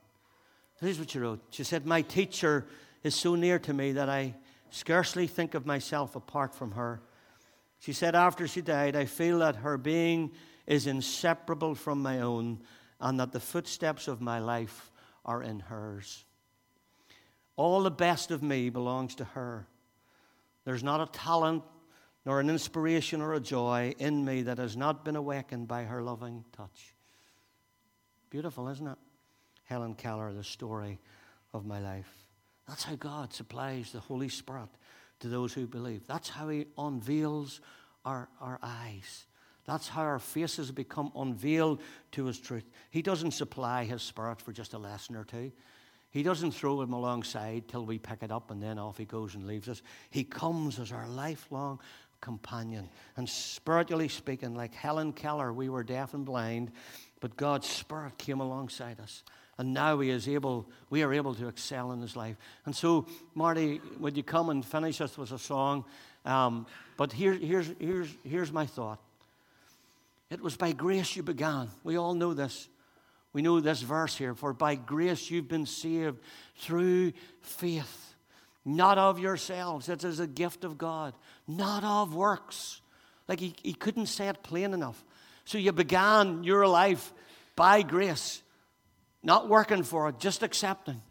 Here's 0.80 0.98
what 0.98 1.10
she 1.10 1.18
wrote. 1.18 1.40
She 1.50 1.64
said, 1.64 1.86
My 1.86 2.02
teacher 2.02 2.66
is 3.02 3.14
so 3.14 3.34
near 3.34 3.58
to 3.60 3.72
me 3.72 3.92
that 3.92 4.08
I 4.08 4.34
scarcely 4.70 5.26
think 5.26 5.54
of 5.54 5.64
myself 5.64 6.14
apart 6.14 6.54
from 6.54 6.72
her. 6.72 7.00
She 7.80 7.92
said, 7.92 8.14
After 8.14 8.46
she 8.46 8.60
died, 8.60 8.94
I 8.94 9.06
feel 9.06 9.38
that 9.38 9.56
her 9.56 9.78
being 9.78 10.32
is 10.66 10.86
inseparable 10.86 11.74
from 11.74 12.02
my 12.02 12.20
own 12.20 12.60
and 13.00 13.18
that 13.18 13.32
the 13.32 13.40
footsteps 13.40 14.06
of 14.06 14.20
my 14.20 14.38
life 14.38 14.90
are 15.24 15.42
in 15.42 15.60
hers. 15.60 16.24
All 17.56 17.82
the 17.82 17.90
best 17.90 18.30
of 18.30 18.42
me 18.42 18.68
belongs 18.68 19.14
to 19.16 19.24
her. 19.24 19.66
There's 20.68 20.84
not 20.84 21.00
a 21.00 21.10
talent, 21.10 21.62
nor 22.26 22.40
an 22.40 22.50
inspiration, 22.50 23.22
or 23.22 23.32
a 23.32 23.40
joy 23.40 23.94
in 23.98 24.22
me 24.22 24.42
that 24.42 24.58
has 24.58 24.76
not 24.76 25.02
been 25.02 25.16
awakened 25.16 25.66
by 25.66 25.84
her 25.84 26.02
loving 26.02 26.44
touch. 26.54 26.94
Beautiful, 28.28 28.68
isn't 28.68 28.86
it? 28.86 28.98
Helen 29.64 29.94
Keller, 29.94 30.30
the 30.34 30.44
story 30.44 30.98
of 31.54 31.64
my 31.64 31.78
life. 31.78 32.12
That's 32.68 32.84
how 32.84 32.96
God 32.96 33.32
supplies 33.32 33.92
the 33.92 34.00
Holy 34.00 34.28
Spirit 34.28 34.68
to 35.20 35.28
those 35.28 35.54
who 35.54 35.66
believe. 35.66 36.06
That's 36.06 36.28
how 36.28 36.50
He 36.50 36.66
unveils 36.76 37.62
our, 38.04 38.28
our 38.38 38.58
eyes. 38.62 39.24
That's 39.64 39.88
how 39.88 40.02
our 40.02 40.18
faces 40.18 40.70
become 40.70 41.12
unveiled 41.16 41.80
to 42.12 42.26
His 42.26 42.38
truth. 42.38 42.68
He 42.90 43.00
doesn't 43.00 43.30
supply 43.30 43.84
His 43.84 44.02
Spirit 44.02 44.42
for 44.42 44.52
just 44.52 44.74
a 44.74 44.78
lesson 44.78 45.16
or 45.16 45.24
two. 45.24 45.50
He 46.10 46.22
doesn't 46.22 46.52
throw 46.52 46.80
him 46.80 46.92
alongside 46.92 47.68
till 47.68 47.84
we 47.84 47.98
pick 47.98 48.22
it 48.22 48.32
up 48.32 48.50
and 48.50 48.62
then 48.62 48.78
off 48.78 48.96
he 48.96 49.04
goes 49.04 49.34
and 49.34 49.46
leaves 49.46 49.68
us. 49.68 49.82
He 50.10 50.24
comes 50.24 50.78
as 50.78 50.90
our 50.90 51.06
lifelong 51.06 51.80
companion. 52.20 52.88
And 53.16 53.28
spiritually 53.28 54.08
speaking, 54.08 54.54
like 54.54 54.74
Helen 54.74 55.12
Keller, 55.12 55.52
we 55.52 55.68
were 55.68 55.84
deaf 55.84 56.14
and 56.14 56.24
blind, 56.24 56.72
but 57.20 57.36
God's 57.36 57.68
Spirit 57.68 58.16
came 58.18 58.40
alongside 58.40 59.00
us 59.00 59.22
and 59.58 59.74
now 59.74 59.98
he 59.98 60.10
is 60.10 60.28
able, 60.28 60.66
we 60.88 61.02
are 61.02 61.12
able 61.12 61.34
to 61.34 61.48
excel 61.48 61.90
in 61.90 62.00
his 62.00 62.14
life. 62.14 62.36
And 62.64 62.74
so, 62.74 63.06
Marty, 63.34 63.80
would 63.98 64.16
you 64.16 64.22
come 64.22 64.50
and 64.50 64.64
finish 64.64 65.00
us 65.00 65.18
with 65.18 65.32
a 65.32 65.38
song? 65.38 65.84
Um, 66.24 66.66
but 66.96 67.12
here, 67.12 67.34
here's, 67.34 67.68
here's, 67.80 68.08
here's 68.24 68.52
my 68.52 68.66
thought. 68.66 69.00
It 70.30 70.40
was 70.40 70.56
by 70.56 70.72
grace 70.72 71.16
you 71.16 71.24
began. 71.24 71.70
We 71.82 71.98
all 71.98 72.14
know 72.14 72.34
this. 72.34 72.68
We 73.32 73.42
know 73.42 73.60
this 73.60 73.82
verse 73.82 74.16
here. 74.16 74.34
For 74.34 74.52
by 74.52 74.74
grace 74.74 75.30
you've 75.30 75.48
been 75.48 75.66
saved 75.66 76.18
through 76.56 77.12
faith, 77.42 78.14
not 78.64 78.98
of 78.98 79.18
yourselves. 79.18 79.88
It 79.88 80.04
is 80.04 80.20
a 80.20 80.26
gift 80.26 80.64
of 80.64 80.78
God, 80.78 81.14
not 81.46 81.84
of 81.84 82.14
works. 82.14 82.80
Like 83.26 83.40
he, 83.40 83.54
he 83.62 83.74
couldn't 83.74 84.06
say 84.06 84.28
it 84.28 84.42
plain 84.42 84.72
enough. 84.72 85.04
So 85.44 85.58
you 85.58 85.72
began 85.72 86.44
your 86.44 86.66
life 86.66 87.12
by 87.56 87.82
grace 87.82 88.42
not 89.22 89.48
working 89.48 89.82
for 89.82 90.08
it, 90.08 90.18
just 90.18 90.42
accepting. 90.42 91.02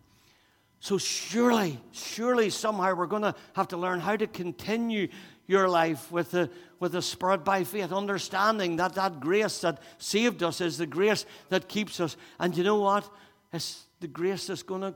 So, 0.80 0.98
surely, 0.98 1.80
surely, 1.92 2.50
somehow 2.50 2.94
we're 2.94 3.08
going 3.08 3.24
to 3.24 3.36
have 3.54 3.70
to 3.70 3.78
learn 3.78 4.00
how 4.00 4.16
to 4.16 4.28
continue 4.28 5.08
your 5.48 5.68
life 5.68 6.12
with 6.12 6.32
the, 6.32 6.50
with 6.80 6.92
the 6.92 7.02
Spirit 7.02 7.44
by 7.44 7.64
faith, 7.64 7.92
understanding 7.92 8.76
that 8.76 8.94
that 8.96 9.20
grace 9.20 9.62
that 9.62 9.82
saved 9.98 10.44
us 10.44 10.62
is 10.62 10.78
the 10.78 10.86
grace 10.86 11.26
that 11.50 11.68
keeps 11.68 12.00
us. 12.00 12.16
And 12.40 12.56
you 12.56 12.64
know 12.64 12.80
what? 12.80 13.10
It's 13.52 13.86
the 14.00 14.08
grace 14.08 14.48
that's 14.48 14.64
going 14.64 14.82
to 14.82 14.94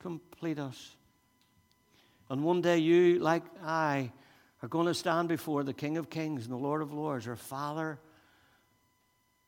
complete 0.00 0.58
us. 0.58 0.96
And 2.28 2.42
one 2.42 2.60
day, 2.60 2.78
you, 2.78 3.18
like 3.18 3.44
I, 3.64 4.10
are 4.62 4.68
going 4.68 4.86
to 4.86 4.94
stand 4.94 5.28
before 5.28 5.64
the 5.64 5.74
King 5.74 5.96
of 5.96 6.10
Kings 6.10 6.44
and 6.44 6.52
the 6.52 6.58
Lord 6.58 6.82
of 6.82 6.92
Lords, 6.92 7.26
our 7.26 7.36
Father, 7.36 7.98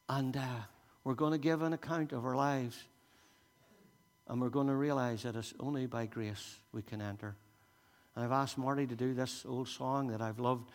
and 0.08 0.36
uh, 0.36 0.46
we're 1.04 1.14
going 1.14 1.32
to 1.32 1.38
give 1.38 1.62
an 1.62 1.72
account 1.72 2.12
of 2.12 2.24
our 2.24 2.36
lives. 2.36 2.76
And 4.28 4.40
we're 4.40 4.50
going 4.50 4.68
to 4.68 4.74
realize 4.74 5.22
that 5.24 5.36
it's 5.36 5.52
only 5.60 5.86
by 5.86 6.06
grace 6.06 6.56
we 6.72 6.82
can 6.82 7.00
enter. 7.00 7.34
And 8.14 8.24
I've 8.24 8.32
asked 8.32 8.58
Marty 8.58 8.86
to 8.86 8.94
do 8.94 9.14
this 9.14 9.44
old 9.46 9.68
song 9.68 10.08
that 10.08 10.20
I've 10.20 10.38
loved 10.38 10.70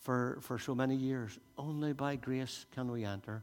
for, 0.00 0.38
for 0.40 0.58
so 0.58 0.74
many 0.74 0.94
years. 0.94 1.38
Only 1.58 1.92
by 1.92 2.16
grace 2.16 2.64
can 2.74 2.90
we 2.90 3.04
enter, 3.04 3.42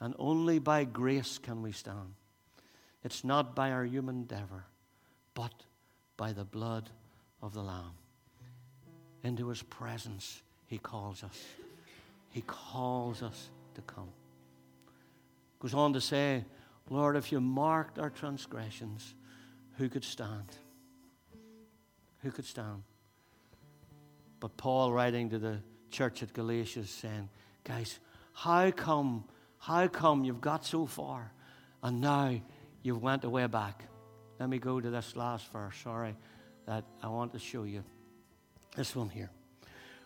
and 0.00 0.14
only 0.18 0.58
by 0.58 0.84
grace 0.84 1.38
can 1.38 1.62
we 1.62 1.72
stand. 1.72 2.14
It's 3.04 3.24
not 3.24 3.54
by 3.54 3.70
our 3.70 3.84
human 3.84 4.16
endeavor, 4.16 4.64
but 5.34 5.52
by 6.16 6.32
the 6.32 6.44
blood 6.44 6.90
of 7.40 7.54
the 7.54 7.62
Lamb. 7.62 7.92
Into 9.22 9.48
his 9.48 9.62
presence, 9.62 10.42
he 10.66 10.78
calls 10.78 11.22
us. 11.22 11.38
He 12.30 12.42
calls 12.42 13.22
us 13.22 13.48
to 13.74 13.80
come. 13.82 14.08
Goes 15.60 15.74
on 15.74 15.92
to 15.92 16.00
say, 16.00 16.44
Lord, 16.90 17.16
if 17.16 17.32
you 17.32 17.40
marked 17.40 17.98
our 17.98 18.10
transgressions, 18.10 19.14
who 19.78 19.88
could 19.88 20.04
stand? 20.04 20.56
Who 22.22 22.30
could 22.30 22.44
stand? 22.44 22.82
But 24.40 24.56
Paul, 24.56 24.92
writing 24.92 25.30
to 25.30 25.38
the 25.38 25.58
church 25.90 26.22
at 26.22 26.32
Galatia, 26.32 26.80
is 26.80 26.90
saying, 26.90 27.28
guys, 27.64 27.98
how 28.32 28.70
come, 28.70 29.24
how 29.58 29.86
come 29.86 30.24
you've 30.24 30.40
got 30.40 30.64
so 30.66 30.86
far 30.86 31.32
and 31.82 32.00
now 32.00 32.40
you've 32.82 33.02
went 33.02 33.24
away 33.24 33.46
back? 33.46 33.84
Let 34.38 34.48
me 34.48 34.58
go 34.58 34.80
to 34.80 34.90
this 34.90 35.14
last 35.14 35.50
verse, 35.52 35.76
sorry, 35.84 36.16
that 36.66 36.84
I 37.02 37.08
want 37.08 37.32
to 37.34 37.38
show 37.38 37.64
you. 37.64 37.84
This 38.76 38.96
one 38.96 39.10
here. 39.10 39.30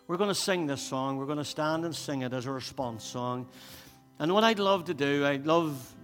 We're 0.07 0.17
going 0.17 0.29
to 0.29 0.35
sing 0.35 0.67
this 0.67 0.81
song. 0.81 1.17
We're 1.17 1.25
going 1.25 1.37
to 1.37 1.45
stand 1.45 1.85
and 1.85 1.95
sing 1.95 2.21
it 2.21 2.33
as 2.33 2.45
a 2.45 2.51
response 2.51 3.03
song. 3.03 3.47
And 4.19 4.33
what 4.33 4.43
I'd 4.43 4.59
love 4.59 4.85
to 4.85 4.93
do, 4.93 5.25
I'd 5.25 5.45
love, 5.45 5.94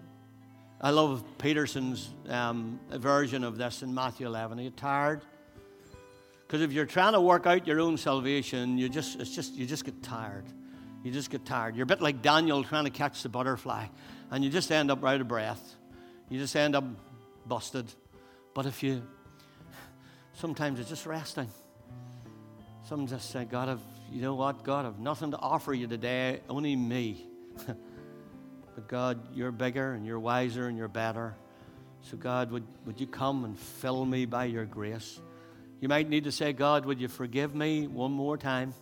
I 0.84 0.90
love 0.90 1.24
Peterson's 1.38 2.10
um, 2.28 2.80
version 2.90 3.44
of 3.44 3.56
this 3.56 3.84
in 3.84 3.94
Matthew 3.94 4.26
11. 4.26 4.58
Are 4.58 4.64
you 4.64 4.72
tired? 4.72 5.22
Because 6.48 6.62
if 6.62 6.72
you're 6.72 6.88
trying 6.88 7.14
to 7.14 7.22
work 7.22 7.46
out 7.46 7.68
your 7.68 7.80
own 7.80 7.98
salvation, 7.98 8.80
you 8.80 8.90
just, 8.90 9.20
it's 9.20 9.34
just, 9.36 9.54
you 9.54 9.68
just 9.68 9.86
get 9.86 10.02
tired. 10.02 10.44
You 11.04 11.12
just 11.12 11.30
get 11.30 11.46
tired. 11.46 11.76
You're 11.76 11.84
a 11.84 11.88
bit 11.88 12.02
like 12.02 12.24
Daniel 12.24 12.64
trying 12.64 12.86
to 12.86 12.90
catch 12.90 13.22
the 13.22 13.30
butterfly, 13.30 13.86
and 14.32 14.44
you 14.44 14.50
just 14.50 14.72
end 14.72 14.90
up 14.90 15.06
out 15.06 15.22
of 15.22 15.28
breath. 15.28 15.76
You 16.30 16.40
just 16.40 16.56
end 16.56 16.76
up 16.76 16.84
busted. 17.46 17.86
But 18.56 18.66
if 18.66 18.82
you, 18.82 19.04
sometimes 20.34 20.80
it's 20.80 20.90
just 20.90 21.06
resting. 21.06 21.50
Some 22.90 23.06
just 23.06 23.30
say, 23.30 23.46
God, 23.46 23.70
I've, 23.70 23.82
you 24.12 24.24
know 24.24 24.34
what? 24.34 24.64
God, 24.64 24.88
I've 24.88 25.00
nothing 25.00 25.30
to 25.30 25.38
offer 25.38 25.76
you 25.76 25.86
today, 25.86 26.42
only 26.50 26.76
me. 26.76 27.28
but 28.82 28.88
God, 28.88 29.36
you're 29.36 29.52
bigger 29.52 29.94
and 29.94 30.08
you're 30.08 30.20
wiser 30.20 30.68
and 30.68 30.76
you're 30.76 30.88
better. 30.88 31.36
So, 32.02 32.18
God, 32.18 32.50
would, 32.50 32.64
would 32.88 33.00
you 33.00 33.06
come 33.06 33.46
and 33.46 33.58
fill 33.58 34.06
me 34.06 34.26
by 34.26 34.46
your 34.46 34.66
grace? 34.66 35.20
You 35.82 35.88
might 35.88 36.10
need 36.10 36.24
to 36.24 36.32
say, 36.32 36.52
God, 36.52 36.86
would 36.86 37.00
you 37.00 37.08
forgive 37.08 37.54
me 37.54 37.86
one 37.86 38.12
more 38.12 38.38
time? 38.38 38.74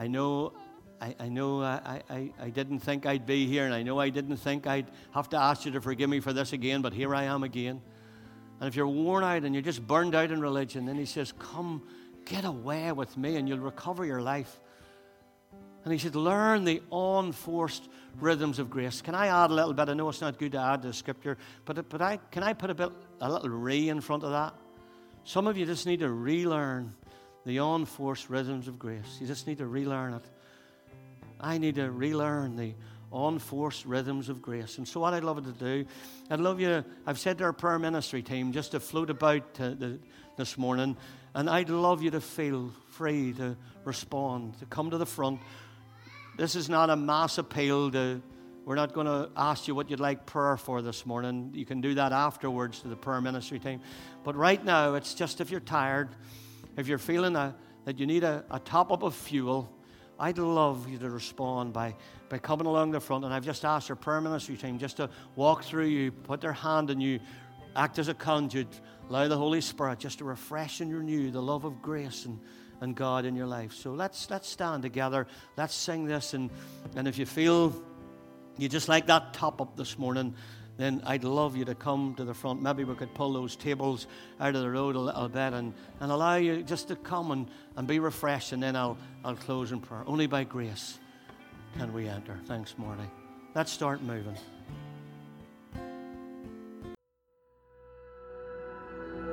I 0.00 0.08
know 0.08 0.52
I, 1.00 1.14
I, 1.20 1.28
know 1.28 1.62
I, 1.62 2.02
I, 2.10 2.32
I 2.40 2.50
didn't 2.50 2.80
think 2.80 3.06
I'd 3.06 3.24
be 3.24 3.46
here, 3.46 3.66
and 3.66 3.74
I 3.74 3.84
know 3.84 4.00
I 4.00 4.08
didn't 4.08 4.38
think 4.38 4.66
I'd 4.66 4.90
have 5.12 5.28
to 5.28 5.36
ask 5.36 5.64
you 5.64 5.70
to 5.72 5.80
forgive 5.80 6.10
me 6.10 6.18
for 6.18 6.32
this 6.32 6.52
again, 6.52 6.82
but 6.82 6.92
here 6.92 7.14
I 7.14 7.24
am 7.24 7.44
again. 7.44 7.80
And 8.58 8.68
if 8.68 8.74
you're 8.74 8.88
worn 8.88 9.22
out 9.22 9.44
and 9.44 9.54
you're 9.54 9.62
just 9.62 9.86
burned 9.86 10.16
out 10.16 10.32
in 10.32 10.40
religion, 10.40 10.86
then 10.86 10.96
he 10.96 11.04
says, 11.04 11.32
Come, 11.38 11.82
get 12.24 12.44
away 12.44 12.90
with 12.90 13.16
me, 13.16 13.36
and 13.36 13.48
you'll 13.48 13.58
recover 13.58 14.04
your 14.04 14.22
life. 14.22 14.58
And 15.84 15.92
he 15.92 16.00
said, 16.00 16.16
Learn 16.16 16.64
the 16.64 16.82
unforced 16.90 17.88
rhythms 18.20 18.58
of 18.58 18.70
grace. 18.70 19.02
Can 19.02 19.14
I 19.14 19.26
add 19.26 19.50
a 19.50 19.54
little 19.54 19.72
bit? 19.72 19.88
I 19.88 19.94
know 19.94 20.08
it's 20.08 20.20
not 20.20 20.38
good 20.38 20.52
to 20.52 20.58
add 20.58 20.82
to 20.82 20.92
scripture, 20.92 21.36
but, 21.64 21.88
but 21.88 22.02
I, 22.02 22.18
can 22.30 22.42
I 22.42 22.52
put 22.52 22.70
a, 22.70 22.74
bit, 22.74 22.90
a 23.20 23.30
little 23.30 23.50
re 23.50 23.88
in 23.88 24.00
front 24.00 24.24
of 24.24 24.30
that? 24.30 24.54
Some 25.24 25.46
of 25.46 25.56
you 25.56 25.66
just 25.66 25.86
need 25.86 26.00
to 26.00 26.10
relearn 26.10 26.94
the 27.44 27.58
unforced 27.58 28.28
rhythms 28.28 28.68
of 28.68 28.78
grace. 28.78 29.18
You 29.20 29.26
just 29.26 29.46
need 29.46 29.58
to 29.58 29.66
relearn 29.66 30.14
it. 30.14 30.24
I 31.40 31.58
need 31.58 31.74
to 31.76 31.90
relearn 31.90 32.56
the 32.56 32.74
unforced 33.12 33.84
rhythms 33.84 34.28
of 34.28 34.42
grace. 34.42 34.78
And 34.78 34.86
so, 34.86 35.00
what 35.00 35.14
I'd 35.14 35.24
love 35.24 35.44
to 35.44 35.52
do, 35.52 35.86
I'd 36.30 36.40
love 36.40 36.60
you, 36.60 36.84
I've 37.06 37.18
said 37.18 37.38
to 37.38 37.44
our 37.44 37.52
prayer 37.52 37.78
ministry 37.78 38.22
team 38.22 38.52
just 38.52 38.72
to 38.72 38.80
float 38.80 39.10
about 39.10 39.54
the, 39.54 39.98
this 40.36 40.58
morning, 40.58 40.96
and 41.34 41.48
I'd 41.48 41.70
love 41.70 42.02
you 42.02 42.10
to 42.12 42.20
feel 42.20 42.72
free 42.90 43.32
to 43.34 43.56
respond, 43.84 44.58
to 44.60 44.66
come 44.66 44.90
to 44.90 44.98
the 44.98 45.06
front. 45.06 45.40
This 46.36 46.54
is 46.54 46.68
not 46.68 46.90
a 46.90 46.96
mass 46.96 47.38
appeal 47.38 47.90
to, 47.92 47.98
uh, 47.98 48.16
we're 48.66 48.74
not 48.74 48.92
going 48.92 49.06
to 49.06 49.30
ask 49.38 49.66
you 49.66 49.74
what 49.74 49.88
you'd 49.88 50.00
like 50.00 50.26
prayer 50.26 50.58
for 50.58 50.82
this 50.82 51.06
morning. 51.06 51.50
You 51.54 51.64
can 51.64 51.80
do 51.80 51.94
that 51.94 52.12
afterwards 52.12 52.80
to 52.80 52.88
the 52.88 52.96
prayer 52.96 53.22
ministry 53.22 53.58
team. 53.58 53.80
But 54.22 54.36
right 54.36 54.62
now, 54.62 54.96
it's 54.96 55.14
just 55.14 55.40
if 55.40 55.50
you're 55.50 55.60
tired, 55.60 56.10
if 56.76 56.88
you're 56.88 56.98
feeling 56.98 57.36
a, 57.36 57.56
that 57.86 57.98
you 57.98 58.06
need 58.06 58.22
a, 58.22 58.44
a 58.50 58.58
top 58.58 58.92
up 58.92 59.02
of 59.02 59.14
fuel, 59.14 59.72
I'd 60.20 60.36
love 60.36 60.86
you 60.90 60.98
to 60.98 61.08
respond 61.08 61.72
by, 61.72 61.94
by 62.28 62.36
coming 62.36 62.66
along 62.66 62.90
the 62.90 63.00
front. 63.00 63.24
And 63.24 63.32
I've 63.32 63.44
just 63.44 63.64
asked 63.64 63.88
our 63.88 63.96
prayer 63.96 64.20
ministry 64.20 64.58
team 64.58 64.78
just 64.78 64.98
to 64.98 65.08
walk 65.36 65.64
through 65.64 65.86
you, 65.86 66.12
put 66.12 66.42
their 66.42 66.52
hand 66.52 66.90
on 66.90 67.00
you, 67.00 67.18
act 67.74 67.98
as 67.98 68.08
a 68.08 68.14
conduit, 68.14 68.82
allow 69.08 69.26
the 69.26 69.38
Holy 69.38 69.62
Spirit 69.62 70.00
just 70.00 70.18
to 70.18 70.26
refresh 70.26 70.82
and 70.82 70.94
renew 70.94 71.30
the 71.30 71.40
love 71.40 71.64
of 71.64 71.80
grace 71.80 72.26
and, 72.26 72.38
and 72.80 72.94
God 72.94 73.24
in 73.24 73.34
your 73.36 73.46
life. 73.46 73.72
So 73.72 73.92
let's, 73.92 74.30
let's 74.30 74.48
stand 74.48 74.82
together. 74.82 75.26
Let's 75.56 75.74
sing 75.74 76.06
this. 76.06 76.34
And, 76.34 76.50
and 76.94 77.08
if 77.08 77.18
you 77.18 77.26
feel 77.26 77.74
you 78.58 78.68
just 78.68 78.88
like 78.88 79.06
that 79.06 79.34
top 79.34 79.60
up 79.60 79.76
this 79.76 79.98
morning, 79.98 80.34
then 80.78 81.02
I'd 81.06 81.24
love 81.24 81.56
you 81.56 81.64
to 81.64 81.74
come 81.74 82.14
to 82.16 82.24
the 82.24 82.34
front. 82.34 82.60
Maybe 82.62 82.84
we 82.84 82.94
could 82.94 83.14
pull 83.14 83.32
those 83.32 83.56
tables 83.56 84.06
out 84.40 84.54
of 84.54 84.62
the 84.62 84.70
road 84.70 84.94
a 84.94 85.00
little 85.00 85.28
bit 85.28 85.54
and, 85.54 85.72
and 86.00 86.12
allow 86.12 86.36
you 86.36 86.62
just 86.62 86.88
to 86.88 86.96
come 86.96 87.30
and, 87.30 87.48
and 87.76 87.88
be 87.88 87.98
refreshed, 87.98 88.52
and 88.52 88.62
then 88.62 88.76
I'll, 88.76 88.98
I'll 89.24 89.36
close 89.36 89.72
in 89.72 89.80
prayer. 89.80 90.04
Only 90.06 90.26
by 90.26 90.44
grace 90.44 90.98
can 91.78 91.92
we 91.92 92.08
enter. 92.08 92.38
Thanks, 92.44 92.74
Marty. 92.76 93.08
Let's 93.54 93.72
start 93.72 94.02
moving. 94.02 94.36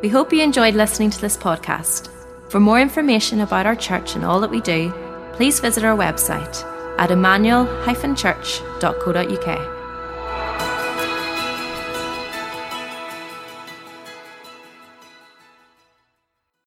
We 0.01 0.09
hope 0.09 0.33
you 0.33 0.41
enjoyed 0.41 0.75
listening 0.75 1.09
to 1.11 1.21
this 1.21 1.37
podcast. 1.37 2.22
For 2.53 2.59
more 2.59 2.79
information 2.79 3.41
about 3.41 3.65
our 3.65 3.75
church 3.75 4.13
and 4.13 4.23
all 4.23 4.39
that 4.41 4.51
we 4.51 4.61
do, 4.61 4.93
please 5.33 5.59
visit 5.59 5.83
our 5.83 5.97
website 5.97 6.63
at 6.99 7.09
emmanuel-church.co.uk. 7.09 9.82